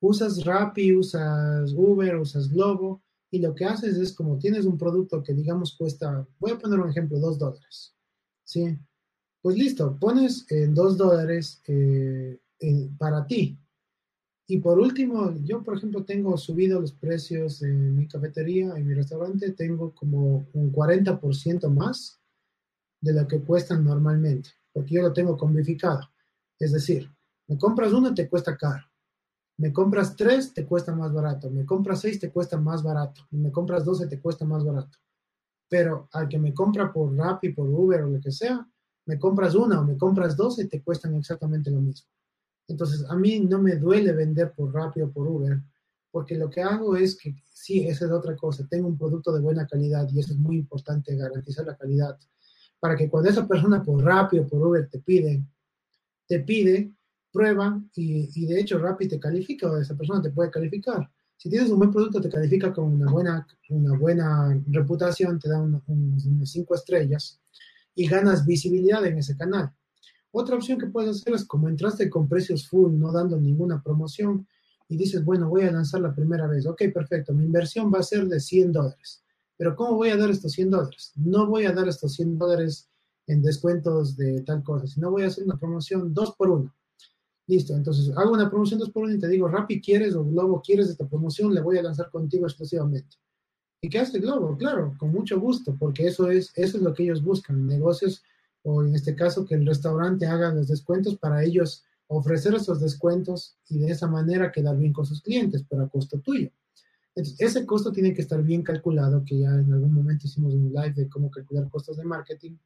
Usas 0.00 0.44
Rappi, 0.44 0.94
usas 0.94 1.72
Uber, 1.72 2.16
usas 2.16 2.48
Globo, 2.50 3.02
y 3.30 3.40
lo 3.40 3.54
que 3.54 3.64
haces 3.64 3.96
es 3.96 4.12
como 4.12 4.38
tienes 4.38 4.64
un 4.64 4.78
producto 4.78 5.22
que 5.22 5.34
digamos 5.34 5.76
cuesta, 5.76 6.26
voy 6.38 6.52
a 6.52 6.58
poner 6.58 6.78
un 6.80 6.90
ejemplo, 6.90 7.18
dos 7.18 7.38
dólares. 7.38 7.94
¿Sí? 8.44 8.78
Pues 9.42 9.56
listo, 9.56 9.96
pones 9.98 10.46
en 10.50 10.74
dos 10.74 10.96
dólares 10.96 11.62
eh, 11.66 12.38
para 12.98 13.26
ti. 13.26 13.58
Y 14.48 14.58
por 14.58 14.78
último, 14.78 15.34
yo 15.42 15.62
por 15.62 15.76
ejemplo 15.76 16.04
tengo 16.04 16.36
subido 16.36 16.80
los 16.80 16.92
precios 16.92 17.62
en 17.62 17.96
mi 17.96 18.06
cafetería, 18.06 18.76
en 18.76 18.86
mi 18.86 18.94
restaurante, 18.94 19.52
tengo 19.52 19.92
como 19.92 20.48
un 20.52 20.72
40% 20.72 21.68
más 21.68 22.20
de 23.00 23.12
lo 23.12 23.26
que 23.26 23.40
cuestan 23.40 23.84
normalmente, 23.84 24.50
porque 24.72 24.94
yo 24.94 25.02
lo 25.02 25.12
tengo 25.12 25.36
combificado. 25.36 26.00
Es 26.58 26.72
decir, 26.72 27.10
me 27.48 27.58
compras 27.58 27.92
uno 27.92 28.14
te 28.14 28.28
cuesta 28.28 28.56
caro, 28.56 28.84
me 29.58 29.72
compras 29.72 30.14
tres 30.16 30.52
te 30.52 30.66
cuesta 30.66 30.94
más 30.94 31.12
barato, 31.12 31.50
me 31.50 31.64
compras 31.64 32.00
seis 32.00 32.18
te 32.18 32.30
cuesta 32.30 32.58
más 32.58 32.82
barato, 32.82 33.22
y 33.30 33.36
me 33.36 33.50
compras 33.50 33.84
doce 33.84 34.06
te 34.06 34.20
cuesta 34.20 34.44
más 34.44 34.64
barato. 34.64 34.98
Pero 35.68 36.08
al 36.12 36.28
que 36.28 36.38
me 36.38 36.52
compra 36.54 36.92
por 36.92 37.16
Rappi, 37.16 37.52
por 37.52 37.68
Uber 37.68 38.02
o 38.02 38.10
lo 38.10 38.20
que 38.20 38.30
sea, 38.30 38.68
me 39.06 39.18
compras 39.18 39.54
una 39.54 39.80
o 39.80 39.84
me 39.84 39.96
compras 39.96 40.36
doce 40.36 40.66
te 40.66 40.82
cuestan 40.82 41.14
exactamente 41.14 41.70
lo 41.70 41.80
mismo. 41.80 42.08
Entonces, 42.68 43.04
a 43.08 43.16
mí 43.16 43.40
no 43.40 43.60
me 43.60 43.76
duele 43.76 44.12
vender 44.12 44.52
por 44.52 44.74
rápido 44.74 45.10
por 45.10 45.28
Uber, 45.28 45.62
porque 46.10 46.36
lo 46.36 46.50
que 46.50 46.62
hago 46.62 46.96
es 46.96 47.16
que, 47.16 47.34
sí, 47.44 47.86
esa 47.86 48.06
es 48.06 48.10
otra 48.10 48.34
cosa, 48.34 48.66
tengo 48.68 48.88
un 48.88 48.98
producto 48.98 49.32
de 49.32 49.40
buena 49.40 49.66
calidad 49.66 50.08
y 50.10 50.18
eso 50.18 50.32
es 50.32 50.38
muy 50.38 50.56
importante, 50.56 51.14
garantizar 51.14 51.64
la 51.66 51.76
calidad, 51.76 52.18
para 52.80 52.96
que 52.96 53.08
cuando 53.08 53.30
esa 53.30 53.46
persona 53.46 53.82
por 53.82 54.02
rápido 54.02 54.46
por 54.46 54.66
Uber 54.66 54.88
te 54.88 54.98
pide, 54.98 55.44
te 56.26 56.40
pide, 56.40 56.92
prueba 57.36 57.78
y, 57.94 58.46
de 58.46 58.60
hecho 58.60 58.78
Rappi 58.78 59.08
te 59.08 59.20
califica 59.20 59.70
o 59.70 59.76
esa 59.76 59.94
persona 59.94 60.22
te 60.22 60.30
puede 60.30 60.50
calificar. 60.50 61.10
Si 61.36 61.50
tienes 61.50 61.70
un 61.70 61.78
buen 61.78 61.92
producto, 61.92 62.18
te 62.18 62.30
califica 62.30 62.72
con 62.72 62.94
una 62.94 63.10
buena, 63.12 63.46
una 63.68 63.98
buena 63.98 64.58
reputación, 64.68 65.38
te 65.38 65.50
da 65.50 65.62
cinco 66.44 66.74
estrellas 66.74 67.38
y 67.94 68.08
ganas 68.08 68.46
visibilidad 68.46 69.04
en 69.04 69.18
ese 69.18 69.36
canal. 69.36 69.70
Otra 70.30 70.56
opción 70.56 70.78
que 70.78 70.86
puedes 70.86 71.10
hacer 71.10 71.34
es 71.34 71.44
como 71.44 71.68
entraste 71.68 72.08
con 72.08 72.26
precios 72.26 72.66
full, 72.66 72.94
no 72.98 73.12
dando 73.12 73.38
ninguna 73.38 73.82
promoción, 73.82 74.46
y 74.88 74.96
dices, 74.96 75.24
bueno, 75.24 75.48
voy 75.48 75.62
a 75.62 75.72
lanzar 75.72 76.00
la 76.00 76.14
primera 76.14 76.46
vez. 76.46 76.66
Ok, 76.66 76.84
perfecto, 76.94 77.34
mi 77.34 77.44
inversión 77.44 77.92
va 77.92 77.98
a 77.98 78.02
ser 78.02 78.26
de 78.26 78.40
100 78.40 78.72
dólares. 78.72 79.22
Pero 79.58 79.74
¿cómo 79.74 79.96
voy 79.96 80.10
a 80.10 80.16
dar 80.16 80.30
estos 80.30 80.52
100 80.52 80.70
dólares? 80.70 81.12
No 81.16 81.46
voy 81.46 81.66
a 81.66 81.72
dar 81.72 81.88
estos 81.88 82.14
100 82.14 82.38
dólares 82.38 82.88
en 83.26 83.42
descuentos 83.42 84.16
de 84.16 84.42
tal 84.42 84.62
cosa, 84.62 84.86
si 84.86 85.00
no 85.00 85.10
voy 85.10 85.24
a 85.24 85.26
hacer 85.26 85.44
una 85.44 85.58
promoción 85.58 86.14
dos 86.14 86.34
por 86.36 86.50
uno. 86.50 86.74
Listo, 87.48 87.74
entonces 87.74 88.12
hago 88.16 88.32
una 88.32 88.50
promoción 88.50 88.80
dos 88.80 88.90
por 88.90 89.04
uno 89.04 89.14
y 89.14 89.18
te 89.18 89.28
digo, 89.28 89.46
Rappi, 89.46 89.80
¿quieres 89.80 90.14
o 90.16 90.24
Globo 90.24 90.60
quieres 90.60 90.88
esta 90.88 91.06
promoción? 91.06 91.54
Le 91.54 91.60
voy 91.60 91.78
a 91.78 91.82
lanzar 91.82 92.10
contigo 92.10 92.46
exclusivamente. 92.46 93.16
¿Y 93.80 93.88
qué 93.88 94.00
hace 94.00 94.18
Globo? 94.18 94.56
Claro, 94.56 94.94
con 94.98 95.12
mucho 95.12 95.38
gusto, 95.38 95.76
porque 95.78 96.06
eso 96.06 96.28
es, 96.28 96.50
eso 96.56 96.76
es 96.78 96.82
lo 96.82 96.92
que 96.92 97.04
ellos 97.04 97.22
buscan, 97.22 97.66
negocios, 97.66 98.24
o 98.62 98.82
en 98.82 98.94
este 98.96 99.14
caso 99.14 99.44
que 99.44 99.54
el 99.54 99.64
restaurante 99.64 100.26
haga 100.26 100.52
los 100.52 100.66
descuentos 100.66 101.16
para 101.16 101.44
ellos 101.44 101.84
ofrecer 102.08 102.54
esos 102.54 102.80
descuentos 102.80 103.56
y 103.68 103.78
de 103.78 103.90
esa 103.90 104.08
manera 104.08 104.50
quedar 104.50 104.76
bien 104.76 104.92
con 104.92 105.06
sus 105.06 105.22
clientes, 105.22 105.64
pero 105.68 105.82
a 105.82 105.88
costo 105.88 106.18
tuyo. 106.18 106.50
Entonces, 107.14 107.40
ese 107.40 107.64
costo 107.64 107.92
tiene 107.92 108.12
que 108.12 108.22
estar 108.22 108.42
bien 108.42 108.62
calculado, 108.62 109.24
que 109.24 109.38
ya 109.38 109.48
en 109.48 109.72
algún 109.72 109.92
momento 109.92 110.26
hicimos 110.26 110.52
un 110.52 110.72
live 110.72 110.92
de 110.92 111.08
cómo 111.08 111.30
calcular 111.30 111.68
costos 111.70 111.96
de 111.96 112.04
marketing. 112.04 112.56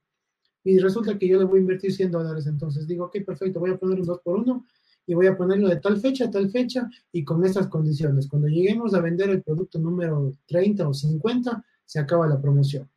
Y 0.64 0.78
resulta 0.78 1.18
que 1.18 1.26
yo 1.26 1.38
le 1.38 1.44
voy 1.44 1.58
a 1.58 1.62
invertir 1.62 1.92
100 1.92 2.10
dólares, 2.10 2.46
entonces 2.46 2.86
digo, 2.86 3.06
ok, 3.06 3.18
perfecto, 3.24 3.60
voy 3.60 3.70
a 3.70 3.78
poner 3.78 4.00
un 4.00 4.06
2 4.06 4.20
por 4.22 4.38
1 4.40 4.66
y 5.06 5.14
voy 5.14 5.26
a 5.26 5.36
ponerlo 5.36 5.68
de 5.68 5.76
tal 5.76 5.98
fecha 5.98 6.26
a 6.26 6.30
tal 6.30 6.50
fecha 6.50 6.88
y 7.12 7.24
con 7.24 7.44
estas 7.44 7.68
condiciones. 7.68 8.28
Cuando 8.28 8.48
lleguemos 8.48 8.94
a 8.94 9.00
vender 9.00 9.30
el 9.30 9.42
producto 9.42 9.78
número 9.78 10.32
30 10.46 10.88
o 10.88 10.94
50, 10.94 11.64
se 11.84 11.98
acaba 11.98 12.28
la 12.28 12.40
promoción. 12.40 12.88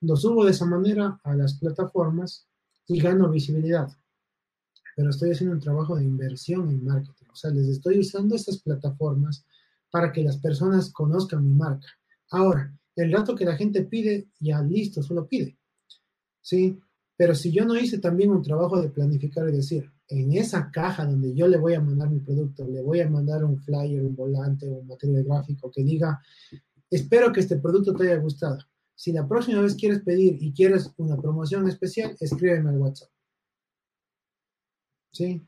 Lo 0.00 0.16
subo 0.16 0.44
de 0.44 0.52
esa 0.52 0.64
manera 0.64 1.20
a 1.24 1.34
las 1.34 1.58
plataformas 1.58 2.46
y 2.86 3.00
gano 3.00 3.28
visibilidad 3.28 3.90
pero 5.00 5.10
estoy 5.10 5.30
haciendo 5.30 5.54
un 5.54 5.62
trabajo 5.62 5.96
de 5.96 6.04
inversión 6.04 6.68
en 6.68 6.84
marketing. 6.84 7.24
O 7.32 7.34
sea, 7.34 7.50
les 7.50 7.68
estoy 7.68 7.98
usando 7.98 8.34
estas 8.34 8.58
plataformas 8.58 9.46
para 9.90 10.12
que 10.12 10.22
las 10.22 10.36
personas 10.36 10.92
conozcan 10.92 11.42
mi 11.42 11.54
marca. 11.54 11.88
Ahora, 12.30 12.70
el 12.96 13.10
rato 13.10 13.34
que 13.34 13.46
la 13.46 13.56
gente 13.56 13.82
pide, 13.84 14.28
ya 14.40 14.60
listo, 14.60 15.02
solo 15.02 15.26
pide. 15.26 15.56
¿Sí? 16.42 16.78
Pero 17.20 17.34
si 17.34 17.52
yo 17.52 17.66
no 17.66 17.78
hice 17.78 17.98
también 17.98 18.30
un 18.30 18.40
trabajo 18.40 18.80
de 18.80 18.88
planificar 18.88 19.46
y 19.46 19.52
decir, 19.52 19.92
en 20.08 20.32
esa 20.32 20.70
caja 20.70 21.04
donde 21.04 21.34
yo 21.34 21.48
le 21.48 21.58
voy 21.58 21.74
a 21.74 21.80
mandar 21.82 22.08
mi 22.08 22.20
producto, 22.20 22.66
le 22.66 22.80
voy 22.80 23.02
a 23.02 23.10
mandar 23.10 23.44
un 23.44 23.58
flyer, 23.58 24.02
un 24.02 24.16
volante, 24.16 24.66
un 24.66 24.86
material 24.86 25.24
gráfico 25.24 25.70
que 25.70 25.84
diga, 25.84 26.18
espero 26.88 27.30
que 27.30 27.40
este 27.40 27.58
producto 27.58 27.94
te 27.94 28.04
haya 28.04 28.22
gustado. 28.22 28.56
Si 28.94 29.12
la 29.12 29.28
próxima 29.28 29.60
vez 29.60 29.74
quieres 29.74 30.00
pedir 30.00 30.42
y 30.42 30.50
quieres 30.54 30.90
una 30.96 31.14
promoción 31.18 31.68
especial, 31.68 32.16
escríbeme 32.18 32.70
al 32.70 32.78
WhatsApp. 32.78 33.10
¿sí? 35.12 35.46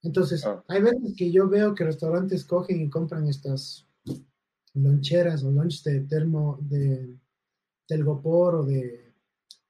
Entonces, 0.00 0.46
ah. 0.46 0.64
hay 0.66 0.80
veces 0.80 1.12
que 1.14 1.30
yo 1.30 1.46
veo 1.46 1.74
que 1.74 1.84
restaurantes 1.84 2.46
cogen 2.46 2.80
y 2.80 2.88
compran 2.88 3.28
estas 3.28 3.86
loncheras 4.72 5.44
o 5.44 5.50
lunch 5.50 5.82
de 5.82 6.00
termo, 6.00 6.56
de 6.62 7.18
telgopor 7.86 8.54
o 8.54 8.64
de 8.64 9.03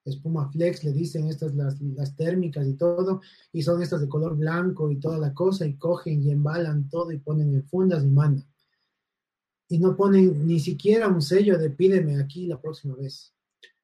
espuma 0.04 0.50
flex, 0.50 0.84
le 0.84 0.92
dicen 0.92 1.28
estas 1.28 1.54
las, 1.54 1.80
las 1.80 2.14
térmicas 2.16 2.66
y 2.66 2.74
todo, 2.74 3.20
y 3.52 3.62
son 3.62 3.82
estas 3.82 4.00
de 4.00 4.08
color 4.08 4.36
blanco 4.36 4.90
y 4.90 4.96
toda 4.96 5.18
la 5.18 5.32
cosa, 5.32 5.66
y 5.66 5.76
cogen 5.76 6.22
y 6.22 6.30
embalan 6.30 6.88
todo 6.88 7.12
y 7.12 7.18
ponen 7.18 7.54
en 7.54 7.64
fundas 7.64 8.04
y 8.04 8.08
mandan. 8.08 8.46
Y 9.68 9.78
no 9.78 9.96
ponen 9.96 10.46
ni 10.46 10.60
siquiera 10.60 11.08
un 11.08 11.22
sello 11.22 11.58
de 11.58 11.70
pídeme 11.70 12.20
aquí 12.20 12.46
la 12.46 12.60
próxima 12.60 12.94
vez. 12.94 13.34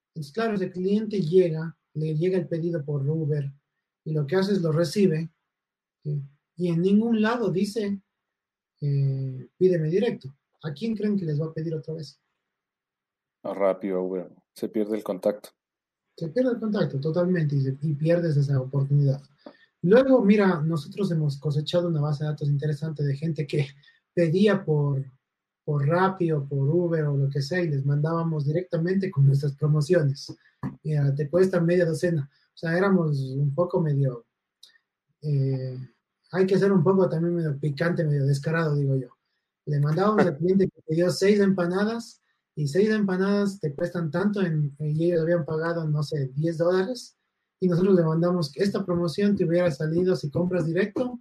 Entonces, 0.08 0.32
claro, 0.32 0.54
ese 0.54 0.70
cliente 0.70 1.20
llega, 1.20 1.76
le 1.94 2.14
llega 2.16 2.38
el 2.38 2.48
pedido 2.48 2.84
por 2.84 3.08
Uber, 3.08 3.50
y 4.04 4.12
lo 4.12 4.26
que 4.26 4.36
hace 4.36 4.52
es 4.52 4.62
lo 4.62 4.72
recibe 4.72 5.30
y 6.56 6.68
en 6.68 6.82
ningún 6.82 7.20
lado 7.20 7.50
dice 7.50 8.00
eh, 8.80 9.48
pídeme 9.56 9.88
directo. 9.88 10.34
¿A 10.62 10.72
quién 10.72 10.94
creen 10.94 11.18
que 11.18 11.24
les 11.24 11.40
va 11.40 11.46
a 11.46 11.52
pedir 11.52 11.74
otra 11.74 11.94
vez? 11.94 12.20
A 13.42 13.54
rápido, 13.54 14.30
Se 14.52 14.68
pierde 14.68 14.96
el 14.96 15.02
contacto. 15.02 15.50
Se 16.20 16.28
pierde 16.28 16.50
el 16.50 16.60
contacto 16.60 17.00
totalmente 17.00 17.56
y, 17.56 17.94
pierdes 17.94 18.36
esa 18.36 18.60
oportunidad. 18.60 19.22
Luego, 19.80 20.22
mira, 20.22 20.60
nosotros 20.60 21.10
hemos 21.12 21.38
cosechado 21.38 21.88
una 21.88 22.02
base 22.02 22.24
de 22.24 22.30
datos 22.30 22.50
interesante 22.50 23.02
de 23.02 23.16
gente 23.16 23.46
que 23.46 23.68
pedía 24.12 24.62
por, 24.62 25.02
por 25.64 25.88
Rappi 25.88 26.30
o 26.32 26.44
por 26.46 26.68
Uber 26.68 27.04
o 27.04 27.16
lo 27.16 27.30
que 27.30 27.40
sea 27.40 27.62
y 27.62 27.70
les 27.70 27.86
mandábamos 27.86 28.44
directamente 28.44 29.10
con 29.10 29.26
nuestras 29.26 29.54
promociones. 29.54 30.36
Mira, 30.82 31.14
te 31.14 31.30
cuesta 31.30 31.58
media 31.58 31.86
docena. 31.86 32.28
O 32.30 32.58
sea, 32.58 32.76
éramos 32.76 33.18
un 33.18 33.54
poco 33.54 33.80
medio, 33.80 34.26
eh, 35.22 35.78
hay 36.32 36.44
que 36.44 36.58
ser 36.58 36.70
un 36.70 36.84
poco 36.84 37.08
también 37.08 37.34
medio 37.34 37.58
picante, 37.58 38.04
medio 38.04 38.26
descarado, 38.26 38.76
digo 38.76 38.94
yo. 38.94 39.08
Le 39.64 39.80
mandábamos 39.80 40.26
al 40.26 40.36
cliente 40.36 40.68
que 40.68 40.82
pidió 40.86 41.10
seis 41.10 41.40
empanadas 41.40 42.20
y 42.54 42.68
seis 42.68 42.90
empanadas 42.90 43.60
te 43.60 43.74
cuestan 43.74 44.10
tanto 44.10 44.40
en, 44.40 44.74
y 44.78 45.04
ellos 45.04 45.22
habían 45.22 45.44
pagado, 45.44 45.88
no 45.88 46.02
sé, 46.02 46.30
10 46.34 46.58
dólares 46.58 47.16
y 47.60 47.68
nosotros 47.68 47.94
le 47.94 48.02
mandamos 48.02 48.50
que 48.52 48.62
esta 48.62 48.84
promoción 48.84 49.36
te 49.36 49.44
hubiera 49.44 49.70
salido 49.70 50.16
si 50.16 50.30
compras 50.30 50.66
directo 50.66 51.20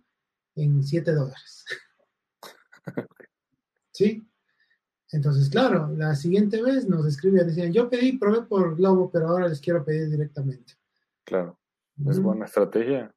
en 0.56 0.84
7 0.84 1.14
dólares. 1.14 1.66
¿Sí? 3.92 4.26
Entonces, 5.12 5.50
claro, 5.50 5.92
la 5.96 6.16
siguiente 6.16 6.62
vez 6.62 6.88
nos 6.88 7.06
escribían, 7.06 7.48
decían, 7.48 7.74
yo 7.74 7.90
pedí, 7.90 8.18
probé 8.18 8.44
por 8.44 8.76
Globo, 8.76 9.10
pero 9.12 9.28
ahora 9.28 9.48
les 9.48 9.60
quiero 9.60 9.84
pedir 9.84 10.10
directamente. 10.10 10.74
Claro, 11.24 11.60
es 12.08 12.20
buena 12.22 12.46
estrategia. 12.46 13.14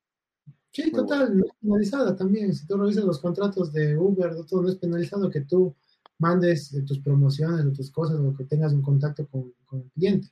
Sí, 0.70 0.90
total, 0.90 1.36
no 1.36 1.44
es 1.44 1.52
penalizada 1.60 2.16
también. 2.16 2.54
Si 2.54 2.66
tú 2.66 2.78
revisas 2.78 3.04
los 3.04 3.20
contratos 3.20 3.72
de 3.72 3.96
Uber, 3.96 4.34
todo 4.46 4.62
no 4.62 4.70
es 4.70 4.76
penalizado 4.76 5.28
que 5.28 5.42
tú 5.42 5.76
mandes 6.22 6.70
tus 6.86 7.00
promociones 7.00 7.66
o 7.66 7.72
tus 7.72 7.90
cosas 7.90 8.16
o 8.20 8.34
que 8.36 8.44
tengas 8.44 8.72
un 8.72 8.80
contacto 8.80 9.26
con, 9.26 9.52
el 9.72 9.90
cliente. 9.90 10.28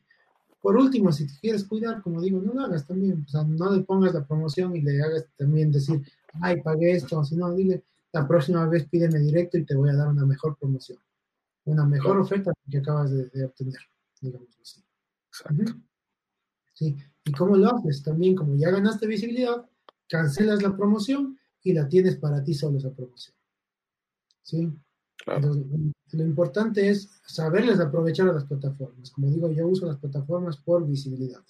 Por 0.63 0.77
último, 0.77 1.11
si 1.11 1.27
te 1.27 1.33
quieres 1.41 1.65
cuidar, 1.65 2.01
como 2.01 2.21
digo, 2.21 2.41
no 2.41 2.53
lo 2.55 2.61
hagas 2.63 2.87
también. 2.87 3.25
O 3.27 3.29
sea, 3.29 3.43
no 3.43 3.73
le 3.75 3.83
pongas 3.83 4.15
la 4.15 4.25
promoción 4.25 4.77
y 4.77 4.83
le 4.83 5.03
hagas 5.03 5.27
también 5.37 5.73
decir, 5.73 6.01
ay, 6.41 6.63
pagué 6.63 6.93
esto. 6.93 7.25
Sino 7.25 7.53
dile, 7.55 7.83
la 8.13 8.29
próxima 8.29 8.67
vez 8.67 8.87
pídeme 8.89 9.19
directo 9.19 9.59
y 9.59 9.65
te 9.65 9.75
voy 9.75 9.91
a 9.91 9.97
dar 9.97 10.09
una 10.09 10.25
mejor 10.25 10.57
promoción. 10.57 10.99
Una 11.65 11.85
mejor 11.85 12.19
oferta 12.19 12.53
que 12.71 12.79
acabas 12.79 13.11
de, 13.11 13.45
obtener, 13.45 13.81
digamos 14.21 14.57
así. 14.63 14.85
Exacto. 15.29 15.75
¿sí? 16.75 16.97
¿Y 17.25 17.33
cómo 17.33 17.57
lo 17.57 17.75
haces? 17.75 18.03
También, 18.03 18.37
como 18.37 18.55
ya 18.55 18.71
ganaste 18.71 19.07
visibilidad, 19.07 19.67
cancelas 20.09 20.63
la 20.63 20.77
promoción 20.77 21.39
y 21.63 21.73
la 21.73 21.89
tienes 21.89 22.17
para 22.17 22.45
ti 22.45 22.55
solo 22.55 22.79
esa 22.79 22.91
promoción. 22.91 23.35
¿Sí? 24.43 24.71
Lo 25.27 26.25
importante 26.25 26.89
es 26.89 27.11
saberles 27.27 27.81
aprovechar 27.81 28.29
a 28.29 28.33
las 28.33 28.45
plataformas. 28.45 29.11
Como 29.11 29.31
digo, 29.31 29.51
yo 29.51 29.69
uso 29.69 29.87
las 29.87 29.99
plataformas 29.99 30.57
por 30.57 30.87
visibilidad. 30.87 31.43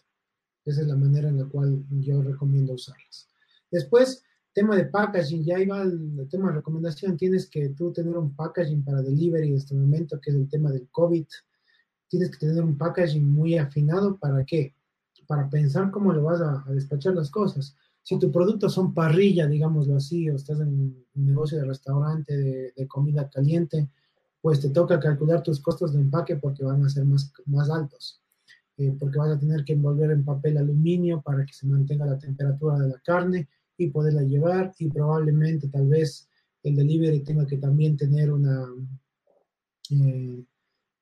Esa 0.64 0.82
es 0.82 0.86
la 0.86 0.96
manera 0.96 1.28
en 1.28 1.38
la 1.38 1.46
cual 1.46 1.84
yo 1.90 2.22
recomiendo 2.22 2.74
usarlas. 2.74 3.28
Después, 3.70 4.22
tema 4.52 4.76
de 4.76 4.86
packaging, 4.86 5.44
ya 5.44 5.58
iba 5.58 5.82
el, 5.82 6.26
tema 6.28 6.48
de 6.48 6.56
recomendación, 6.56 7.16
tienes 7.16 7.48
que 7.48 7.70
tú 7.70 7.92
tener 7.92 8.16
un 8.16 8.34
packaging 8.34 8.84
para 8.84 9.02
delivery 9.02 9.48
en 9.48 9.56
este 9.56 9.74
momento, 9.74 10.20
que 10.20 10.30
es 10.30 10.36
el 10.36 10.48
tema 10.48 10.70
del 10.70 10.88
COVID. 10.90 11.26
Tienes 12.08 12.30
que 12.30 12.38
tener 12.38 12.62
un 12.62 12.76
packaging 12.76 13.26
muy 13.26 13.56
afinado, 13.56 14.16
¿para 14.18 14.44
qué? 14.44 14.74
para 15.30 15.48
pensar 15.48 15.92
cómo 15.92 16.12
le 16.12 16.20
vas 16.20 16.40
a, 16.40 16.64
despachar 16.70 17.14
las 17.14 17.30
cosas. 17.30 17.76
Si 18.02 18.18
tu 18.18 18.30
producto 18.32 18.68
son 18.68 18.94
parrilla, 18.94 19.46
digámoslo 19.46 19.96
así, 19.96 20.28
o 20.30 20.36
estás 20.36 20.60
en 20.60 20.68
un 20.68 21.06
negocio 21.14 21.58
de 21.58 21.64
restaurante, 21.64 22.36
de, 22.36 22.88
comida 22.88 23.28
caliente, 23.28 23.88
pues 24.40 24.60
te 24.60 24.70
toca 24.70 24.98
calcular 24.98 25.42
tus 25.42 25.60
costos 25.60 25.92
de 25.92 26.00
empaque 26.00 26.36
porque 26.36 26.64
van 26.64 26.84
a 26.84 26.88
ser 26.88 27.04
más, 27.04 27.32
más 27.46 27.70
altos. 27.70 28.22
Eh, 28.78 28.96
porque 28.98 29.18
vas 29.18 29.30
a 29.30 29.38
tener 29.38 29.64
que 29.64 29.74
envolver 29.74 30.10
en 30.10 30.24
papel 30.24 30.56
aluminio 30.56 31.20
para 31.20 31.44
que 31.44 31.52
se 31.52 31.66
mantenga 31.66 32.06
la 32.06 32.18
temperatura 32.18 32.78
de 32.78 32.88
la 32.88 32.98
carne 33.00 33.48
y 33.76 33.90
poderla 33.90 34.22
llevar 34.22 34.72
y 34.78 34.88
probablemente 34.88 35.68
tal 35.68 35.88
vez 35.88 36.28
el 36.62 36.76
delivery 36.76 37.20
tenga 37.20 37.46
que 37.46 37.58
también 37.58 37.96
tener 37.96 38.32
una, 38.32 38.66
eh, 39.90 40.44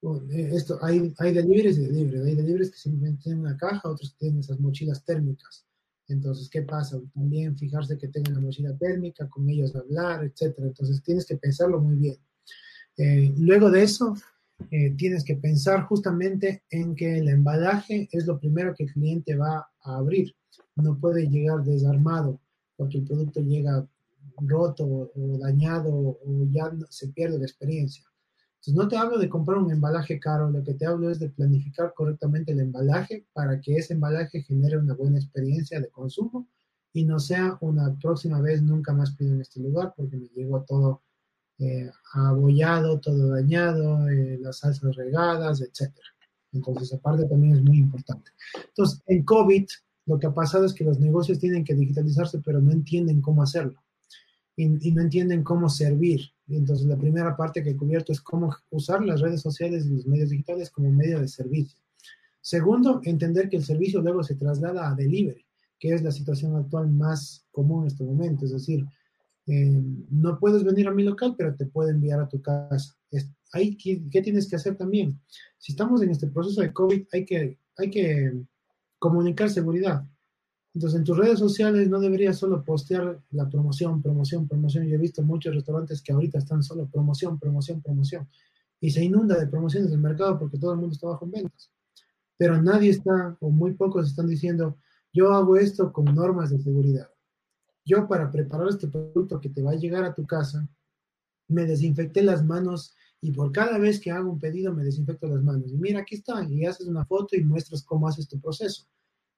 eh, 0.02 0.50
esto, 0.52 0.78
hay, 0.82 1.12
hay 1.18 1.32
deliveries 1.32 1.78
y 1.78 1.86
deliveries. 1.86 2.24
Hay 2.24 2.34
deliveries 2.34 2.70
que 2.70 2.78
simplemente 2.78 3.22
tienen 3.24 3.40
una 3.40 3.56
caja, 3.56 3.88
otros 3.88 4.16
tienen 4.16 4.40
esas 4.40 4.60
mochilas 4.60 5.04
térmicas. 5.04 5.66
Entonces, 6.08 6.48
¿qué 6.48 6.62
pasa? 6.62 6.98
También 7.14 7.56
fijarse 7.56 7.98
que 7.98 8.08
tengan 8.08 8.34
la 8.34 8.40
mochila 8.40 8.76
térmica, 8.76 9.28
con 9.28 9.48
ellos 9.48 9.76
hablar, 9.76 10.24
etcétera. 10.24 10.68
Entonces, 10.68 11.02
tienes 11.02 11.26
que 11.26 11.36
pensarlo 11.36 11.80
muy 11.80 11.96
bien. 11.96 12.16
Eh, 12.96 13.32
luego 13.38 13.70
de 13.70 13.82
eso, 13.82 14.14
eh, 14.70 14.90
tienes 14.96 15.22
que 15.22 15.36
pensar 15.36 15.82
justamente 15.82 16.64
en 16.70 16.94
que 16.96 17.18
el 17.18 17.28
embalaje 17.28 18.08
es 18.10 18.26
lo 18.26 18.40
primero 18.40 18.74
que 18.74 18.84
el 18.84 18.92
cliente 18.92 19.36
va 19.36 19.68
a 19.82 19.96
abrir. 19.96 20.34
No 20.76 20.98
puede 20.98 21.28
llegar 21.28 21.62
desarmado 21.62 22.40
porque 22.76 22.98
el 22.98 23.04
producto 23.04 23.40
llega 23.40 23.86
roto 24.40 24.84
o 25.14 25.38
dañado 25.38 25.90
o 25.92 26.46
ya 26.50 26.72
se 26.88 27.08
pierde 27.08 27.38
la 27.38 27.44
experiencia. 27.44 28.04
No 28.74 28.88
te 28.88 28.96
hablo 28.96 29.18
de 29.18 29.28
comprar 29.28 29.58
un 29.58 29.70
embalaje 29.70 30.18
caro, 30.20 30.50
lo 30.50 30.62
que 30.62 30.74
te 30.74 30.86
hablo 30.86 31.10
es 31.10 31.18
de 31.18 31.30
planificar 31.30 31.92
correctamente 31.94 32.52
el 32.52 32.60
embalaje 32.60 33.26
para 33.32 33.60
que 33.60 33.76
ese 33.76 33.94
embalaje 33.94 34.42
genere 34.42 34.78
una 34.78 34.94
buena 34.94 35.18
experiencia 35.18 35.80
de 35.80 35.88
consumo 35.88 36.46
y 36.92 37.04
no 37.04 37.18
sea 37.18 37.56
una 37.60 37.94
próxima 38.00 38.40
vez 38.40 38.62
nunca 38.62 38.92
más 38.92 39.14
pido 39.14 39.34
en 39.34 39.40
este 39.40 39.60
lugar 39.60 39.94
porque 39.96 40.16
me 40.16 40.28
llegó 40.28 40.62
todo 40.62 41.02
eh, 41.58 41.90
abollado, 42.14 43.00
todo 43.00 43.28
dañado, 43.28 44.08
eh, 44.08 44.38
las 44.40 44.58
salsas 44.58 44.94
regadas, 44.94 45.60
etc. 45.60 45.92
Entonces, 46.52 46.92
aparte 46.92 47.24
también 47.26 47.56
es 47.56 47.62
muy 47.62 47.78
importante. 47.78 48.30
Entonces, 48.68 49.02
en 49.06 49.24
COVID, 49.24 49.66
lo 50.06 50.18
que 50.18 50.26
ha 50.26 50.34
pasado 50.34 50.64
es 50.64 50.72
que 50.72 50.84
los 50.84 50.98
negocios 50.98 51.38
tienen 51.38 51.64
que 51.64 51.74
digitalizarse, 51.74 52.40
pero 52.44 52.60
no 52.60 52.70
entienden 52.70 53.20
cómo 53.20 53.42
hacerlo 53.42 53.82
y 54.56 54.66
no 54.66 55.02
entienden 55.02 55.44
cómo 55.44 55.68
servir. 55.68 56.20
Entonces, 56.48 56.86
la 56.86 56.96
primera 56.96 57.36
parte 57.36 57.62
que 57.62 57.70
he 57.70 57.76
cubierto 57.76 58.12
es 58.12 58.20
cómo 58.20 58.54
usar 58.70 59.04
las 59.04 59.20
redes 59.20 59.42
sociales 59.42 59.86
y 59.86 59.90
los 59.90 60.06
medios 60.06 60.30
digitales 60.30 60.70
como 60.70 60.90
medio 60.90 61.20
de 61.20 61.28
servicio. 61.28 61.78
Segundo, 62.40 63.00
entender 63.04 63.48
que 63.48 63.56
el 63.56 63.64
servicio 63.64 64.00
luego 64.00 64.22
se 64.22 64.34
traslada 64.34 64.88
a 64.88 64.94
delivery, 64.94 65.44
que 65.78 65.92
es 65.92 66.02
la 66.02 66.10
situación 66.10 66.56
actual 66.56 66.88
más 66.90 67.46
común 67.50 67.82
en 67.82 67.88
este 67.88 68.04
momento. 68.04 68.46
Es 68.46 68.52
decir, 68.52 68.86
eh, 69.46 69.82
no 70.10 70.38
puedes 70.38 70.64
venir 70.64 70.88
a 70.88 70.94
mi 70.94 71.02
local, 71.02 71.34
pero 71.36 71.54
te 71.54 71.66
puedo 71.66 71.90
enviar 71.90 72.20
a 72.20 72.28
tu 72.28 72.40
casa. 72.40 72.96
Hay, 73.52 73.76
¿qué, 73.76 74.02
¿qué, 74.10 74.20
tienes 74.20 74.48
que 74.48 74.56
hacer 74.56 74.76
también? 74.76 75.18
Si 75.56 75.72
estamos 75.72 76.02
en 76.02 76.10
este 76.10 76.26
proceso 76.26 76.60
de 76.60 76.72
COVID, 76.72 77.06
hay 77.12 77.24
que, 77.24 77.58
hay 77.76 77.90
que 77.90 78.32
comunicar 78.98 79.48
seguridad. 79.48 80.04
Entonces, 80.74 80.98
en 80.98 81.04
tus 81.04 81.16
redes 81.16 81.38
sociales 81.38 81.88
no 81.88 81.98
deberías 81.98 82.36
solo 82.36 82.64
postear 82.64 83.20
la 83.30 83.48
promoción, 83.48 84.02
promoción, 84.02 84.46
promoción. 84.46 84.86
Yo 84.86 84.96
he 84.96 84.98
visto 84.98 85.22
muchos 85.22 85.54
restaurantes 85.54 86.02
que 86.02 86.12
ahorita 86.12 86.38
están 86.38 86.62
solo 86.62 86.86
promoción, 86.86 87.38
promoción, 87.38 87.80
promoción. 87.80 88.28
Y 88.80 88.90
se 88.90 89.02
inunda 89.02 89.36
de 89.36 89.46
promociones 89.46 89.90
del 89.90 90.00
mercado 90.00 90.38
porque 90.38 90.58
todo 90.58 90.72
el 90.72 90.78
mundo 90.78 90.92
está 90.92 91.08
bajo 91.08 91.24
en 91.24 91.32
ventas. 91.32 91.70
Pero 92.36 92.62
nadie 92.62 92.90
está, 92.90 93.36
o 93.40 93.50
muy 93.50 93.74
pocos 93.74 94.06
están 94.06 94.28
diciendo, 94.28 94.76
yo 95.12 95.32
hago 95.32 95.56
esto 95.56 95.92
con 95.92 96.04
normas 96.14 96.50
de 96.50 96.60
seguridad. 96.60 97.08
Yo 97.84 98.06
para 98.06 98.30
preparar 98.30 98.68
este 98.68 98.86
producto 98.86 99.40
que 99.40 99.48
te 99.48 99.62
va 99.62 99.72
a 99.72 99.76
llegar 99.76 100.04
a 100.04 100.14
tu 100.14 100.26
casa, 100.26 100.68
me 101.48 101.64
desinfecté 101.64 102.22
las 102.22 102.44
manos 102.44 102.94
y 103.20 103.32
por 103.32 103.50
cada 103.50 103.78
vez 103.78 103.98
que 103.98 104.10
hago 104.10 104.30
un 104.30 104.38
pedido 104.38 104.72
me 104.72 104.84
desinfecto 104.84 105.26
las 105.26 105.42
manos. 105.42 105.72
Y 105.72 105.78
mira, 105.78 106.00
aquí 106.00 106.14
está, 106.14 106.44
y 106.44 106.64
haces 106.66 106.86
una 106.86 107.04
foto 107.04 107.34
y 107.34 107.42
muestras 107.42 107.82
cómo 107.82 108.06
haces 108.06 108.28
tu 108.28 108.38
proceso. 108.38 108.86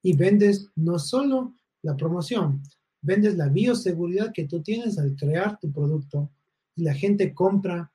Y 0.02 0.16
vendes 0.16 0.70
no 0.76 0.98
solo 0.98 1.54
la 1.82 1.96
promoción, 1.96 2.62
vendes 3.02 3.36
la 3.36 3.48
bioseguridad 3.48 4.32
que 4.32 4.46
tú 4.46 4.62
tienes 4.62 4.98
al 4.98 5.16
crear 5.16 5.58
tu 5.58 5.70
producto 5.72 6.30
y 6.76 6.84
la 6.84 6.94
gente 6.94 7.34
compra 7.34 7.92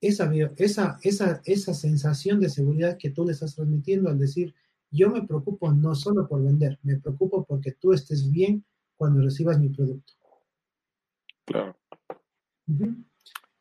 esa, 0.00 0.32
esa, 0.56 0.98
esa, 1.02 1.40
esa 1.44 1.74
sensación 1.74 2.40
de 2.40 2.48
seguridad 2.48 2.98
que 2.98 3.10
tú 3.10 3.24
le 3.24 3.32
estás 3.32 3.54
transmitiendo 3.54 4.08
al 4.08 4.18
decir, 4.18 4.54
yo 4.90 5.10
me 5.10 5.26
preocupo 5.26 5.72
no 5.72 5.94
solo 5.94 6.28
por 6.28 6.42
vender, 6.42 6.78
me 6.82 6.98
preocupo 6.98 7.44
porque 7.44 7.72
tú 7.72 7.92
estés 7.92 8.30
bien 8.30 8.64
cuando 8.96 9.22
recibas 9.22 9.58
mi 9.58 9.68
producto. 9.68 10.12
Claro. 11.44 11.76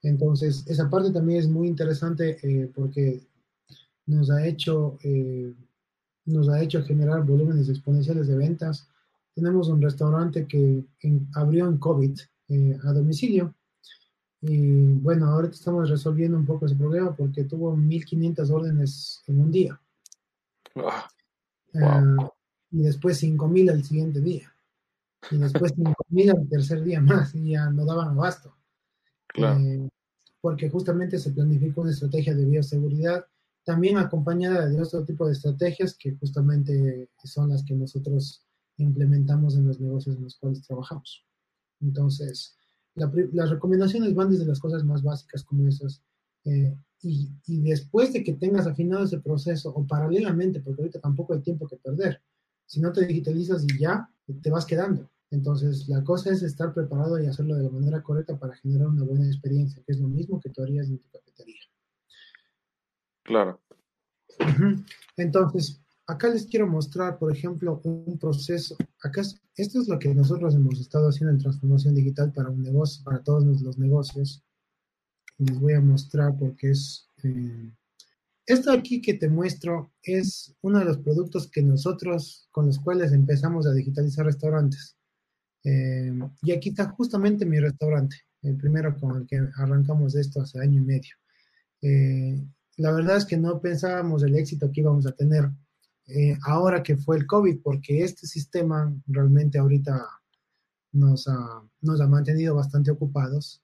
Entonces, 0.01 0.65
esa 0.67 0.89
parte 0.89 1.11
también 1.11 1.39
es 1.39 1.47
muy 1.47 1.67
interesante 1.67 2.38
eh, 2.41 2.71
porque 2.73 3.21
nos 4.05 4.29
ha 4.29 4.45
hecho 4.45 4.97
eh, 5.03 5.53
nos 6.26 6.49
ha 6.49 6.61
hecho 6.61 6.84
generar 6.84 7.23
volúmenes 7.23 7.69
exponenciales 7.69 8.28
de 8.28 8.38
ventas. 8.38 8.88
Tenemos 9.34 9.67
un 9.69 9.82
restaurante 9.82 10.45
que 10.45 10.84
en, 11.01 11.28
abrió 11.36 11.67
en 11.67 11.78
COVID 11.78 12.19
eh, 12.49 12.78
a 12.84 12.93
domicilio 12.93 13.53
y 14.41 14.93
bueno, 14.93 15.28
ahorita 15.28 15.55
estamos 15.55 15.89
resolviendo 15.89 16.38
un 16.38 16.45
poco 16.45 16.65
ese 16.65 16.76
problema 16.76 17.15
porque 17.15 17.45
tuvo 17.45 17.76
1.500 17.76 18.49
órdenes 18.51 19.23
en 19.28 19.39
un 19.39 19.51
día. 19.51 19.80
Ah, 20.76 21.07
Uh, 21.76 22.30
y 22.71 22.84
después 22.84 23.21
5.000 23.21 23.69
al 23.69 23.84
siguiente 23.84 24.21
día. 24.21 24.53
Y 25.30 25.38
después 25.38 25.76
5.000 25.76 26.38
al 26.38 26.47
tercer 26.47 26.84
día 26.84 27.01
más 27.01 27.36
y 27.36 27.51
ya 27.51 27.69
no 27.69 27.86
daban 27.86 28.09
abasto. 28.09 28.55
claro. 29.28 29.59
Eh, 29.59 29.89
porque 30.39 30.69
justamente 30.69 31.17
se 31.17 31.32
planificó 31.32 31.82
una 31.82 31.91
estrategia 31.91 32.36
de 32.36 32.45
bioseguridad, 32.45 33.26
también 33.66 33.97
acompañada 33.97 34.68
de 34.68 34.80
otro 34.80 35.03
tipo 35.03 35.26
de 35.26 35.34
estrategias 35.34 35.97
que 35.97 36.16
justamente 36.16 37.09
son 37.24 37.49
las 37.49 37.63
que 37.63 37.74
nosotros 37.74 38.45
implementamos 38.78 39.55
en 39.55 39.68
los 39.68 39.80
negocios 39.80 40.16
en 40.16 40.24
los 40.24 40.38
cuales 40.38 40.61
trabajamos. 40.61 41.26
Entonces, 41.82 42.55
la, 42.93 43.11
las 43.34 43.49
recomendaciones 43.49 44.13
van 44.13 44.32
desde 44.32 44.45
las 44.45 44.59
cosas 44.59 44.84
más 44.84 45.01
básicas 45.01 45.43
como 45.43 45.68
esas. 45.68 46.01
Eh, 46.45 46.78
y, 47.01 47.30
y, 47.47 47.61
después 47.61 48.13
de 48.13 48.24
que 48.24 48.34
tengas 48.34 48.68
afinado 48.68 49.03
ese 49.03 49.20
proceso, 49.20 49.70
o 49.70 49.86
paralelamente, 49.86 50.61
porque 50.61 50.82
ahorita 50.82 50.99
tampoco 50.99 51.34
hay 51.34 51.41
tiempo 51.41 51.68
que 51.68 51.78
perder, 51.78 52.22
si 52.66 52.80
no 52.80 52.91
te 52.91 53.05
digitalizas 53.05 53.63
y 53.63 53.80
ya, 53.80 54.09
te 54.41 54.49
vas 54.49 54.66
quedando. 54.66 55.09
Entonces, 55.32 55.88
la 55.88 56.03
cosa 56.03 56.32
es 56.32 56.43
estar 56.43 56.74
preparado 56.74 57.20
y 57.20 57.26
hacerlo 57.26 57.55
de 57.55 57.63
la 57.63 57.70
manera 57.70 58.01
correcta 58.01 58.38
para 58.38 58.55
generar 58.55 58.88
una 58.88 59.03
buena 59.03 59.26
experiencia, 59.26 59.82
que 59.86 59.91
es 59.91 59.99
lo 59.99 60.07
mismo 60.07 60.39
que 60.39 60.49
tú 60.49 60.61
harías 60.61 60.88
en 60.88 60.99
tu 60.99 61.09
cafetería. 61.09 61.61
Claro. 63.26 63.59
Entonces, 65.17 65.82
acá 66.07 66.30
les 66.30 66.45
quiero 66.45 66.67
mostrar, 66.67 67.17
por 67.17 67.32
ejemplo, 67.32 67.82
un 67.84 68.17
proceso. 68.19 68.78
Acá, 69.01 69.21
esto 69.21 69.82
es 69.82 69.88
lo 69.88 69.99
que 69.99 70.13
nosotros 70.13 70.55
hemos 70.55 70.80
estado 70.80 71.09
haciendo 71.09 71.32
en 71.32 71.39
transformación 71.39 71.95
digital 71.95 72.32
para 72.32 72.49
un 72.49 72.61
negocio, 72.61 73.03
para 73.03 73.23
todos 73.23 73.43
los 73.61 73.78
negocios. 73.78 74.43
Les 75.38 75.59
voy 75.59 75.73
a 75.73 75.82
mostrar 75.82 76.38
porque 76.38 76.71
es... 76.71 77.09
Eh, 77.23 77.71
esto 78.47 78.71
aquí 78.71 79.01
que 79.01 79.15
te 79.15 79.28
muestro 79.28 79.91
es 80.03 80.55
uno 80.61 80.78
de 80.78 80.86
los 80.86 80.99
productos 80.99 81.49
que 81.49 81.63
nosotros, 81.63 82.47
con 82.51 82.67
los 82.67 82.78
cuales 82.78 83.11
empezamos 83.11 83.65
a 83.65 83.73
digitalizar 83.73 84.28
restaurantes. 84.28 84.95
Eh, 85.63 86.13
y 86.43 86.51
aquí 86.51 86.69
está 86.69 86.89
justamente 86.89 87.43
mi 87.43 87.59
restaurante, 87.59 88.17
el 88.43 88.55
primero 88.55 88.95
con 88.99 89.17
el 89.17 89.26
que 89.26 89.49
arrancamos 89.55 90.13
esto 90.13 90.41
hace 90.41 90.59
año 90.59 90.80
y 90.80 90.86
medio. 90.86 91.15
Eh, 91.82 92.45
la 92.78 92.91
verdad 92.91 93.17
es 93.17 93.26
que 93.26 93.38
no 93.38 93.59
pensábamos 93.59 94.23
el 94.23 94.36
éxito 94.36 94.71
que 94.71 94.82
íbamos 94.82 95.05
a 95.05 95.11
tener 95.11 95.49
eh, 96.07 96.38
ahora 96.43 96.84
que 96.84 96.97
fue 96.97 97.17
el 97.17 97.26
COVID, 97.26 97.61
porque 97.63 98.03
este 98.03 98.28
sistema 98.28 98.93
realmente 99.07 99.57
ahorita 99.57 100.05
nos 100.91 101.28
ha, 101.28 101.63
nos 101.82 101.99
ha 101.99 102.07
mantenido 102.07 102.55
bastante 102.55 102.91
ocupados, 102.91 103.63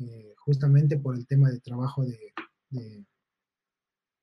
eh, 0.00 0.34
justamente 0.38 0.96
por 0.98 1.16
el 1.16 1.26
tema 1.26 1.50
de 1.50 1.60
trabajo 1.60 2.04
de, 2.04 2.32
de, 2.70 3.04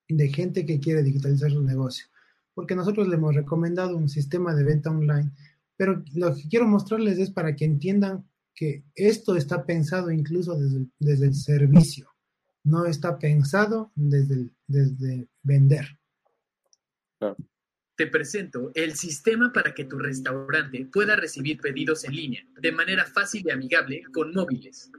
de 0.08 0.28
gente 0.30 0.66
que 0.66 0.80
quiere 0.80 1.04
digitalizar 1.04 1.52
su 1.52 1.62
negocio. 1.62 2.06
Porque 2.54 2.76
nosotros 2.76 3.08
le 3.08 3.16
hemos 3.16 3.36
recomendado 3.36 3.98
un 3.98 4.10
sistema 4.10 4.54
de 4.56 4.64
venta 4.64 4.90
online 4.90 5.32
pero 5.80 6.04
lo 6.14 6.36
que 6.36 6.46
quiero 6.50 6.68
mostrarles 6.68 7.20
es 7.20 7.32
para 7.32 7.56
que 7.56 7.64
entiendan 7.64 8.28
que 8.54 8.84
esto 8.96 9.38
está 9.38 9.66
pensado 9.66 10.12
incluso 10.12 10.60
desde, 10.60 10.86
desde 11.00 11.28
el 11.28 11.36
servicio, 11.36 12.09
no 12.70 12.86
está 12.86 13.18
pensado 13.18 13.92
desde, 13.96 14.36
el, 14.36 14.52
desde 14.68 15.28
vender. 15.44 15.98
Claro. 17.18 17.36
Te 17.96 18.08
presento 18.08 18.72
el 18.76 18.96
sistema 18.96 19.52
para 19.52 19.74
que 19.74 19.84
tu 19.84 19.98
restaurante 19.98 20.88
pueda 20.92 21.18
recibir 21.18 21.60
pedidos 21.60 22.06
en 22.06 22.16
línea 22.16 22.46
de 22.58 22.72
manera 22.72 23.06
fácil 23.06 23.44
y 23.46 23.52
amigable 23.52 24.04
con 24.14 24.34
móviles. 24.34 24.90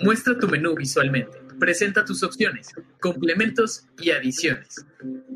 Muestra 0.00 0.38
tu 0.38 0.48
menú 0.48 0.74
visualmente. 0.74 1.38
Presenta 1.58 2.04
tus 2.04 2.22
opciones, 2.22 2.68
complementos 3.00 3.86
y 4.00 4.10
adiciones. 4.10 4.84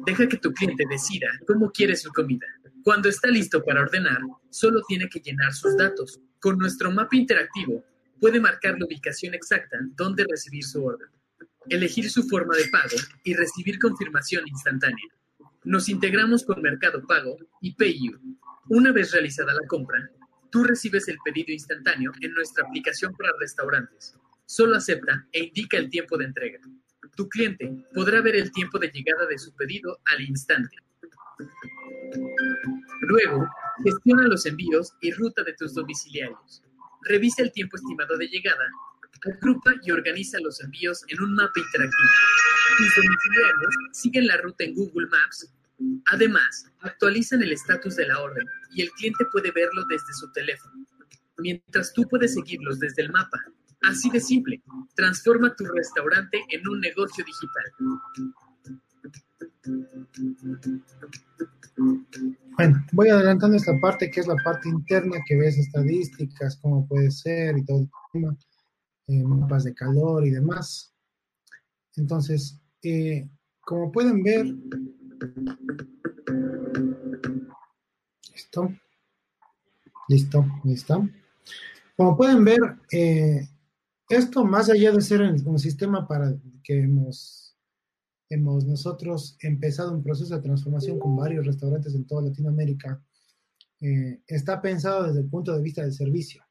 Deja 0.07 0.26
que 0.29 0.37
tu 0.37 0.53
cliente 0.53 0.85
decida 0.91 1.29
cómo 1.47 1.70
quiere 1.70 1.95
su 1.95 2.11
comida. 2.11 2.47
Cuando 2.83 3.09
está 3.09 3.29
listo 3.29 3.62
para 3.64 3.83
ordenar, 3.83 4.18
solo 4.51 4.81
tiene 4.89 5.09
que 5.09 5.20
llenar 5.20 5.53
sus 5.53 5.76
datos. 5.76 6.20
Con 6.41 6.57
nuestro 6.57 6.91
mapa 6.93 7.16
interactivo, 7.16 7.84
puede 8.20 8.41
marcar 8.41 8.78
la 8.78 8.86
ubicación 8.86 9.34
exacta 9.34 9.78
donde 9.97 10.24
recibir 10.28 10.64
su 10.64 10.84
orden, 10.84 11.09
elegir 11.68 12.11
su 12.11 12.22
forma 12.24 12.57
de 12.57 12.68
pago 12.68 12.97
y 13.24 13.34
recibir 13.34 13.78
confirmación 13.78 14.47
instantánea. 14.47 15.05
Nos 15.64 15.89
integramos 15.89 16.45
con 16.45 16.62
Mercado 16.62 17.05
Pago 17.07 17.36
y 17.61 17.74
PayU. 17.74 18.18
Una 18.68 18.93
vez 18.93 19.12
realizada 19.12 19.53
la 19.53 19.66
compra, 19.66 20.11
tú 20.51 20.62
recibes 20.62 21.09
el 21.09 21.18
pedido 21.24 21.53
instantáneo 21.53 22.12
en 22.20 22.32
nuestra 22.32 22.64
aplicación 22.64 23.12
para 23.14 23.32
restaurantes. 23.41 24.14
Solo 24.47 24.76
acepta 24.76 25.26
e 25.32 25.45
indica 25.45 25.76
el 25.76 25.91
tiempo 25.91 26.16
de 26.16 26.26
entrega. 26.26 26.61
Tu 27.16 27.28
cliente 27.28 27.84
podrá 27.93 28.20
ver 28.20 28.36
el 28.36 28.53
tiempo 28.53 28.78
de 28.78 28.89
llegada 28.89 29.26
de 29.26 29.39
su 29.39 29.55
pedido 29.57 29.99
al 30.07 30.22
instante. 30.22 30.76
Luego, 33.01 33.49
gestiona 33.85 34.22
los 34.29 34.47
envíos 34.47 34.93
y 35.01 35.12
ruta 35.12 35.43
de 35.43 35.55
tus 35.55 35.74
domiciliarios. 35.74 36.62
Revisa 37.03 37.43
el 37.43 37.53
tiempo 37.53 37.76
estimado 37.76 38.16
de 38.16 38.29
llegada, 38.29 38.66
agrupa 39.26 39.74
y 39.83 39.91
organiza 39.91 40.39
los 40.41 40.61
envíos 40.61 41.05
en 41.09 41.22
un 41.22 41.35
mapa 41.35 41.59
interactivo. 41.59 42.09
Tus 42.76 42.95
domiciliarios 42.97 43.74
siguen 43.93 44.26
la 44.26 44.37
ruta 44.39 44.64
en 44.64 44.74
Google 44.74 45.09
Maps. 45.09 45.53
Además, 46.07 46.66
actualizan 46.81 47.43
el 47.43 47.53
estatus 47.53 47.97
de 47.97 48.07
la 48.07 48.20
orden 48.20 48.45
y 48.72 48.83
el 48.83 48.91
cliente 48.91 49.24
puede 49.33 49.51
verlo 49.53 49.85
desde 49.89 50.12
su 50.14 50.31
teléfono, 50.33 50.85
mientras 51.39 51.93
tú 51.93 52.07
puedes 52.09 52.35
seguirlos 52.35 52.79
desde 52.79 53.03
el 53.03 53.12
mapa. 53.12 53.39
Así 53.83 54.11
de 54.11 54.20
simple, 54.20 54.61
transforma 54.97 55.55
tu 55.55 55.64
restaurante 55.64 56.45
en 56.49 56.66
un 56.68 56.81
negocio 56.81 57.24
digital. 57.24 57.64
Bueno, 62.57 62.85
voy 62.93 63.09
adelantando 63.09 63.57
esta 63.57 63.79
parte 63.81 64.11
que 64.11 64.21
es 64.21 64.27
la 64.27 64.37
parte 64.45 64.69
interna 64.69 65.16
que 65.27 65.37
ves 65.37 65.59
estadísticas, 65.59 66.57
cómo 66.57 66.87
puede 66.87 67.11
ser 67.11 67.57
y 67.57 67.64
todo 67.64 67.81
el 67.81 67.91
tema. 68.12 68.37
eh, 69.09 69.23
mapas 69.25 69.64
de 69.64 69.75
calor 69.75 70.27
y 70.27 70.31
demás. 70.31 70.93
Entonces, 71.97 72.61
eh, 72.83 73.29
como 73.61 73.91
pueden 73.91 74.23
ver, 74.23 74.47
listo, 78.35 78.71
listo, 80.09 80.47
listo. 80.64 81.09
Como 81.97 82.16
pueden 82.16 82.45
ver, 82.45 82.61
eh, 82.93 83.49
esto 84.09 84.45
más 84.45 84.71
allá 84.71 84.93
de 84.93 85.01
ser 85.01 85.23
un 85.23 85.59
sistema 85.59 86.07
para 86.07 86.35
que 86.62 86.81
hemos, 86.83 87.47
hemos 88.29 88.64
nosotros 88.64 89.37
empezado 89.41 89.93
un 89.93 90.03
proceso 90.03 90.35
de 90.35 90.43
transformación 90.43 90.99
con 90.99 91.16
varios 91.16 91.47
restaurantes 91.47 91.95
en 91.95 92.07
toda 92.07 92.22
Latinoamérica, 92.22 93.03
eh, 93.81 94.20
está 94.26 94.61
pensado 94.61 95.07
desde 95.07 95.20
el 95.20 95.29
punto 95.29 95.55
de 95.55 95.62
vista 95.62 95.83
del 95.83 95.93
servicio 95.93 96.43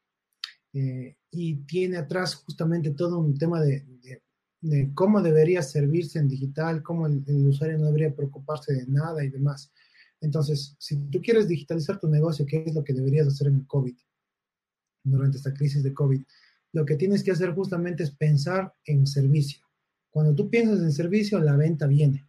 eh, 0.72 1.16
y 1.30 1.56
tiene 1.66 1.98
atrás 1.98 2.34
justamente 2.36 2.90
todo 2.92 3.18
un 3.18 3.36
tema 3.36 3.60
de, 3.60 3.84
cómo 4.94 5.22
debería 5.22 5.62
servirse 5.62 6.18
en 6.18 6.28
digital, 6.28 6.82
cómo 6.82 7.06
el, 7.06 7.46
usuario 7.46 7.78
no 7.78 7.86
debería 7.86 8.14
preocuparse 8.14 8.72
de 8.72 8.86
nada 8.86 9.22
y 9.24 9.28
demás. 9.28 9.72
Entonces, 10.20 10.74
si 10.78 10.96
tú 10.96 11.20
quieres 11.20 11.46
digitalizar 11.46 12.00
tu 12.00 12.08
negocio, 12.08 12.44
¿qué 12.44 12.64
es 12.66 12.74
lo 12.74 12.82
que 12.82 12.92
deberías 12.92 13.28
hacer 13.28 13.48
en 13.48 13.56
el 13.56 13.66
COVID? 13.66 13.96
Durante 15.04 15.36
esta 15.36 15.54
crisis 15.54 15.82
de 15.82 15.94
COVID, 15.94 16.22
lo 16.72 16.84
que 16.84 16.96
tienes 16.96 17.22
que 17.22 17.30
hacer 17.30 17.54
justamente 17.54 18.02
es 18.02 18.10
pensar 18.10 18.72
en 18.84 19.06
servicio. 19.06 19.67
Cuando 20.18 20.34
tú 20.34 20.50
piensas 20.50 20.80
en 20.80 20.90
servicio, 20.90 21.38
la 21.38 21.54
venta 21.54 21.86
viene, 21.86 22.26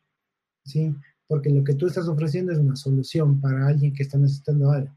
¿sí? 0.63 0.93
porque 1.25 1.49
lo 1.49 1.63
que 1.63 1.73
tú 1.73 1.87
estás 1.87 2.07
ofreciendo 2.07 2.51
es 2.51 2.59
una 2.59 2.75
solución 2.75 3.41
para 3.41 3.65
alguien 3.65 3.95
que 3.95 4.03
está 4.03 4.19
necesitando 4.19 4.69
algo. 4.69 4.95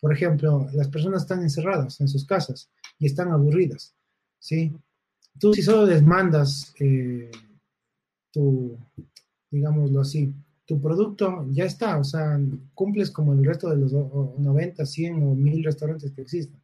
Por 0.00 0.12
ejemplo, 0.12 0.68
las 0.72 0.88
personas 0.88 1.22
están 1.22 1.40
encerradas 1.40 2.00
en 2.00 2.08
sus 2.08 2.24
casas 2.24 2.68
y 2.98 3.06
están 3.06 3.30
aburridas, 3.30 3.94
¿sí? 4.40 4.72
Tú 5.38 5.54
si 5.54 5.62
solo 5.62 5.86
les 5.86 6.02
mandas 6.02 6.74
eh, 6.80 7.30
tu, 8.32 8.76
digámoslo 9.48 10.00
así, 10.00 10.34
tu 10.66 10.80
producto 10.80 11.46
ya 11.52 11.66
está, 11.66 11.96
o 11.96 12.02
sea, 12.02 12.40
cumples 12.74 13.12
como 13.12 13.34
el 13.34 13.44
resto 13.44 13.70
de 13.70 13.76
los 13.76 13.92
90, 13.92 14.84
100 14.84 15.22
o 15.22 15.36
1000 15.36 15.62
restaurantes 15.62 16.10
que 16.10 16.22
existen. 16.22 16.60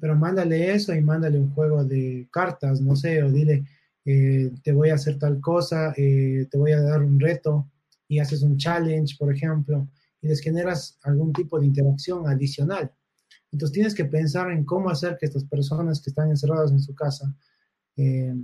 Pero 0.00 0.14
mándale 0.14 0.72
eso 0.76 0.94
y 0.94 1.00
mándale 1.00 1.40
un 1.40 1.52
juego 1.54 1.84
de 1.84 2.28
cartas, 2.30 2.80
no 2.80 2.94
sé, 2.94 3.20
o 3.24 3.32
dile, 3.32 3.64
eh, 4.10 4.50
te 4.62 4.72
voy 4.72 4.88
a 4.88 4.94
hacer 4.94 5.18
tal 5.18 5.38
cosa, 5.40 5.92
eh, 5.96 6.46
te 6.50 6.56
voy 6.56 6.72
a 6.72 6.80
dar 6.80 7.02
un 7.02 7.20
reto, 7.20 7.68
y 8.08 8.18
haces 8.18 8.42
un 8.42 8.56
challenge, 8.56 9.16
por 9.18 9.32
ejemplo, 9.32 9.86
y 10.20 10.28
les 10.28 10.40
generas 10.40 10.98
algún 11.02 11.32
tipo 11.32 11.60
de 11.60 11.66
interacción 11.66 12.26
adicional. 12.26 12.90
Entonces 13.52 13.74
tienes 13.74 13.94
que 13.94 14.06
pensar 14.06 14.50
en 14.50 14.64
cómo 14.64 14.90
hacer 14.90 15.16
que 15.18 15.26
estas 15.26 15.44
personas 15.44 16.00
que 16.00 16.10
están 16.10 16.30
encerradas 16.30 16.72
en 16.72 16.80
su 16.80 16.94
casa 16.94 17.34
eh, 17.96 18.34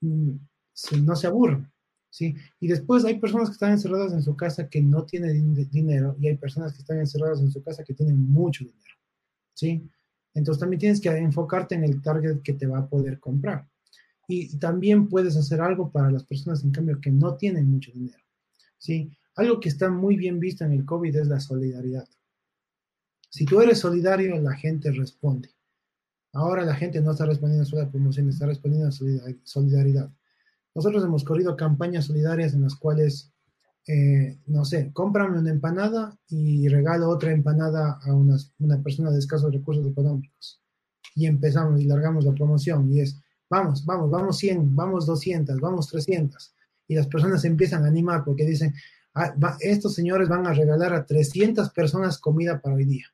no 0.00 1.16
se 1.16 1.26
aburran. 1.26 1.70
¿sí? 2.08 2.34
Y 2.58 2.68
después 2.68 3.04
hay 3.04 3.18
personas 3.18 3.50
que 3.50 3.54
están 3.54 3.72
encerradas 3.72 4.12
en 4.12 4.22
su 4.22 4.34
casa 4.34 4.68
que 4.68 4.80
no 4.80 5.04
tienen 5.04 5.54
dinero 5.70 6.16
y 6.18 6.28
hay 6.28 6.36
personas 6.36 6.72
que 6.72 6.80
están 6.80 6.98
encerradas 6.98 7.40
en 7.40 7.50
su 7.50 7.62
casa 7.62 7.84
que 7.84 7.94
tienen 7.94 8.18
mucho 8.18 8.64
dinero. 8.64 8.94
¿sí? 9.54 9.86
Entonces 10.34 10.60
también 10.60 10.80
tienes 10.80 11.00
que 11.00 11.10
enfocarte 11.10 11.74
en 11.74 11.84
el 11.84 12.00
target 12.00 12.40
que 12.42 12.54
te 12.54 12.66
va 12.66 12.78
a 12.78 12.88
poder 12.88 13.20
comprar. 13.20 13.66
Y 14.30 14.56
también 14.58 15.08
puedes 15.08 15.36
hacer 15.36 15.60
algo 15.60 15.90
para 15.90 16.10
las 16.10 16.24
personas, 16.24 16.62
en 16.62 16.70
cambio, 16.70 17.00
que 17.00 17.10
no 17.10 17.36
tienen 17.36 17.68
mucho 17.68 17.90
dinero. 17.92 18.22
¿sí? 18.78 19.10
Algo 19.34 19.58
que 19.58 19.68
está 19.68 19.90
muy 19.90 20.16
bien 20.16 20.38
visto 20.38 20.64
en 20.64 20.72
el 20.72 20.84
COVID 20.84 21.16
es 21.16 21.26
la 21.26 21.40
solidaridad. 21.40 22.08
Si 23.28 23.44
tú 23.44 23.60
eres 23.60 23.78
solidario, 23.78 24.40
la 24.40 24.54
gente 24.54 24.90
responde. 24.92 25.50
Ahora 26.32 26.64
la 26.64 26.74
gente 26.74 27.00
no 27.00 27.10
está 27.10 27.26
respondiendo 27.26 27.64
solo 27.64 27.82
a 27.82 27.90
promoción, 27.90 28.28
está 28.28 28.46
respondiendo 28.46 28.88
a 28.88 28.92
solidaridad. 29.44 30.10
Nosotros 30.74 31.02
hemos 31.04 31.24
corrido 31.24 31.56
campañas 31.56 32.04
solidarias 32.04 32.54
en 32.54 32.62
las 32.62 32.76
cuales, 32.76 33.32
eh, 33.88 34.38
no 34.46 34.64
sé, 34.64 34.92
cómprame 34.92 35.38
una 35.38 35.50
empanada 35.50 36.16
y 36.28 36.68
regalo 36.68 37.08
otra 37.08 37.32
empanada 37.32 37.98
a 38.02 38.14
una, 38.14 38.36
una 38.60 38.80
persona 38.80 39.10
de 39.10 39.18
escasos 39.18 39.52
recursos 39.52 39.84
económicos. 39.86 40.62
Y 41.16 41.26
empezamos 41.26 41.80
y 41.80 41.84
largamos 41.84 42.24
la 42.24 42.32
promoción 42.32 42.92
y 42.92 43.00
es, 43.00 43.20
vamos, 43.50 43.84
vamos, 43.84 44.10
vamos 44.10 44.38
100, 44.38 44.74
vamos 44.74 45.06
200, 45.06 45.60
vamos 45.60 45.88
300 45.88 46.54
y 46.90 46.96
las 46.96 47.06
personas 47.06 47.44
empiezan 47.44 47.84
a 47.84 47.86
animar 47.88 48.24
porque 48.24 48.44
dicen, 48.44 48.74
ah, 49.14 49.32
estos 49.60 49.94
señores 49.94 50.28
van 50.28 50.44
a 50.48 50.52
regalar 50.52 50.92
a 50.92 51.06
300 51.06 51.70
personas 51.70 52.18
comida 52.18 52.60
para 52.60 52.74
hoy 52.74 52.84
día. 52.84 53.06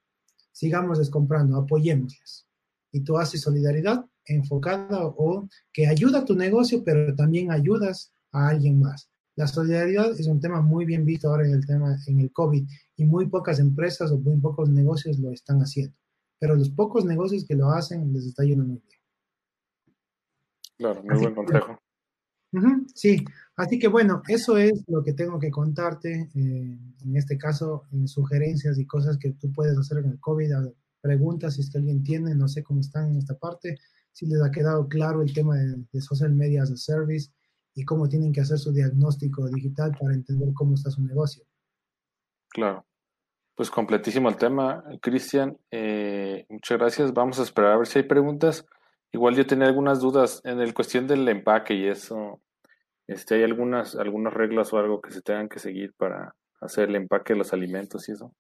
Sigamos 0.51 1.11
comprando, 1.11 1.59
apoyémosles. 1.59 2.47
Y 2.91 3.01
tú 3.01 3.19
haces 3.19 3.43
solidaridad 3.43 4.07
enfocada 4.25 5.05
o 5.05 5.47
que 5.75 5.87
ayuda 5.87 6.21
a 6.21 6.25
tu 6.25 6.35
negocio, 6.35 6.83
pero 6.83 7.15
también 7.15 7.53
ayudas 7.53 8.15
a 8.33 8.49
alguien 8.49 8.81
más. 8.81 9.11
La 9.35 9.47
solidaridad 9.47 10.19
es 10.19 10.27
un 10.27 10.41
tema 10.41 10.63
muy 10.63 10.87
bien 10.87 11.05
visto 11.05 11.29
ahora 11.29 11.47
en 11.47 11.53
el 11.53 11.67
tema 11.67 11.99
en 12.07 12.21
el 12.21 12.33
COVID 12.33 12.67
y 12.97 13.05
muy 13.05 13.27
pocas 13.27 13.59
empresas 13.59 14.11
o 14.11 14.19
muy 14.19 14.39
pocos 14.39 14.71
negocios 14.71 15.19
lo 15.19 15.33
están 15.33 15.59
haciendo. 15.59 15.95
Pero 16.39 16.55
los 16.55 16.71
pocos 16.71 17.05
negocios 17.05 17.45
que 17.45 17.55
lo 17.55 17.69
hacen 17.69 18.11
les 18.15 18.25
está 18.25 18.43
yendo 18.43 18.65
muy 18.65 18.81
bien. 18.89 19.01
Claro, 20.79 21.03
muy 21.03 21.19
buen 21.19 21.35
consejo. 21.35 21.79
sí, 22.95 23.25
así 23.57 23.79
que 23.79 23.89
bueno, 23.89 24.23
eso 24.29 24.57
es 24.57 24.85
lo 24.89 25.03
que 25.03 25.13
tengo 25.13 25.39
que 25.39 25.51
contarte. 25.51 26.31
Eh, 26.35 26.79
en 27.05 27.17
este 27.17 27.39
caso, 27.39 27.85
en 27.93 28.09
sugerencias 28.09 28.79
y 28.79 28.87
cosas 28.87 29.19
que 29.19 29.33
tú 29.33 29.53
puedes 29.53 29.77
hacer 29.79 29.99
en 29.99 30.11
el 30.13 30.21
COVID, 30.21 30.53
preguntas 31.01 31.55
si 31.55 31.61
es 31.61 31.71
que 31.71 31.79
alguien 31.79 32.03
tiene, 32.03 32.35
no 32.35 32.49
sé 32.49 32.63
cómo 32.63 32.81
están 32.81 33.11
en 33.11 33.19
esta 33.19 33.37
parte, 33.37 33.77
si 34.13 34.27
les 34.27 34.43
ha 34.43 34.51
quedado 34.51 34.89
claro 34.89 35.23
el 35.23 35.33
tema 35.33 35.57
de, 35.57 36.01
social 36.01 36.33
media 36.33 36.63
as 36.63 36.71
a 36.71 36.77
service 36.77 37.31
y 37.75 37.85
cómo 37.85 38.09
tienen 38.09 38.33
que 38.33 38.41
hacer 38.41 38.59
su 38.59 38.73
diagnóstico 38.73 39.49
digital 39.49 39.93
para 40.01 40.15
entender 40.15 40.49
cómo 40.55 40.75
está 40.75 40.91
su 40.91 41.03
negocio. 41.03 41.45
Claro. 42.49 42.87
Pues 43.55 43.71
completísimo 43.71 44.29
el 44.29 44.37
tema, 44.37 44.85
Cristian. 45.01 45.59
Eh, 45.71 46.45
muchas 46.49 46.79
gracias. 46.79 47.13
Vamos 47.13 47.39
a 47.39 47.43
esperar 47.43 47.73
a 47.73 47.79
ver 47.79 47.87
si 47.87 47.99
hay 47.99 48.05
preguntas. 48.07 48.67
Igual 49.13 49.35
yo 49.35 49.47
tenía 49.47 49.67
algunas 49.67 50.01
dudas 50.01 50.41
en 50.45 50.61
el 50.61 50.75
cuestión 50.75 51.07
del 51.07 51.27
empaque 51.29 51.75
y 51.75 51.87
eso. 51.87 52.41
Este, 53.07 53.37
¿Hay 53.37 53.45
algunas, 53.45 53.95
algunas 53.95 54.35
reglas 54.35 54.73
o 54.73 54.79
algo 54.79 55.01
que 55.01 55.13
se 55.13 55.23
tengan 55.23 55.49
que 55.49 55.59
seguir 55.59 55.95
para 55.97 56.35
hacer 56.61 56.89
el 56.89 56.97
empaque 56.97 57.33
de 57.33 57.39
los 57.39 57.53
alimentos 57.53 58.09
y 58.09 58.13
eso? 58.13 58.35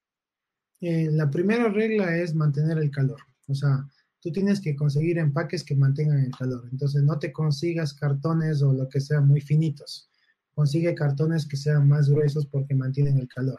Eh, 0.80 1.08
la 1.10 1.30
primera 1.30 1.68
regla 1.68 2.16
es 2.16 2.34
mantener 2.34 2.78
el 2.78 2.90
calor. 2.90 3.20
O 3.48 3.54
sea, 3.54 3.86
tú 4.20 4.32
tienes 4.32 4.60
que 4.60 4.74
conseguir 4.74 5.18
empaques 5.18 5.64
que 5.64 5.76
mantengan 5.76 6.18
el 6.18 6.32
calor. 6.36 6.68
Entonces, 6.70 7.02
no 7.02 7.18
te 7.18 7.32
consigas 7.32 7.94
cartones 7.94 8.60
o 8.62 8.72
lo 8.72 8.88
que 8.88 9.00
sea 9.00 9.20
muy 9.20 9.40
finitos. 9.40 10.10
Consigue 10.54 10.94
cartones 10.94 11.46
que 11.46 11.56
sean 11.56 11.88
más 11.88 12.08
gruesos 12.08 12.46
porque 12.46 12.74
mantienen 12.74 13.18
el 13.18 13.28
calor. 13.28 13.58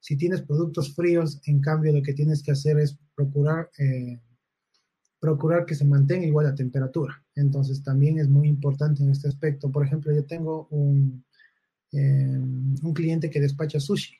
Si 0.00 0.16
tienes 0.16 0.42
productos 0.42 0.94
fríos, 0.94 1.40
en 1.46 1.60
cambio, 1.60 1.92
lo 1.92 2.02
que 2.02 2.14
tienes 2.14 2.42
que 2.42 2.52
hacer 2.52 2.78
es 2.78 2.98
procurar 3.14 3.70
eh, 3.78 4.20
procurar 5.20 5.64
que 5.64 5.74
se 5.74 5.84
mantenga 5.84 6.26
igual 6.26 6.46
la 6.46 6.54
temperatura. 6.54 7.22
Entonces 7.34 7.82
también 7.82 8.18
es 8.18 8.28
muy 8.28 8.48
importante 8.48 9.02
en 9.02 9.10
este 9.10 9.28
aspecto. 9.28 9.70
Por 9.70 9.84
ejemplo, 9.84 10.14
yo 10.14 10.24
tengo 10.24 10.68
un, 10.70 11.24
eh, 11.92 12.38
un 12.82 12.92
cliente 12.94 13.30
que 13.30 13.40
despacha 13.40 13.80
sushi. 13.80 14.14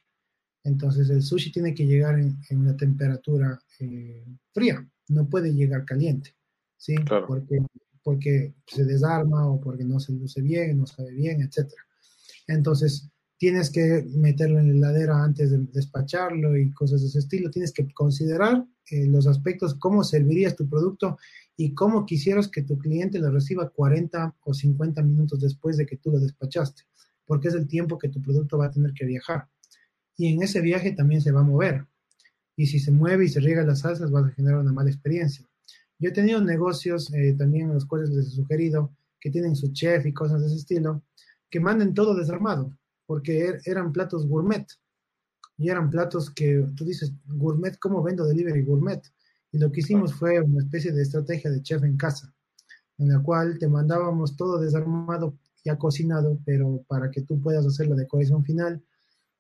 Entonces 0.65 1.11
el 1.11 1.23
sushi 1.23 1.53
tiene 1.53 1.75
que 1.75 1.87
llegar 1.87 2.19
en, 2.19 2.37
una 2.51 2.77
temperatura 2.77 3.59
eh, 3.79 4.25
fría, 4.53 4.87
no 5.09 5.29
puede 5.29 5.55
llegar 5.55 5.85
caliente, 5.85 6.35
¿sí? 6.77 6.97
Porque, 7.29 7.59
porque 8.03 8.55
se 8.67 8.85
desarma 8.85 9.47
o 9.47 9.61
porque 9.61 9.85
no 9.85 10.01
se 10.01 10.13
luce 10.13 10.43
bien, 10.43 10.79
no 10.79 10.87
sabe 10.87 11.13
bien, 11.13 11.41
etc. 11.41 11.71
Entonces 12.49 13.09
tienes 13.39 13.70
que 13.70 14.07
meterlo 14.14 14.59
en 14.59 14.80
la 14.80 14.91
heladera 14.91 15.22
antes 15.22 15.51
de 15.51 15.59
despacharlo 15.72 16.57
y 16.57 16.72
cosas 16.72 17.03
de 17.03 17.09
ese 17.09 17.18
estilo. 17.18 17.51
Tienes 17.51 17.72
que 17.72 17.87
considerar 17.93 18.64
eh, 18.91 19.07
los 19.07 19.26
aspectos, 19.26 19.74
cómo 19.74 20.05
servirías 20.05 20.57
tu 20.57 20.68
producto 20.68 21.18
y 21.57 21.74
cómo 21.74 22.07
quisieras 22.07 22.49
que 22.49 22.62
tu 22.62 22.78
cliente 22.78 23.18
lo 23.18 23.30
reciba 23.30 23.70
40 23.70 24.37
o 24.45 24.55
50 24.55 25.03
minutos 25.03 25.41
después 25.41 25.76
de 25.76 25.87
que 25.87 25.97
tú 25.97 26.11
lo 26.11 26.18
despachaste, 26.18 26.82
porque 27.24 27.49
es 27.49 27.55
el 27.55 27.66
tiempo 27.66 27.99
que 27.99 28.09
tu 28.09 28.22
producto 28.22 28.59
va 28.59 28.66
a 28.66 28.70
tener 28.70 28.93
que 28.93 29.07
viajar. 29.07 29.49
Y 30.16 30.32
en 30.32 30.43
ese 30.43 30.61
viaje 30.61 30.93
también 30.93 31.20
se 31.20 31.32
va 31.32 31.41
a 31.41 31.45
mover. 31.45 31.87
Y 32.57 32.66
si 32.66 32.78
se 32.78 32.91
mueve 32.91 33.26
y 33.26 33.28
se 33.28 33.41
riega 33.41 33.62
las 33.64 33.80
salsas, 33.80 34.11
vas 34.11 34.26
a 34.26 34.30
generar 34.30 34.61
una 34.61 34.72
mala 34.72 34.91
experiencia. 34.91 35.47
Yo 35.99 36.11
he 36.11 36.12
tenido 36.12 36.41
negocios 36.43 37.12
eh, 37.12 37.34
también 37.37 37.68
en 37.68 37.74
los 37.74 37.87
cuales 37.87 38.11
les 38.11 38.28
he 38.28 38.30
sugerido 38.30 38.95
que 39.20 39.30
tienen 39.30 39.57
su 39.57 39.72
chef 39.72 40.07
y 40.07 40.12
cosas 40.12 40.41
de 40.41 40.47
ese 40.47 40.57
estilo, 40.57 41.03
que 41.51 41.61
manden 41.61 41.95
todo 41.95 42.14
desarmado, 42.14 42.76
porque 43.07 43.47
er, 43.47 43.61
eran 43.65 43.93
platos 43.93 44.27
gourmet 44.27 44.67
y 45.57 45.71
eran 45.71 45.91
platos 45.91 46.31
que 46.31 46.69
tú 46.77 46.85
dices, 46.85 47.13
gourmet, 47.27 47.79
¿cómo 47.79 48.03
vendo 48.03 48.27
delivery 48.27 48.63
gourmet? 48.63 49.03
Y 49.53 49.59
lo 49.59 49.73
que 49.73 49.81
hicimos 49.81 50.15
fue 50.15 50.41
una 50.41 50.63
especie 50.63 50.93
de 50.93 51.03
estrategia 51.03 51.51
de 51.51 51.63
chef 51.63 51.83
en 51.83 51.97
casa, 51.97 52.35
en 52.99 53.09
la 53.09 53.23
cual 53.23 53.59
te 53.59 53.69
mandábamos 53.69 54.37
todo 54.37 54.59
desarmado, 54.59 55.39
ya 55.65 55.79
cocinado, 55.79 56.39
pero 56.45 56.85
para 56.89 57.11
que 57.11 57.23
tú 57.23 57.41
puedas 57.41 57.65
hacer 57.65 57.89
la 57.89 57.97
decoración 57.97 58.45
final. 58.45 58.85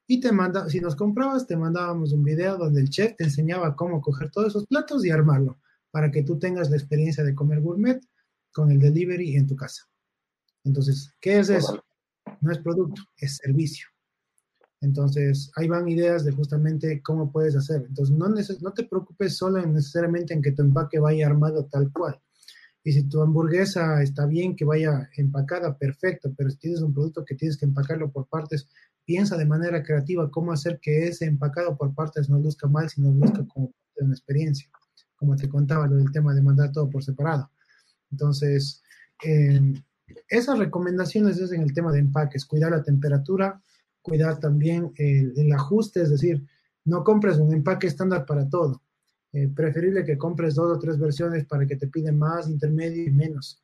Y 0.06 0.20
te 0.20 0.32
manda, 0.32 0.68
si 0.68 0.80
nos 0.80 0.96
comprabas, 0.96 1.46
te 1.46 1.56
mandábamos 1.56 2.12
un 2.12 2.22
video 2.22 2.56
donde 2.56 2.80
el 2.80 2.88
chef 2.88 3.16
te 3.16 3.24
enseñaba 3.24 3.76
cómo 3.76 4.00
coger 4.00 4.30
todos 4.30 4.48
esos 4.48 4.66
platos 4.66 5.04
y 5.04 5.10
armarlo, 5.10 5.58
para 5.90 6.10
que 6.10 6.22
tú 6.22 6.38
tengas 6.38 6.70
la 6.70 6.76
experiencia 6.76 7.24
de 7.24 7.34
comer 7.34 7.60
gourmet 7.60 8.00
con 8.52 8.70
el 8.70 8.78
delivery 8.78 9.36
en 9.36 9.46
tu 9.46 9.56
casa. 9.56 9.82
Entonces, 10.64 11.12
¿qué 11.20 11.40
es 11.40 11.50
eso? 11.50 11.84
No 12.46 12.52
es 12.52 12.58
producto, 12.58 13.02
es 13.18 13.38
servicio. 13.38 13.88
Entonces, 14.80 15.50
ahí 15.56 15.66
van 15.66 15.88
ideas 15.88 16.24
de 16.24 16.30
justamente 16.30 17.02
cómo 17.02 17.32
puedes 17.32 17.56
hacer. 17.56 17.84
Entonces, 17.88 18.16
no, 18.16 18.28
no 18.28 18.72
te 18.72 18.84
preocupes 18.84 19.36
solo 19.36 19.60
necesariamente 19.66 20.32
en 20.32 20.40
que 20.40 20.52
tu 20.52 20.62
empaque 20.62 21.00
vaya 21.00 21.26
armado 21.26 21.66
tal 21.66 21.90
cual. 21.90 22.20
Y 22.84 22.92
si 22.92 23.02
tu 23.08 23.20
hamburguesa 23.20 24.00
está 24.00 24.26
bien 24.26 24.54
que 24.54 24.64
vaya 24.64 25.10
empacada, 25.16 25.76
perfecto, 25.76 26.32
pero 26.36 26.50
si 26.50 26.58
tienes 26.58 26.82
un 26.82 26.94
producto 26.94 27.24
que 27.24 27.34
tienes 27.34 27.56
que 27.56 27.64
empacarlo 27.64 28.12
por 28.12 28.28
partes, 28.28 28.68
piensa 29.04 29.36
de 29.36 29.44
manera 29.44 29.82
creativa 29.82 30.30
cómo 30.30 30.52
hacer 30.52 30.78
que 30.80 31.08
ese 31.08 31.24
empacado 31.24 31.76
por 31.76 31.92
partes 31.92 32.30
no 32.30 32.38
luzca 32.38 32.68
mal, 32.68 32.88
sino 32.88 33.10
luzca 33.10 33.44
como 33.44 33.72
una 33.96 34.14
experiencia. 34.14 34.70
Como 35.16 35.34
te 35.34 35.48
contaba, 35.48 35.88
lo 35.88 35.96
del 35.96 36.12
tema 36.12 36.32
de 36.32 36.42
mandar 36.42 36.70
todo 36.70 36.88
por 36.88 37.02
separado. 37.02 37.50
Entonces, 38.12 38.84
eh, 39.24 39.60
esas 40.28 40.58
recomendaciones 40.58 41.38
es 41.38 41.52
en 41.52 41.62
el 41.62 41.72
tema 41.72 41.92
de 41.92 42.00
empaques, 42.00 42.44
cuidar 42.44 42.70
la 42.70 42.82
temperatura, 42.82 43.60
cuidar 44.02 44.38
también 44.38 44.92
el, 44.96 45.52
ajuste, 45.52 46.02
es 46.02 46.10
decir, 46.10 46.46
no 46.84 47.02
compres 47.02 47.38
un 47.38 47.52
empaque 47.52 47.86
estándar 47.86 48.24
para 48.24 48.48
todo. 48.48 48.82
Eh, 49.32 49.48
preferible 49.48 50.04
que 50.04 50.16
compres 50.16 50.54
dos 50.54 50.76
o 50.76 50.78
tres 50.78 50.98
versiones 50.98 51.44
para 51.44 51.66
que 51.66 51.76
te 51.76 51.88
piden 51.88 52.18
más, 52.18 52.48
intermedio 52.48 53.04
y 53.04 53.10
menos. 53.10 53.62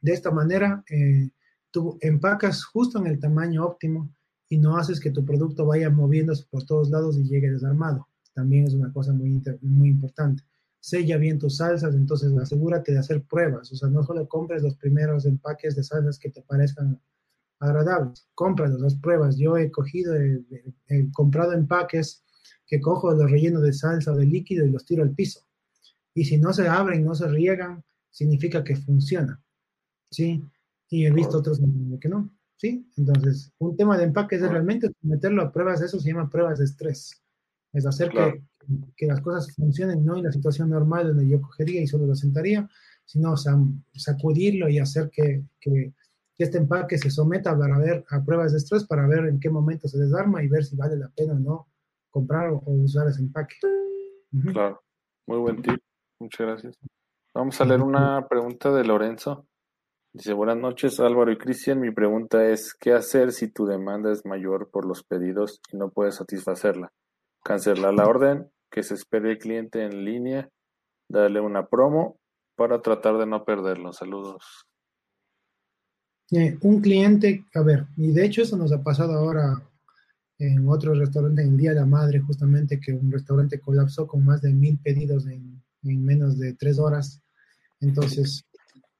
De 0.00 0.12
esta 0.12 0.30
manera, 0.30 0.82
eh, 0.90 1.30
tú 1.70 1.98
empacas 2.00 2.64
justo 2.64 2.98
en 2.98 3.06
el 3.06 3.20
tamaño 3.20 3.64
óptimo 3.64 4.10
y 4.48 4.58
no 4.58 4.76
haces 4.76 4.98
que 4.98 5.10
tu 5.10 5.24
producto 5.24 5.64
vaya 5.64 5.88
moviéndose 5.90 6.44
por 6.50 6.64
todos 6.64 6.90
lados 6.90 7.16
y 7.16 7.24
llegue 7.24 7.50
desarmado. 7.50 8.08
También 8.34 8.66
es 8.66 8.74
una 8.74 8.92
cosa 8.92 9.12
muy, 9.12 9.40
muy 9.62 9.88
importante. 9.88 10.42
Sella 10.80 11.18
bien 11.18 11.38
tus 11.38 11.58
salsas, 11.58 11.94
entonces 11.94 12.32
asegúrate 12.36 12.92
de 12.92 12.98
hacer 12.98 13.22
pruebas. 13.22 13.70
O 13.70 13.76
sea, 13.76 13.88
no 13.90 14.02
solo 14.02 14.26
compres 14.26 14.62
los 14.62 14.76
primeros 14.76 15.26
empaques 15.26 15.76
de 15.76 15.82
salsas 15.82 16.18
que 16.18 16.30
te 16.30 16.42
parezcan 16.42 16.98
agradables. 17.60 18.26
Cómpralos, 18.34 18.80
las 18.80 18.94
pruebas. 18.96 19.36
Yo 19.36 19.56
he 19.56 19.70
cogido, 19.70 20.14
he, 20.16 21.12
comprado 21.12 21.52
empaques 21.52 22.24
que 22.66 22.80
cojo 22.80 23.12
los 23.12 23.30
rellenos 23.30 23.62
de 23.62 23.72
salsa 23.72 24.12
o 24.12 24.16
de 24.16 24.26
líquido 24.26 24.64
y 24.64 24.70
los 24.70 24.86
tiro 24.86 25.02
al 25.02 25.14
piso. 25.14 25.40
Y 26.14 26.24
si 26.24 26.38
no 26.38 26.52
se 26.52 26.66
abren, 26.66 27.04
no 27.04 27.14
se 27.14 27.28
riegan, 27.28 27.84
significa 28.10 28.64
que 28.64 28.76
funciona. 28.76 29.40
¿Sí? 30.10 30.42
Y 30.88 31.06
he 31.06 31.12
visto 31.12 31.38
otros 31.38 31.60
que 32.00 32.08
no. 32.08 32.30
¿Sí? 32.56 32.86
Entonces, 32.96 33.52
un 33.58 33.76
tema 33.76 33.96
de 33.96 34.04
empaques 34.04 34.42
es 34.42 34.50
realmente 34.50 34.90
meterlo 35.02 35.42
a 35.42 35.52
pruebas, 35.52 35.80
eso 35.80 35.98
se 35.98 36.08
llama 36.10 36.28
pruebas 36.28 36.58
de 36.58 36.64
estrés. 36.64 37.19
Es 37.72 37.86
hacer 37.86 38.10
que, 38.10 38.42
que, 38.96 39.06
las 39.06 39.20
cosas 39.20 39.54
funcionen, 39.54 40.04
no 40.04 40.16
en 40.16 40.24
la 40.24 40.32
situación 40.32 40.70
normal 40.70 41.08
donde 41.08 41.28
yo 41.28 41.40
cogería 41.40 41.80
y 41.80 41.86
solo 41.86 42.06
lo 42.06 42.14
sentaría, 42.14 42.68
sino 43.04 43.34
sacudirlo 43.36 44.68
y 44.68 44.78
hacer 44.78 45.10
que, 45.10 45.44
que 45.60 45.92
que 46.40 46.44
este 46.44 46.56
empaque 46.56 46.96
se 46.96 47.10
someta 47.10 47.54
para 47.54 47.76
ver 47.76 48.02
a 48.08 48.24
pruebas 48.24 48.52
de 48.52 48.58
estrés 48.58 48.86
para 48.86 49.06
ver 49.06 49.26
en 49.26 49.38
qué 49.38 49.50
momento 49.50 49.88
se 49.88 49.98
desarma 49.98 50.42
y 50.42 50.48
ver 50.48 50.64
si 50.64 50.74
vale 50.74 50.96
la 50.96 51.10
pena 51.10 51.34
o 51.34 51.38
no 51.38 51.68
comprar 52.08 52.48
o, 52.48 52.62
usar 52.64 53.08
ese 53.08 53.20
empaque. 53.20 53.56
Claro, 54.50 54.82
muy 55.26 55.36
buen 55.36 55.60
tip, 55.60 55.78
muchas 56.18 56.46
gracias. 56.46 56.78
Vamos 57.34 57.60
a 57.60 57.66
leer 57.66 57.82
una 57.82 58.26
pregunta 58.26 58.72
de 58.72 58.84
Lorenzo. 58.84 59.48
Dice, 60.14 60.32
buenas 60.32 60.56
noches 60.56 60.98
Álvaro 60.98 61.30
y 61.30 61.36
Cristian, 61.36 61.78
mi 61.78 61.90
pregunta 61.90 62.46
es, 62.46 62.72
¿qué 62.72 62.94
hacer 62.94 63.32
si 63.32 63.48
tu 63.48 63.66
demanda 63.66 64.10
es 64.10 64.24
mayor 64.24 64.70
por 64.70 64.86
los 64.86 65.04
pedidos 65.04 65.60
y 65.70 65.76
no 65.76 65.90
puedes 65.90 66.14
satisfacerla? 66.14 66.90
¿Cancelar 67.42 67.94
la 67.94 68.06
orden? 68.06 68.50
¿Que 68.70 68.82
se 68.82 68.94
espere 68.94 69.32
el 69.32 69.38
cliente 69.38 69.84
en 69.84 70.04
línea? 70.04 70.48
¿Darle 71.08 71.40
una 71.40 71.66
promo? 71.66 72.18
Para 72.56 72.82
tratar 72.82 73.18
de 73.18 73.26
no 73.26 73.44
perderlo. 73.44 73.92
Saludos. 73.92 74.66
Eh, 76.32 76.56
un 76.60 76.80
cliente, 76.80 77.44
a 77.54 77.62
ver, 77.62 77.86
y 77.96 78.12
de 78.12 78.24
hecho 78.24 78.42
eso 78.42 78.56
nos 78.56 78.70
ha 78.72 78.80
pasado 78.82 79.14
ahora 79.14 79.60
en 80.38 80.66
otro 80.68 80.94
restaurante 80.94 81.42
en 81.42 81.56
Día 81.56 81.70
de 81.70 81.80
la 81.80 81.86
Madre, 81.86 82.20
justamente 82.20 82.80
que 82.80 82.92
un 82.92 83.10
restaurante 83.10 83.60
colapsó 83.60 84.06
con 84.06 84.24
más 84.24 84.40
de 84.40 84.52
mil 84.52 84.78
pedidos 84.78 85.26
en, 85.26 85.60
menos 85.82 86.38
de 86.38 86.54
tres 86.54 86.78
horas. 86.78 87.20
Entonces, 87.80 88.44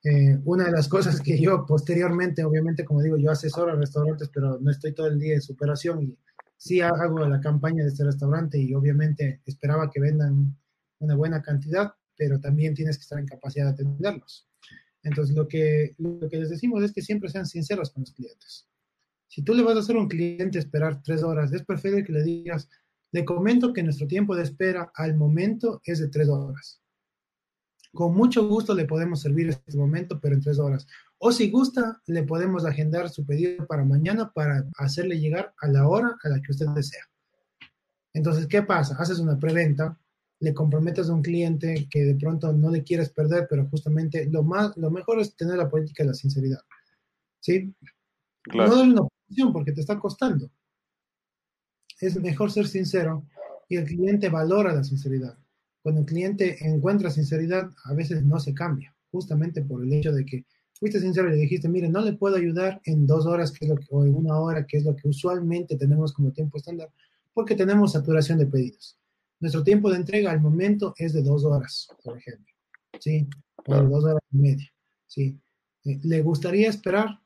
eh, 0.02 0.38
una 0.44 0.64
de 0.64 0.72
las 0.72 0.88
cosas 0.88 1.20
que 1.20 1.40
yo 1.40 1.64
posteriormente, 1.66 2.44
obviamente, 2.44 2.84
como 2.84 3.00
digo, 3.00 3.16
yo 3.16 3.30
asesoro 3.30 3.72
a 3.72 3.76
restaurantes, 3.76 4.28
pero 4.28 4.58
no 4.60 4.70
estoy 4.70 4.92
todo 4.92 5.06
el 5.06 5.18
día 5.18 5.34
en 5.34 5.42
su 5.42 5.52
operación 5.52 6.02
y 6.02 6.18
sí 6.60 6.82
hago 6.82 7.26
la 7.26 7.40
campaña 7.40 7.82
de 7.82 7.88
este 7.88 8.04
restaurante 8.04 8.58
y 8.58 8.74
obviamente 8.74 9.40
esperaba 9.46 9.90
que 9.90 9.98
vendan 9.98 10.54
una 10.98 11.16
buena 11.16 11.40
cantidad, 11.40 11.94
pero 12.14 12.38
también 12.38 12.74
tienes 12.74 12.98
que 12.98 13.02
estar 13.02 13.18
en 13.18 13.26
capacidad 13.26 13.64
de 13.64 13.70
atenderlos. 13.70 14.46
Entonces, 15.02 15.34
lo 15.34 15.48
que, 15.48 15.94
lo 15.96 16.28
que 16.28 16.36
les 16.36 16.50
decimos 16.50 16.84
es 16.84 16.92
que 16.92 17.00
siempre 17.00 17.30
sean 17.30 17.46
sinceros 17.46 17.90
con 17.90 18.02
los 18.02 18.12
clientes. 18.12 18.68
Si 19.26 19.42
tú 19.42 19.54
le 19.54 19.62
vas 19.62 19.74
a 19.74 19.78
hacer 19.80 19.96
a 19.96 20.00
un 20.00 20.08
cliente 20.08 20.58
esperar 20.58 21.02
tres 21.02 21.22
horas, 21.22 21.50
es 21.54 21.64
perfecto 21.64 22.04
que 22.04 22.12
le 22.12 22.22
digas, 22.22 22.68
le 23.10 23.24
comento 23.24 23.72
que 23.72 23.82
nuestro 23.82 24.06
tiempo 24.06 24.36
de 24.36 24.42
espera 24.42 24.92
al 24.94 25.16
momento 25.16 25.80
es 25.84 25.98
de 25.98 26.08
tres 26.08 26.28
horas. 26.28 26.82
Con 27.94 28.14
mucho 28.14 28.46
gusto 28.46 28.74
le 28.74 28.84
podemos 28.84 29.22
servir 29.22 29.48
este 29.48 29.78
momento, 29.78 30.20
pero 30.20 30.34
en 30.34 30.42
tres 30.42 30.58
horas. 30.58 30.86
O 31.22 31.32
si 31.32 31.50
gusta, 31.50 32.00
le 32.06 32.22
podemos 32.22 32.64
agendar 32.64 33.10
su 33.10 33.26
pedido 33.26 33.66
para 33.66 33.84
mañana 33.84 34.32
para 34.32 34.64
hacerle 34.78 35.20
llegar 35.20 35.52
a 35.60 35.68
la 35.68 35.86
hora 35.86 36.16
a 36.22 36.28
la 36.30 36.40
que 36.40 36.50
usted 36.50 36.66
desea. 36.68 37.04
Entonces, 38.14 38.46
¿qué 38.46 38.62
pasa? 38.62 38.96
Haces 38.98 39.18
una 39.18 39.38
preventa, 39.38 40.00
le 40.40 40.54
comprometes 40.54 41.10
a 41.10 41.12
un 41.12 41.20
cliente 41.20 41.86
que 41.90 42.04
de 42.04 42.14
pronto 42.14 42.54
no 42.54 42.70
le 42.70 42.82
quieres 42.82 43.10
perder, 43.10 43.46
pero 43.50 43.68
justamente 43.68 44.30
lo 44.30 44.42
más, 44.42 44.74
lo 44.78 44.90
mejor 44.90 45.20
es 45.20 45.36
tener 45.36 45.58
la 45.58 45.68
política 45.68 46.04
de 46.04 46.08
la 46.08 46.14
sinceridad. 46.14 46.62
¿Sí? 47.38 47.70
No 48.54 48.74
darle 48.74 48.94
una 48.94 49.02
posición 49.02 49.52
porque 49.52 49.72
te 49.72 49.82
está 49.82 49.98
costando. 49.98 50.50
Es 52.00 52.18
mejor 52.18 52.50
ser 52.50 52.66
sincero 52.66 53.26
y 53.68 53.76
el 53.76 53.84
cliente 53.84 54.30
valora 54.30 54.72
la 54.72 54.84
sinceridad. 54.84 55.36
Cuando 55.82 56.00
el 56.00 56.06
cliente 56.06 56.66
encuentra 56.66 57.10
sinceridad, 57.10 57.70
a 57.84 57.92
veces 57.92 58.24
no 58.24 58.40
se 58.40 58.54
cambia, 58.54 58.96
justamente 59.10 59.60
por 59.60 59.84
el 59.84 59.92
hecho 59.92 60.14
de 60.14 60.24
que 60.24 60.46
fuiste 60.80 60.98
sincero 60.98 61.28
y 61.28 61.32
le 61.32 61.42
dijiste, 61.42 61.68
mire, 61.68 61.88
no 61.88 62.00
le 62.00 62.14
puedo 62.14 62.36
ayudar 62.36 62.80
en 62.84 63.06
dos 63.06 63.26
horas, 63.26 63.52
que 63.52 63.66
es 63.66 63.68
lo 63.68 63.76
que, 63.76 63.86
o 63.90 64.04
en 64.04 64.14
una 64.14 64.40
hora, 64.40 64.66
que 64.66 64.78
es 64.78 64.84
lo 64.84 64.96
que 64.96 65.08
usualmente 65.08 65.76
tenemos 65.76 66.12
como 66.12 66.32
tiempo 66.32 66.56
estándar, 66.56 66.90
porque 67.34 67.54
tenemos 67.54 67.92
saturación 67.92 68.38
de 68.38 68.46
pedidos. 68.46 68.98
Nuestro 69.40 69.62
tiempo 69.62 69.90
de 69.90 69.96
entrega 69.96 70.30
al 70.30 70.40
momento 70.40 70.94
es 70.96 71.12
de 71.12 71.22
dos 71.22 71.44
horas, 71.44 71.86
por 72.02 72.16
ejemplo, 72.16 72.52
¿sí? 72.98 73.28
O 73.66 73.74
de 73.74 73.86
dos 73.88 74.04
horas 74.04 74.22
y 74.32 74.36
media, 74.38 74.72
¿sí? 75.06 75.38
Eh, 75.84 76.00
¿Le 76.02 76.22
gustaría 76.22 76.70
esperar? 76.70 77.20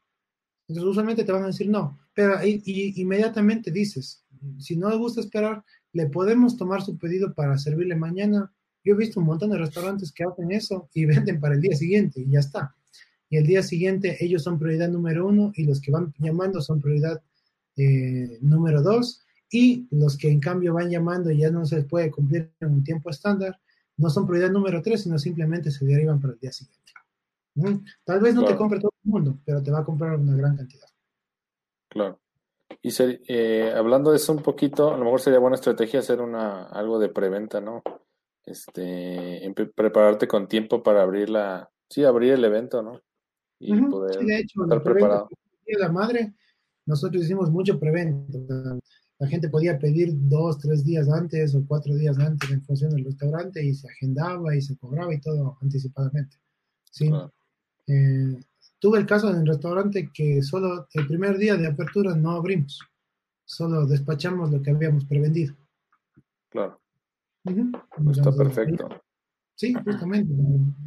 Entonces, 0.67 0.91
usualmente 0.91 1.25
te 1.25 1.33
van 1.33 1.45
a 1.45 1.49
decir 1.49 1.69
no, 1.69 2.01
pero 2.13 2.45
y, 2.45 3.01
inmediatamente 3.01 3.71
dices, 3.71 4.25
si 4.59 4.77
no 4.77 4.91
le 4.91 4.97
gusta 4.97 5.21
esperar, 5.21 5.65
le 5.93 6.07
podemos 6.07 6.57
tomar 6.57 6.83
su 6.83 6.99
pedido 6.99 7.33
para 7.35 7.57
servirle 7.57 7.95
mañana. 7.95 8.53
Yo 8.83 8.95
he 8.95 8.97
visto 8.97 9.21
un 9.21 9.27
montón 9.27 9.51
de 9.51 9.59
restaurantes 9.59 10.11
que 10.11 10.25
hacen 10.25 10.51
eso 10.51 10.89
y 10.93 11.05
venden 11.07 11.39
para 11.39 11.55
el 11.55 11.61
día 11.61 11.77
siguiente 11.77 12.21
y 12.21 12.31
ya 12.31 12.41
está. 12.41 12.75
Y 13.35 13.37
el 13.37 13.49
día 13.49 13.65
siguiente 13.65 14.17
ellos 14.21 14.45
son 14.45 14.61
prioridad 14.61 14.89
número 14.89 15.27
uno 15.27 15.51
y 15.57 15.65
los 15.65 15.81
que 15.81 15.91
van 15.91 16.15
llamando 16.21 16.61
son 16.61 16.81
prioridad 16.81 17.21
eh, 17.77 18.39
número 18.43 18.81
dos 18.81 19.25
y 19.51 19.89
los 19.91 20.17
que 20.17 20.31
en 20.31 20.39
cambio 20.39 20.73
van 20.73 20.89
llamando 20.89 21.33
y 21.33 21.39
ya 21.39 21.51
no 21.51 21.67
se 21.67 21.83
puede 21.83 22.13
cumplir 22.13 22.53
en 22.61 22.71
un 22.71 22.85
tiempo 22.85 23.11
estándar, 23.11 23.59
no 23.97 24.09
son 24.09 24.25
prioridad 24.25 24.53
número 24.53 24.81
tres, 24.83 25.03
sino 25.03 25.19
simplemente 25.19 25.73
se 25.73 25.85
derivan 25.85 26.21
para 26.21 26.35
el 26.35 26.39
día 26.39 26.53
siguiente. 26.53 26.93
Tal 28.05 28.21
vez 28.21 28.37
no 28.37 28.45
te 28.45 28.55
compre 28.55 28.79
todo 28.79 28.93
el 29.05 29.11
mundo, 29.11 29.37
pero 29.45 29.61
te 29.61 29.73
va 29.73 29.81
a 29.81 29.85
comprar 29.85 30.15
una 30.15 30.37
gran 30.37 30.57
cantidad. 30.57 30.87
Claro. 31.89 32.21
Y 32.83 32.91
eh, 33.27 33.73
hablando 33.77 34.13
de 34.13 34.19
eso 34.19 34.33
un 34.33 34.45
poquito, 34.45 34.95
a 34.95 34.97
lo 34.97 35.03
mejor 35.03 35.21
sería 35.21 35.41
buena 35.41 35.57
estrategia 35.57 35.99
hacer 35.99 36.21
una 36.21 36.67
algo 36.67 37.01
de 37.01 37.09
preventa, 37.09 37.61
¿no? 37.61 37.83
Este, 38.47 39.53
prepararte 39.75 40.29
con 40.29 40.47
tiempo 40.47 40.85
para 40.85 41.03
abrir 41.03 41.31
la, 41.31 41.69
sí, 41.89 42.05
abrir 42.05 42.35
el 42.35 42.45
evento, 42.45 42.81
¿no? 42.81 43.01
Y 43.67 43.81
poder 43.83 44.25
de 44.25 44.39
hecho, 44.39 44.63
estar 44.65 44.83
preparado. 44.83 45.29
La 45.79 45.91
madre, 45.91 46.35
nosotros 46.87 47.25
hicimos 47.25 47.51
mucho 47.51 47.79
preventa 47.81 48.39
la 49.19 49.29
gente 49.29 49.49
podía 49.49 49.79
pedir 49.79 50.11
dos, 50.13 50.59
tres 50.59 50.85
días 50.85 51.09
antes 51.09 51.55
o 51.55 51.65
cuatro 51.67 51.95
días 51.95 52.19
antes 52.19 52.51
en 52.51 52.63
función 52.63 52.91
del 52.91 53.05
restaurante 53.05 53.65
y 53.65 53.73
se 53.73 53.89
agendaba 53.89 54.55
y 54.57 54.61
se 54.61 54.77
cobraba 54.77 55.15
y 55.15 55.21
todo 55.21 55.57
anticipadamente. 55.63 56.37
¿sí? 56.91 57.11
Eh, 57.87 58.41
tuve 58.79 58.99
el 58.99 59.07
caso 59.07 59.31
en 59.31 59.37
el 59.37 59.47
restaurante 59.47 60.11
que 60.13 60.43
solo 60.43 60.89
el 60.93 61.07
primer 61.07 61.39
día 61.39 61.57
de 61.57 61.67
apertura 61.67 62.15
no 62.17 62.33
abrimos, 62.33 62.81
solo 63.45 63.87
despachamos 63.87 64.51
lo 64.51 64.61
que 64.61 64.71
habíamos 64.71 65.05
prevendido. 65.05 65.55
Claro. 66.51 66.81
Está 68.11 68.33
perfecto. 68.33 68.89
Sí, 69.55 69.75
justamente. 69.75 70.33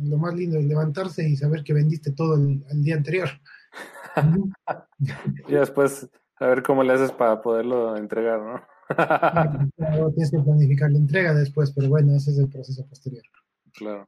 Lo 0.03 0.17
más 0.17 0.33
lindo 0.35 0.57
es 0.57 0.65
levantarse 0.65 1.27
y 1.27 1.37
saber 1.37 1.63
que 1.63 1.73
vendiste 1.73 2.11
todo 2.11 2.35
el, 2.35 2.63
el 2.69 2.83
día 2.83 2.95
anterior. 2.95 3.29
y 5.47 5.53
después 5.53 6.09
a 6.39 6.47
ver 6.47 6.63
cómo 6.63 6.83
le 6.83 6.93
haces 6.93 7.11
para 7.11 7.41
poderlo 7.41 7.95
entregar, 7.97 8.39
¿no? 8.41 8.61
tienes 10.13 10.31
que 10.31 10.39
planificar 10.39 10.91
la 10.91 10.97
entrega 10.97 11.33
después, 11.33 11.71
pero 11.71 11.89
bueno, 11.89 12.15
ese 12.15 12.31
es 12.31 12.37
el 12.37 12.49
proceso 12.49 12.85
posterior. 12.87 13.23
Claro. 13.73 14.05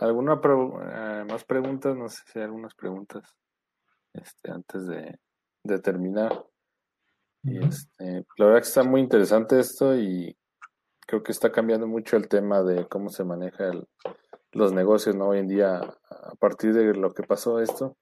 ¿Alguna 0.00 0.40
eh, 0.44 1.24
más 1.28 1.44
preguntas? 1.44 1.96
No 1.96 2.08
sé 2.08 2.22
si 2.26 2.38
hay 2.38 2.44
algunas 2.46 2.74
preguntas 2.74 3.36
este, 4.14 4.50
antes 4.50 4.86
de, 4.86 5.18
terminar. 5.80 6.46
Y 7.42 7.58
este, 7.58 8.26
la 8.36 8.46
verdad 8.46 8.60
que 8.60 8.68
está 8.68 8.82
muy 8.82 9.00
interesante 9.00 9.60
esto 9.60 9.96
y 9.96 10.36
creo 11.08 11.22
que 11.22 11.32
está 11.32 11.50
cambiando 11.50 11.86
mucho 11.86 12.18
el 12.18 12.28
tema 12.28 12.62
de 12.62 12.86
cómo 12.86 13.08
se 13.08 13.24
maneja 13.24 13.70
los 14.52 14.72
negocios 14.74 15.16
¿no? 15.16 15.28
hoy 15.28 15.38
en 15.38 15.48
día 15.48 15.78
a 15.78 16.34
partir 16.38 16.74
de 16.74 16.92
lo 16.92 17.14
que 17.14 17.22
pasó 17.22 17.60
esto, 17.60 17.96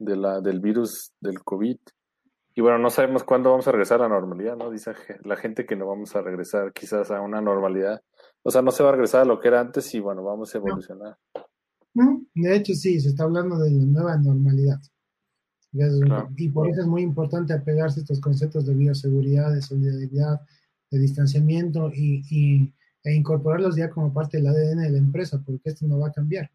de 0.00 0.16
la, 0.16 0.40
del 0.40 0.58
virus 0.58 1.12
del 1.20 1.40
COVID. 1.44 1.78
Y 2.54 2.60
bueno, 2.60 2.78
no 2.78 2.90
sabemos 2.90 3.22
cuándo 3.22 3.50
vamos 3.50 3.68
a 3.68 3.70
regresar 3.70 4.00
a 4.00 4.08
la 4.08 4.14
normalidad, 4.16 4.56
¿no? 4.56 4.70
Dice 4.70 4.92
la 5.24 5.36
gente 5.36 5.64
que 5.64 5.76
no 5.76 5.86
vamos 5.86 6.16
a 6.16 6.20
regresar 6.20 6.72
quizás 6.72 7.12
a 7.12 7.20
una 7.20 7.40
normalidad. 7.40 8.02
O 8.42 8.50
sea, 8.50 8.60
no 8.60 8.72
se 8.72 8.82
va 8.82 8.88
a 8.88 8.92
regresar 8.92 9.22
a 9.22 9.24
lo 9.24 9.38
que 9.38 9.48
era 9.48 9.60
antes 9.60 9.94
y 9.94 10.00
bueno, 10.00 10.24
vamos 10.24 10.52
a 10.52 10.58
evolucionar. 10.58 11.16
De 11.94 12.56
hecho, 12.56 12.74
sí, 12.74 13.00
se 13.00 13.10
está 13.10 13.22
hablando 13.22 13.56
de 13.58 13.70
la 13.70 13.84
nueva 13.84 14.16
normalidad. 14.16 14.80
Y 16.36 16.48
por 16.50 16.68
eso 16.68 16.80
es 16.80 16.86
muy 16.88 17.02
importante 17.02 17.54
apegarse 17.54 18.00
a 18.00 18.02
estos 18.02 18.20
conceptos 18.20 18.66
de 18.66 18.74
bioseguridad, 18.74 19.52
de 19.52 19.62
solidaridad, 19.62 20.40
de 20.92 21.02
distanciamiento 21.02 21.90
y, 21.92 22.72
e 23.04 23.12
incorporarlos 23.12 23.74
ya 23.74 23.90
como 23.90 24.12
parte 24.12 24.36
del 24.36 24.46
ADN 24.46 24.82
de 24.82 24.90
la 24.90 24.98
empresa, 24.98 25.42
porque 25.44 25.70
esto 25.70 25.86
no 25.86 25.98
va 25.98 26.08
a 26.08 26.12
cambiar. 26.12 26.50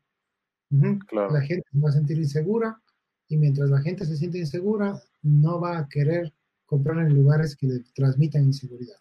La 0.70 1.42
gente 1.42 1.68
va 1.84 1.90
a 1.90 1.94
sentir 1.94 2.18
insegura 2.18 2.82
y 3.28 3.38
mientras 3.38 3.70
la 3.70 3.82
gente 3.82 4.06
se 4.06 4.16
siente 4.16 4.38
insegura, 4.38 5.02
no 5.22 5.60
va 5.60 5.80
a 5.80 5.90
querer 5.90 6.34
comprar 6.66 7.00
en 7.00 7.14
lugares 7.14 7.56
que 7.56 7.68
le 7.68 7.80
transmitan 7.94 8.46
inseguridad. 8.46 8.98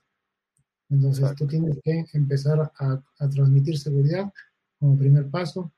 Entonces 0.88 1.34
tú 1.36 1.46
tienes 1.46 1.78
que 1.82 2.04
empezar 2.12 2.72
a, 2.78 3.02
a 3.18 3.28
transmitir 3.28 3.78
seguridad 3.78 4.32
como 4.78 4.98
primer 4.98 5.28
paso, 5.30 5.72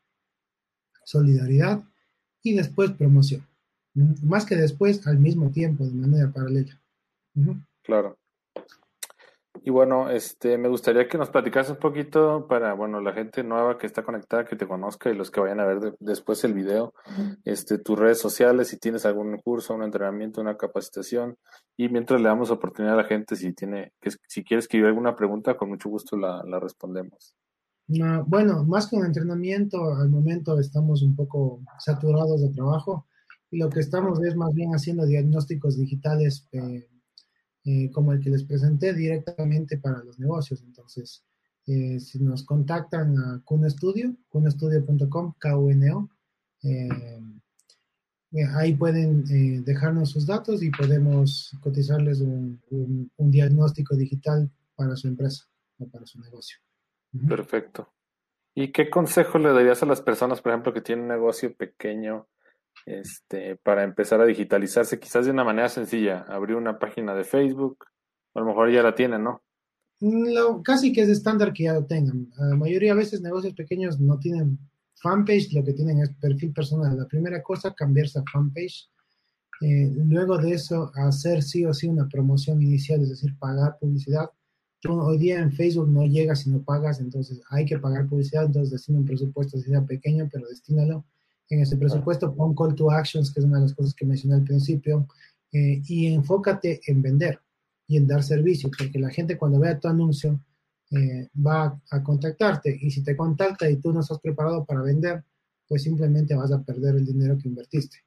solidaridad 1.05 1.83
y 2.43 2.55
después 2.55 2.91
promoción. 2.93 3.47
Más 4.23 4.45
que 4.47 4.55
después, 4.55 5.07
al 5.07 5.19
mismo 5.19 5.51
tiempo, 5.51 5.85
de 5.85 5.93
manera 5.93 6.31
paralela. 6.31 6.81
Claro. 7.83 8.19
Y 9.65 9.71
bueno, 9.71 10.11
este, 10.11 10.59
me 10.59 10.69
gustaría 10.69 11.09
que 11.09 11.19
nos 11.19 11.31
platicas 11.31 11.71
un 11.71 11.77
poquito 11.77 12.47
para, 12.49 12.75
bueno, 12.75 13.01
la 13.01 13.13
gente 13.13 13.43
nueva 13.43 13.79
que 13.79 13.87
está 13.87 14.03
conectada, 14.03 14.45
que 14.45 14.57
te 14.57 14.67
conozca 14.67 15.11
y 15.11 15.15
los 15.15 15.31
que 15.31 15.41
vayan 15.41 15.61
a 15.61 15.67
ver 15.67 15.97
después 16.01 16.43
el 16.45 16.55
video, 16.55 16.95
este, 17.45 17.79
tus 17.79 17.99
redes 17.99 18.19
sociales, 18.21 18.69
si 18.69 18.79
tienes 18.79 19.07
algún 19.07 19.37
curso, 19.39 19.75
un 19.75 19.83
entrenamiento, 19.83 20.41
una 20.41 20.57
capacitación. 20.57 21.37
Y 21.77 21.89
mientras 21.89 22.21
le 22.21 22.29
damos 22.29 22.51
oportunidad 22.51 22.95
a 22.95 23.03
la 23.03 23.09
gente, 23.09 23.37
si 23.37 23.53
tiene, 23.53 23.93
que, 24.01 24.11
si 24.27 24.45
quiere 24.45 24.61
escribir 24.61 24.87
alguna 24.87 25.17
pregunta, 25.17 25.57
con 25.57 25.69
mucho 25.69 25.89
gusto 25.89 26.17
la, 26.17 26.43
la 26.45 26.61
respondemos. 26.61 27.35
bueno, 28.27 28.65
más 28.65 28.89
que 28.89 28.97
un 28.97 29.07
entrenamiento, 29.07 29.95
al 29.95 30.11
momento 30.11 30.59
estamos 30.59 31.03
un 31.03 31.17
poco 31.17 31.61
saturados 31.79 32.43
de 32.43 32.51
trabajo 32.51 33.07
y 33.51 33.59
lo 33.59 33.71
que 33.71 33.81
estamos 33.81 34.23
es 34.23 34.37
más 34.37 34.53
bien 34.53 34.73
haciendo 34.73 35.07
diagnósticos 35.07 35.79
digitales. 35.79 36.47
Eh, 36.53 36.89
eh, 37.65 37.91
como 37.91 38.13
el 38.13 38.21
que 38.21 38.31
les 38.31 38.45
presenté 38.45 38.95
directamente 38.95 39.79
para 39.79 40.03
los 40.03 40.19
negocios. 40.19 40.63
Entonces, 40.63 41.25
eh, 41.67 42.01
si 42.01 42.19
nos 42.21 42.45
contactan 42.45 43.19
a 43.19 43.43
Cunestudio, 43.45 44.17
cunestudio.com, 44.29 45.35
K-U-N-O, 45.39 46.09
eh, 46.63 47.21
ahí 48.55 48.75
pueden 48.75 49.25
dejarnos 49.65 50.11
sus 50.11 50.27
datos 50.27 50.63
y 50.63 50.71
podemos 50.71 51.57
cotizarles 51.61 52.21
un, 52.21 52.61
diagnóstico 53.17 53.97
digital 53.97 54.51
para 54.75 54.97
su 54.97 55.09
empresa 55.09 55.45
o 55.79 55.89
para 55.89 56.07
su 56.07 56.21
negocio. 56.21 56.59
Perfecto. 57.29 57.93
¿Y 58.55 58.73
qué 58.73 58.91
consejo 58.91 59.39
le 59.39 59.53
darías 59.53 59.83
a 59.83 59.87
las 59.87 60.01
personas, 60.01 60.41
por 60.41 60.53
ejemplo, 60.53 60.73
que 60.73 60.81
tienen 60.81 61.05
un 61.05 61.11
negocio 61.11 61.55
pequeño 61.55 62.29
este, 62.87 63.57
para 63.57 63.85
empezar 63.85 64.21
a 64.21 64.27
digitalizarse 64.27 64.99
quizás 64.99 65.27
de 65.27 65.33
una 65.33 65.45
manera 65.45 65.69
sencilla, 65.69 66.25
abrir 66.29 66.57
una 66.57 66.79
página 66.79 67.15
de 67.15 67.25
Facebook, 67.25 67.85
a 68.35 68.41
lo 68.41 68.47
mejor 68.47 68.71
ya 68.71 68.83
la 68.83 68.95
tienen, 68.95 69.25
¿no? 69.25 69.43
Lo, 70.01 70.63
casi 70.63 70.93
que 70.93 71.03
es 71.03 71.09
estándar 71.09 71.53
que 71.53 71.65
ya 71.65 71.75
lo 71.75 71.85
tengan. 71.85 72.31
La 72.39 72.57
mayoría 72.57 72.93
de 72.93 73.01
veces 73.01 73.21
negocios 73.21 73.55
pequeños 73.55 73.99
no 73.99 74.19
tienen 74.19 74.59
fanpage, 74.95 75.53
lo 75.53 75.65
que 75.65 75.73
tienen 75.73 76.01
es 76.01 76.11
perfil 76.15 76.53
personal. 76.53 76.97
La 76.97 77.07
primera 77.07 77.43
cosa, 77.43 77.75
cambiarse 77.75 78.21
a 78.21 78.25
fanpage. 78.33 78.89
Eh, 79.61 79.91
luego 79.97 80.39
de 80.39 80.53
eso, 80.53 80.93
hacer 80.95 81.43
sí 81.43 81.65
o 81.65 81.75
sí 81.75 81.89
una 81.89 82.07
promoción 82.07 82.63
inicial, 82.63 83.03
es 83.03 83.09
decir, 83.09 83.37
pagar 83.39 83.77
publicidad. 83.81 84.31
hoy 84.89 85.19
día 85.19 85.41
en 85.41 85.51
Facebook 85.53 85.89
no 85.89 86.07
llegas 86.07 86.43
si 86.43 86.51
no 86.51 86.63
pagas, 86.63 87.01
entonces 87.01 87.43
hay 87.51 87.65
que 87.65 87.79
pagar 87.79 88.07
publicidad, 88.09 88.45
entonces 88.45 88.71
destina 88.71 88.99
un 88.99 89.05
presupuesto, 89.05 89.59
si 89.59 89.65
sea 89.65 89.85
pequeño, 89.85 90.29
pero 90.33 90.47
destínalo 90.47 91.05
en 91.51 91.61
ese 91.61 91.77
presupuesto, 91.77 92.35
pon 92.35 92.55
call 92.55 92.75
to 92.75 92.91
actions, 92.91 93.33
que 93.33 93.41
es 93.41 93.47
una 93.47 93.57
de 93.57 93.63
las 93.65 93.75
cosas 93.75 93.95
que 93.95 94.05
mencioné 94.05 94.37
al 94.37 94.45
principio, 94.45 95.07
eh, 95.53 95.81
y 95.87 96.07
enfócate 96.07 96.81
en 96.87 97.01
vender 97.01 97.41
y 97.87 97.97
en 97.97 98.07
dar 98.07 98.23
servicio, 98.23 98.71
porque 98.77 98.99
la 98.99 99.11
gente 99.11 99.39
cuando 99.39 99.59
vea 99.59 99.79
tu 99.79 99.89
anuncio 99.89 100.41
eh, 100.91 101.29
va 101.35 101.81
a 101.91 102.03
contactarte 102.03 102.77
y 102.81 102.91
si 102.91 103.03
te 103.03 103.17
contacta 103.17 103.69
y 103.69 103.77
tú 103.77 103.93
no 103.93 104.01
estás 104.01 104.21
preparado 104.21 104.65
para 104.65 104.83
vender, 104.83 105.25
pues 105.67 105.83
simplemente 105.83 106.35
vas 106.35 106.53
a 106.53 106.63
perder 106.63 106.97
el 106.97 107.07
dinero 107.07 107.37
que 107.39 107.49
invertiste. 107.49 107.99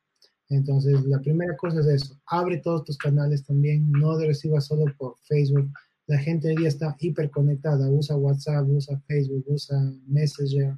Entonces, 0.49 1.03
la 1.05 1.19
primera 1.19 1.55
cosa 1.55 1.79
es 1.79 1.87
eso, 1.87 2.19
abre 2.25 2.57
todos 2.57 2.83
tus 2.83 2.97
canales 2.97 3.43
también, 3.43 3.89
no 3.91 4.17
recibas 4.19 4.65
solo 4.65 4.85
por 4.97 5.15
Facebook. 5.19 5.71
La 6.07 6.17
gente 6.17 6.49
hoy 6.49 6.57
día 6.57 6.67
está 6.67 6.95
hiperconectada, 6.99 7.89
usa 7.89 8.17
WhatsApp, 8.17 8.67
usa 8.67 8.99
Facebook, 9.07 9.45
usa 9.47 9.79
Messenger, 10.07 10.77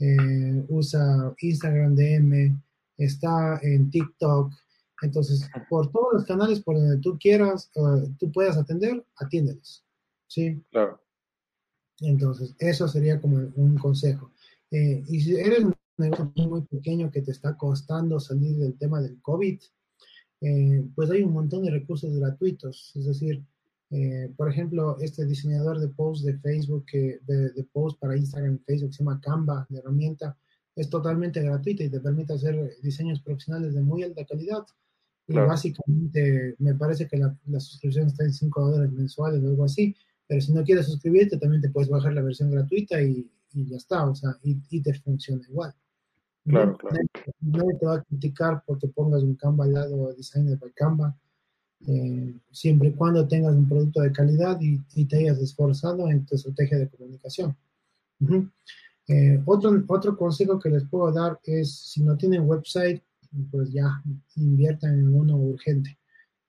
eh, 0.00 0.64
usa 0.68 1.34
Instagram 1.40 1.94
DM, 1.94 2.60
está 2.96 3.60
en 3.62 3.90
TikTok. 3.90 4.52
Entonces, 5.02 5.48
por 5.68 5.90
todos 5.90 6.14
los 6.14 6.24
canales 6.24 6.60
por 6.60 6.76
donde 6.76 6.98
tú 6.98 7.18
quieras, 7.18 7.70
uh, 7.74 8.06
tú 8.18 8.30
puedas 8.32 8.56
atender, 8.56 9.04
atiéndelos. 9.16 9.84
¿Sí? 10.26 10.62
Claro. 10.70 11.00
Entonces, 12.00 12.54
eso 12.58 12.88
sería 12.88 13.20
como 13.20 13.50
un 13.56 13.76
consejo. 13.78 14.32
Eh, 14.70 15.02
y 15.08 15.20
si 15.20 15.36
eres 15.36 15.64
un 15.64 15.74
negocio 15.98 16.32
muy 16.48 16.62
pequeño 16.62 17.10
que 17.10 17.22
te 17.22 17.30
está 17.30 17.56
costando 17.56 18.20
salir 18.20 18.56
del 18.56 18.78
tema 18.78 19.00
del 19.00 19.20
COVID, 19.20 19.60
eh, 20.42 20.84
pues 20.94 21.10
hay 21.10 21.22
un 21.22 21.32
montón 21.32 21.64
de 21.64 21.70
recursos 21.70 22.14
gratuitos. 22.16 22.92
Es 22.94 23.06
decir, 23.06 23.44
eh, 23.90 24.32
por 24.36 24.48
ejemplo, 24.48 24.96
este 25.00 25.26
diseñador 25.26 25.80
de 25.80 25.88
posts 25.88 26.24
de 26.24 26.38
Facebook, 26.38 26.86
de, 26.92 27.50
de 27.50 27.64
posts 27.72 27.98
para 27.98 28.16
Instagram 28.16 28.54
y 28.54 28.58
Facebook, 28.58 28.94
se 28.94 29.02
llama 29.02 29.20
Canva, 29.20 29.66
la 29.68 29.78
herramienta, 29.78 30.36
es 30.76 30.88
totalmente 30.88 31.42
gratuita 31.42 31.82
y 31.82 31.90
te 31.90 32.00
permite 32.00 32.34
hacer 32.34 32.76
diseños 32.82 33.20
profesionales 33.20 33.74
de 33.74 33.82
muy 33.82 34.04
alta 34.04 34.24
calidad. 34.24 34.64
Y 35.26 35.34
básicamente 35.34 36.56
me 36.58 36.74
parece 36.74 37.06
que 37.06 37.16
la, 37.16 37.60
suscripción 37.60 38.08
está 38.08 38.24
en 38.24 38.32
5 38.32 38.70
dólares 38.70 38.92
mensuales 38.92 39.42
o 39.42 39.48
algo 39.48 39.64
así, 39.64 39.94
pero 40.26 40.40
si 40.40 40.52
no 40.52 40.64
quieres 40.64 40.86
suscribirte 40.86 41.36
también 41.36 41.62
te 41.62 41.70
puedes 41.70 41.88
bajar 41.88 42.14
la 42.14 42.22
versión 42.22 42.50
gratuita 42.50 43.00
y, 43.00 43.30
y 43.52 43.66
ya 43.66 43.76
está, 43.76 44.08
o 44.08 44.14
sea, 44.14 44.30
y, 44.42 44.56
y 44.70 44.82
te 44.82 44.92
funciona 44.94 45.42
igual. 45.48 45.72
Claro, 46.44 46.76
claro. 46.78 46.96
Nadie, 47.40 47.74
te 47.78 47.86
va 47.86 47.96
a 47.96 48.02
criticar 48.02 48.62
porque 48.66 48.88
pongas 48.88 49.22
un 49.22 49.36
Canva 49.36 49.66
al 49.66 49.72
lado, 49.72 50.12
Designer 50.14 50.58
by 50.58 50.72
Canva 50.72 51.16
eh, 51.86 52.34
siempre 52.50 52.90
y 52.90 52.92
cuando 52.92 53.26
tengas 53.26 53.54
un 53.54 53.68
producto 53.68 54.02
de 54.02 54.12
calidad 54.12 54.58
y, 54.60 55.04
te 55.06 55.16
hayas 55.16 55.38
esforzado 55.38 56.10
en 56.10 56.26
tu 56.26 56.34
estrategia 56.34 56.78
de 56.78 56.88
comunicación. 56.88 57.56
Eh, 59.08 59.42
otro, 59.46 59.82
otro 59.88 60.16
consejo 60.16 60.58
que 60.58 60.68
les 60.68 60.84
puedo 60.84 61.10
dar 61.10 61.40
es, 61.44 61.74
si 61.74 62.02
no 62.02 62.16
tienen 62.16 62.46
website, 62.46 63.02
pues 63.50 63.72
ya 63.72 64.02
inviertan 64.36 64.98
en 64.98 65.14
uno 65.14 65.36
urgente. 65.36 65.98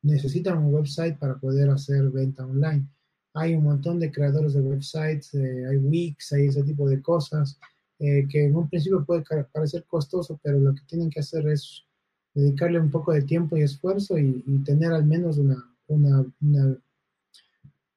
Necesitan 0.01 0.57
un 0.57 0.73
website 0.73 1.17
para 1.17 1.39
poder 1.39 1.69
hacer 1.69 2.09
venta 2.09 2.45
online. 2.45 2.87
Hay 3.33 3.55
un 3.55 3.63
montón 3.63 3.99
de 3.99 4.11
creadores 4.11 4.53
de 4.53 4.61
websites, 4.61 5.33
eh, 5.33 5.65
hay 5.65 5.77
Wix, 5.77 6.33
hay 6.33 6.47
ese 6.47 6.63
tipo 6.63 6.89
de 6.89 7.01
cosas, 7.01 7.57
que 7.97 8.45
en 8.45 8.55
un 8.55 8.67
principio 8.67 9.05
puede 9.05 9.23
parecer 9.53 9.85
costoso, 9.85 10.39
pero 10.41 10.59
lo 10.59 10.73
que 10.73 10.81
tienen 10.87 11.11
que 11.11 11.19
hacer 11.19 11.47
es 11.47 11.85
dedicarle 12.33 12.79
un 12.79 12.91
poco 12.91 13.11
de 13.11 13.21
tiempo 13.23 13.57
y 13.57 13.61
esfuerzo 13.61 14.17
y, 14.17 14.41
tener 14.63 14.93
al 14.93 15.05
menos 15.05 15.37
una, 15.37 15.63
una, 15.87 16.25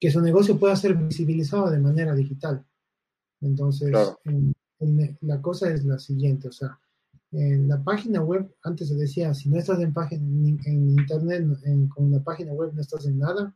que 0.00 0.10
su 0.10 0.20
negocio 0.20 0.58
pueda 0.58 0.76
ser 0.76 0.94
visibilizado 0.94 1.70
de 1.70 1.78
manera 1.78 2.14
digital. 2.14 2.64
Entonces, 3.40 3.92
la 5.20 5.40
cosa 5.40 5.72
es 5.72 5.84
la 5.84 5.98
siguiente, 5.98 6.48
o 6.48 6.52
sea, 6.52 6.78
en 7.34 7.68
la 7.68 7.82
página 7.82 8.22
web, 8.22 8.48
antes 8.62 8.88
se 8.88 8.94
decía, 8.94 9.34
si 9.34 9.48
no 9.48 9.58
estás 9.58 9.80
en, 9.80 9.92
página, 9.92 10.22
en, 10.22 10.90
internet, 10.90 11.44
con 11.88 12.06
una 12.06 12.22
página 12.22 12.52
web 12.52 12.72
no 12.74 12.80
estás 12.80 13.06
en 13.06 13.18
nada, 13.18 13.54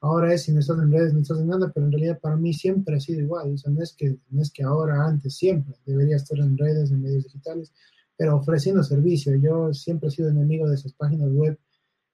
ahora 0.00 0.34
es, 0.34 0.42
si 0.42 0.52
no 0.52 0.60
estás 0.60 0.78
en 0.78 0.90
redes 0.90 1.14
no 1.14 1.20
estás 1.20 1.38
en 1.38 1.46
nada, 1.46 1.70
pero 1.72 1.86
en 1.86 1.92
realidad 1.92 2.18
para 2.20 2.36
mí 2.36 2.52
siempre 2.52 2.96
ha 2.96 3.00
sido 3.00 3.20
igual, 3.20 3.52
o 3.52 3.58
sea, 3.58 3.70
no 3.70 3.82
es 3.82 3.92
que, 3.92 4.18
no 4.30 4.42
es 4.42 4.50
que 4.50 4.64
ahora, 4.64 5.06
antes, 5.06 5.36
siempre 5.36 5.76
debería 5.86 6.16
estar 6.16 6.38
en 6.38 6.58
redes, 6.58 6.90
en 6.90 7.02
medios 7.02 7.24
digitales, 7.24 7.72
pero 8.16 8.36
ofreciendo 8.36 8.82
servicio. 8.82 9.34
Yo 9.36 9.72
siempre 9.72 10.08
he 10.08 10.12
sido 10.12 10.30
enemigo 10.30 10.68
de 10.68 10.76
esas 10.76 10.92
páginas 10.92 11.30
web 11.32 11.58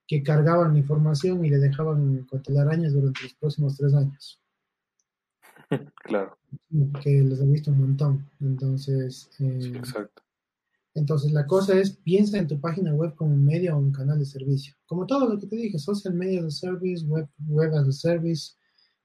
que 0.07 0.23
cargaban 0.23 0.77
información 0.77 1.45
y 1.45 1.51
le 1.51 1.59
dejaban 1.59 2.25
con 2.25 2.43
telarañas 2.43 2.93
durante 2.93 3.23
los 3.23 3.35
próximos 3.35 3.77
tres 3.77 3.95
años. 3.95 4.43
claro. 6.03 6.37
Que 7.03 7.23
los 7.23 7.41
he 7.41 7.47
visto 7.47 7.71
un 7.71 7.81
montón. 7.81 8.29
Entonces, 8.41 9.31
eh, 9.39 9.73
exacto. 9.77 10.23
Entonces, 10.95 11.31
la 11.33 11.47
cosa 11.47 11.79
es, 11.79 11.97
piensa 11.97 12.39
en 12.39 12.49
tu 12.49 12.61
página 12.61 12.93
web 12.93 13.15
como 13.15 13.35
un 13.35 13.45
medio 13.45 13.77
o 13.77 13.79
un 13.79 13.93
canal 13.93 14.19
de 14.19 14.25
servicio. 14.25 14.75
Como 14.87 15.07
todo 15.07 15.29
lo 15.29 15.39
que 15.39 15.47
te 15.47 15.57
dije, 15.57 15.79
social 15.79 16.15
media 16.15 16.41
as 16.41 16.47
a 16.47 16.51
service, 16.51 17.07
web, 17.07 17.29
web 17.47 17.73
as 17.75 17.87
a 17.87 17.93
service, 17.93 18.55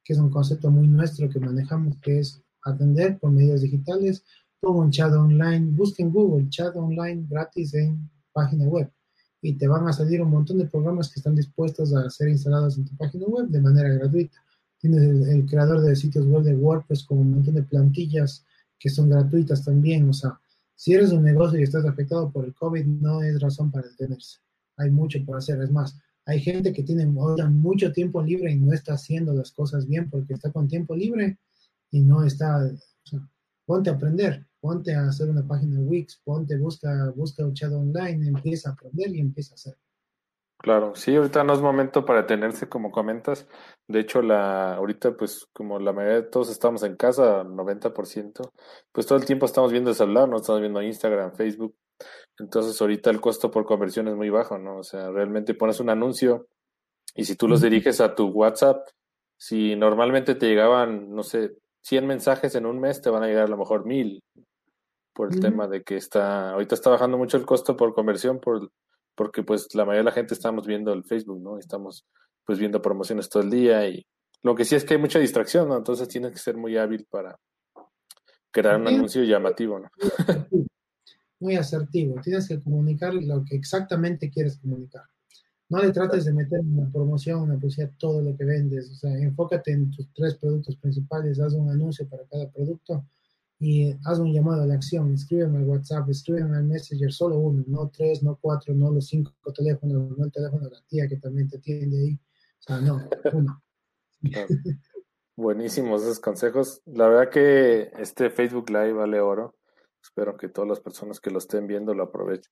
que 0.04 0.14
es 0.14 0.20
un 0.20 0.32
concepto 0.32 0.72
muy 0.72 0.88
nuestro 0.88 1.30
que 1.30 1.40
manejamos, 1.40 1.98
que 2.02 2.20
es 2.20 2.42
atender 2.64 3.20
por 3.20 3.32
medios 3.32 3.62
digitales, 3.62 4.26
como 4.66 4.90
chat 4.90 5.14
online, 5.14 5.68
busquen 5.78 6.12
Google, 6.12 6.50
chat 6.50 6.76
online 6.76 7.28
gratis 7.30 7.76
en 7.76 8.10
página 8.34 8.66
web 8.68 8.90
y 9.40 9.54
te 9.54 9.68
van 9.68 9.88
a 9.88 9.94
salir 9.94 10.24
un 10.24 10.32
montón 10.32 10.58
de 10.58 10.66
programas 10.66 11.12
que 11.12 11.20
están 11.20 11.36
dispuestos 11.36 11.94
a 11.94 12.10
ser 12.10 12.30
instalados 12.30 12.76
en 12.80 12.86
tu 12.86 12.98
página 12.98 13.28
web 13.28 13.46
de 13.48 13.62
manera 13.62 13.90
gratuita. 13.90 14.44
Tienes 14.80 15.04
el, 15.28 15.46
creador 15.46 15.82
de 15.82 15.96
sitios 15.96 16.26
web 16.26 16.42
de 16.42 16.56
WordPress 16.56 17.04
con 17.04 17.20
un 17.20 17.32
montón 17.32 17.54
de 17.54 17.62
plantillas 17.62 18.44
que 18.80 18.90
son 18.90 19.08
gratuitas 19.08 19.64
también. 19.64 20.10
O 20.10 20.14
sea, 20.14 20.40
si 20.74 20.94
eres 20.94 21.12
un 21.12 21.24
negocio 21.24 21.60
y 21.60 21.64
estás 21.64 21.86
afectado 21.86 22.32
por 22.32 22.46
el 22.46 22.56
COVID, 22.56 22.86
no 22.88 23.22
es 23.22 23.40
razón 23.40 23.70
para 23.70 23.88
detenerse. 23.88 24.40
Hay 24.78 24.90
mucho 24.90 25.24
por 25.24 25.38
hacer. 25.38 25.62
Es 25.62 25.70
más, 25.70 25.96
hay 26.26 26.40
gente 26.40 26.74
que 26.74 26.82
tiene 26.82 27.06
mucho 27.06 27.92
tiempo 27.92 28.24
libre 28.24 28.52
y 28.52 28.56
no 28.56 28.74
está 28.74 28.96
haciendo 28.96 29.32
las 29.32 29.52
cosas 29.52 29.86
bien 29.86 30.10
porque 30.10 30.34
está 30.34 30.52
con 30.52 30.68
tiempo 30.68 30.96
libre 30.96 31.38
y 31.92 32.00
no 32.00 32.24
está, 32.24 32.68
ponte 33.66 33.90
a 33.90 33.94
aprender 33.94 34.46
ponte 34.66 34.96
a 34.96 35.04
hacer 35.04 35.30
una 35.30 35.48
página 35.48 35.80
Wix, 35.80 36.20
ponte, 36.24 36.58
busca, 36.58 37.14
busca 37.16 37.46
un 37.46 37.54
chat 37.54 37.72
online, 37.72 38.28
empieza 38.28 38.70
a 38.70 38.74
aprender 38.74 39.16
y 39.16 39.20
empieza 39.20 39.54
a 39.54 39.56
hacer. 39.56 39.78
Claro, 40.58 40.96
sí, 40.96 41.16
ahorita 41.16 41.44
no 41.44 41.54
es 41.54 41.62
momento 41.62 42.04
para 42.04 42.22
detenerse, 42.22 42.68
como 42.68 42.90
comentas. 42.92 43.48
De 43.88 44.00
hecho, 44.00 44.24
la, 44.24 44.74
ahorita, 44.74 45.16
pues, 45.16 45.46
como 45.54 45.78
la 45.78 45.94
mayoría 45.94 46.22
de 46.22 46.30
todos 46.30 46.50
estamos 46.50 46.82
en 46.82 46.96
casa, 46.96 47.44
90%, 47.44 48.52
pues 48.92 49.06
todo 49.06 49.20
el 49.20 49.26
tiempo 49.26 49.46
estamos 49.46 49.72
viendo 49.72 49.92
el 49.92 49.96
celular, 49.96 50.28
no 50.28 50.38
estamos 50.38 50.62
viendo 50.62 50.82
Instagram, 50.82 51.36
Facebook. 51.36 51.76
Entonces, 52.40 52.82
ahorita 52.82 53.12
el 53.12 53.22
costo 53.22 53.52
por 53.52 53.66
conversión 53.66 54.08
es 54.08 54.16
muy 54.16 54.32
bajo, 54.32 54.58
¿no? 54.58 54.78
O 54.78 54.84
sea, 54.84 55.12
realmente 55.12 55.54
pones 55.54 55.80
un 55.80 55.92
anuncio 55.92 56.48
y 57.14 57.26
si 57.26 57.36
tú 57.36 57.48
los 57.48 57.62
diriges 57.62 58.02
a 58.02 58.16
tu 58.16 58.30
WhatsApp, 58.30 58.88
si 59.38 59.76
normalmente 59.76 60.34
te 60.34 60.48
llegaban, 60.48 61.14
no 61.14 61.22
sé, 61.22 61.52
100 61.86 62.08
mensajes 62.08 62.56
en 62.56 62.66
un 62.66 62.80
mes, 62.80 63.00
te 63.02 63.12
van 63.12 63.22
a 63.22 63.28
llegar 63.28 63.44
a 63.44 63.50
lo 63.50 63.58
mejor 63.58 63.86
1000 63.86 64.24
por 65.14 65.32
el 65.32 65.40
tema 65.40 65.68
de 65.68 65.84
que 65.84 65.96
está, 65.96 66.52
ahorita 66.52 66.76
está 66.76 66.90
bajando 66.90 67.18
mucho 67.18 67.38
el 67.38 67.46
costo 67.46 67.78
por 67.78 67.94
conversión, 67.94 68.40
por, 68.40 68.72
porque 69.14 69.44
pues 69.44 69.74
la 69.76 69.86
mayoría 69.86 70.02
de 70.02 70.06
la 70.06 70.12
gente 70.12 70.34
estamos 70.34 70.66
viendo 70.66 70.92
el 70.92 71.06
Facebook, 71.06 71.40
¿no? 71.40 71.58
Estamos 71.58 72.06
pues 72.44 72.60
viendo 72.60 72.82
promociones 72.82 73.30
todo 73.30 73.44
el 73.44 73.50
día 73.52 73.88
y 73.88 74.06
lo 74.42 74.56
que 74.56 74.66
sí 74.66 74.76
es 74.76 74.84
que 74.84 74.96
hay 74.96 75.00
mucha 75.00 75.20
distracción, 75.20 75.70
¿no? 75.70 75.78
Entonces 75.78 76.08
tienes 76.08 76.32
que 76.32 76.40
ser 76.40 76.58
muy 76.58 76.76
hábil 76.76 77.06
para 77.10 77.38
crear 78.52 78.82
un 78.82 78.88
anuncio 78.88 79.24
llamativo, 79.24 79.80
¿no? 79.80 79.90
Muy 81.40 81.56
asertivo, 81.56 82.20
tienes 82.22 82.48
que 82.48 82.60
comunicar 82.60 83.14
lo 83.14 83.46
que 83.46 83.56
exactamente 83.56 84.32
quieres 84.32 84.58
comunicar. 84.58 85.04
No 85.70 85.82
le 85.82 85.92
trates 85.92 86.26
de 86.26 86.34
meter 86.34 86.60
una 86.60 86.92
promoción, 86.92 87.42
una 87.42 87.56
publicidad, 87.56 87.92
todo 87.98 88.22
lo 88.22 88.38
que 88.38 88.46
vendes, 88.46 88.92
o 88.92 88.96
sea, 88.96 89.18
enfócate 89.18 89.72
en 89.72 89.90
tus 89.90 90.14
tres 90.14 90.36
productos 90.36 90.76
principales, 90.76 91.40
haz 91.40 91.54
un 91.54 91.70
anuncio 91.70 92.08
para 92.08 92.24
cada 92.26 92.50
producto 92.52 93.06
y 93.60 93.92
haz 94.06 94.20
un 94.20 94.32
llamado 94.32 94.64
a 94.64 94.68
la 94.68 94.76
acción, 94.76 95.14
escríbeme 95.14 95.58
al 95.60 95.66
WhatsApp, 95.66 96.10
escríbeme 96.10 96.58
al 96.58 96.66
Messenger, 96.66 97.12
solo 97.12 97.40
uno, 97.40 97.64
no 97.68 97.90
tres, 97.90 98.22
no 98.22 98.38
cuatro, 98.40 98.74
no 98.76 98.92
los 98.92 99.08
cinco 99.08 99.32
teléfonos, 99.56 100.16
no 100.18 100.26
el 100.26 100.32
teléfono 100.32 100.66
de 100.66 100.72
la 100.72 100.82
tía 100.88 101.08
que 101.08 101.18
también 101.18 101.50
te 101.50 101.58
atiende 101.58 101.98
ahí. 101.98 102.14
O 102.14 102.62
sea, 102.62 102.82
no, 102.82 103.10
uno. 103.34 103.64
Buenísimos 105.38 106.04
esos 106.04 106.20
consejos. 106.20 106.82
La 106.86 107.08
verdad 107.08 107.30
que 107.30 107.92
este 108.00 108.30
Facebook 108.30 108.70
Live 108.70 108.94
vale 108.94 109.20
oro. 109.20 109.56
Espero 110.02 110.38
que 110.38 110.50
todas 110.50 110.70
las 110.70 110.80
personas 110.80 111.20
que 111.20 111.32
lo 111.32 111.40
estén 111.40 111.68
viendo 111.68 111.94
lo 111.94 112.04
aprovechen. 112.04 112.52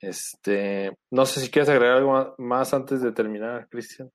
Este, 0.00 0.92
no 1.10 1.26
sé 1.26 1.40
si 1.40 1.50
quieres 1.50 1.68
agregar 1.68 1.98
algo 1.98 2.34
más 2.38 2.72
antes 2.72 3.02
de 3.02 3.12
terminar, 3.12 3.68
Cristian. 3.68 4.10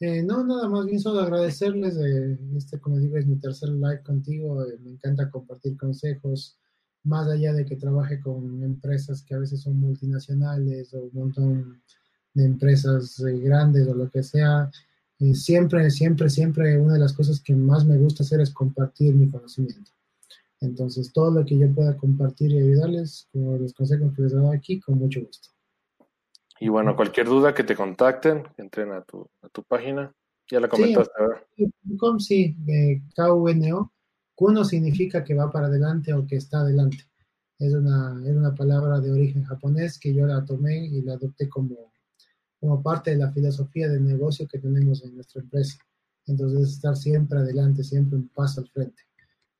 Eh, 0.00 0.22
no, 0.22 0.44
nada 0.44 0.68
más 0.68 0.86
bien 0.86 1.00
solo 1.00 1.20
agradecerles. 1.20 1.96
Eh, 1.96 2.38
este, 2.56 2.78
como 2.78 2.98
digo, 2.98 3.16
es 3.16 3.26
mi 3.26 3.36
tercer 3.36 3.70
live 3.70 4.02
contigo. 4.02 4.64
Eh, 4.64 4.78
me 4.82 4.90
encanta 4.90 5.30
compartir 5.30 5.76
consejos, 5.76 6.58
más 7.04 7.28
allá 7.28 7.52
de 7.52 7.64
que 7.64 7.76
trabaje 7.76 8.20
con 8.20 8.62
empresas 8.62 9.22
que 9.22 9.34
a 9.34 9.38
veces 9.38 9.62
son 9.62 9.80
multinacionales 9.80 10.92
o 10.94 11.04
un 11.04 11.10
montón 11.12 11.82
de 12.34 12.44
empresas 12.44 13.20
grandes 13.42 13.86
o 13.88 13.94
lo 13.94 14.10
que 14.10 14.22
sea. 14.22 14.70
siempre, 15.34 15.90
siempre, 15.90 16.28
siempre 16.28 16.78
una 16.78 16.94
de 16.94 16.98
las 16.98 17.12
cosas 17.12 17.40
que 17.40 17.54
más 17.54 17.84
me 17.86 17.96
gusta 17.98 18.24
hacer 18.24 18.40
es 18.40 18.50
compartir 18.50 19.14
mi 19.14 19.30
conocimiento. 19.30 19.93
Entonces, 20.60 21.12
todo 21.12 21.30
lo 21.30 21.44
que 21.44 21.58
yo 21.58 21.72
pueda 21.74 21.96
compartir 21.96 22.50
y 22.52 22.58
ayudarles, 22.58 23.28
como 23.32 23.56
los 23.56 23.74
consejos 23.74 24.12
que 24.14 24.22
les 24.22 24.32
he 24.32 24.36
dado 24.36 24.52
aquí, 24.52 24.80
con 24.80 24.98
mucho 24.98 25.20
gusto. 25.20 25.50
Y 26.60 26.68
bueno, 26.68 26.96
cualquier 26.96 27.26
duda 27.26 27.54
que 27.54 27.64
te 27.64 27.76
contacten, 27.76 28.44
entren 28.56 28.92
a 28.92 29.02
tu, 29.02 29.28
a 29.42 29.48
tu 29.48 29.62
página. 29.64 30.14
Ya 30.50 30.60
la 30.60 30.68
comentaste, 30.68 31.12
sí, 31.56 31.72
Sí, 32.18 32.56
eh, 32.68 33.02
K-U-N-O. 33.14 33.92
Kuno 34.34 34.64
significa 34.64 35.24
que 35.24 35.34
va 35.34 35.50
para 35.50 35.66
adelante 35.66 36.12
o 36.12 36.26
que 36.26 36.36
está 36.36 36.60
adelante. 36.60 36.98
Es 37.58 37.72
una, 37.72 38.20
es 38.24 38.36
una 38.36 38.54
palabra 38.54 39.00
de 39.00 39.12
origen 39.12 39.44
japonés 39.44 39.98
que 39.98 40.12
yo 40.12 40.26
la 40.26 40.44
tomé 40.44 40.86
y 40.86 41.02
la 41.02 41.14
adopté 41.14 41.48
como, 41.48 41.92
como 42.60 42.82
parte 42.82 43.10
de 43.10 43.16
la 43.16 43.32
filosofía 43.32 43.88
de 43.88 44.00
negocio 44.00 44.46
que 44.48 44.58
tenemos 44.58 45.04
en 45.04 45.14
nuestra 45.14 45.40
empresa. 45.40 45.78
Entonces, 46.26 46.70
estar 46.70 46.96
siempre 46.96 47.38
adelante, 47.38 47.84
siempre 47.84 48.16
un 48.16 48.28
paso 48.28 48.60
al 48.60 48.68
frente. 48.68 49.02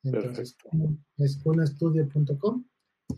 Entonces, 0.05 0.57
es 1.17 1.39
kunoestudio.com 1.39 2.65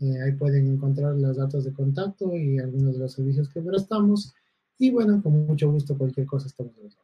eh, 0.01 0.21
ahí 0.21 0.33
pueden 0.33 0.67
encontrar 0.67 1.15
los 1.15 1.37
datos 1.37 1.63
de 1.63 1.73
contacto 1.73 2.35
y 2.35 2.59
algunos 2.59 2.93
de 2.93 2.99
los 2.99 3.13
servicios 3.13 3.49
que 3.49 3.61
prestamos. 3.61 4.33
Y 4.77 4.91
bueno, 4.91 5.21
con 5.23 5.47
mucho 5.47 5.71
gusto, 5.71 5.97
cualquier 5.97 6.27
cosa 6.27 6.47
estamos 6.47 6.73
a 6.77 6.81
los 6.81 6.97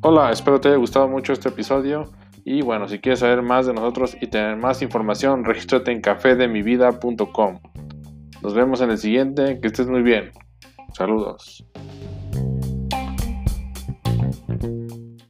Hola, 0.00 0.30
espero 0.30 0.60
te 0.60 0.68
haya 0.68 0.76
gustado 0.76 1.08
mucho 1.08 1.32
este 1.32 1.48
episodio. 1.48 2.12
Y 2.44 2.62
bueno, 2.62 2.88
si 2.88 2.98
quieres 3.00 3.18
saber 3.20 3.42
más 3.42 3.66
de 3.66 3.74
nosotros 3.74 4.16
y 4.20 4.28
tener 4.28 4.56
más 4.56 4.80
información, 4.80 5.44
regístrate 5.46 5.90
en 5.90 6.00
cafedemivida.com. 6.00 7.60
Nos 8.42 8.54
vemos 8.54 8.80
en 8.80 8.90
el 8.90 8.98
siguiente, 8.98 9.58
que 9.60 9.66
estés 9.66 9.88
muy 9.88 10.02
bien. 10.02 10.30
Saludos. 10.94 11.66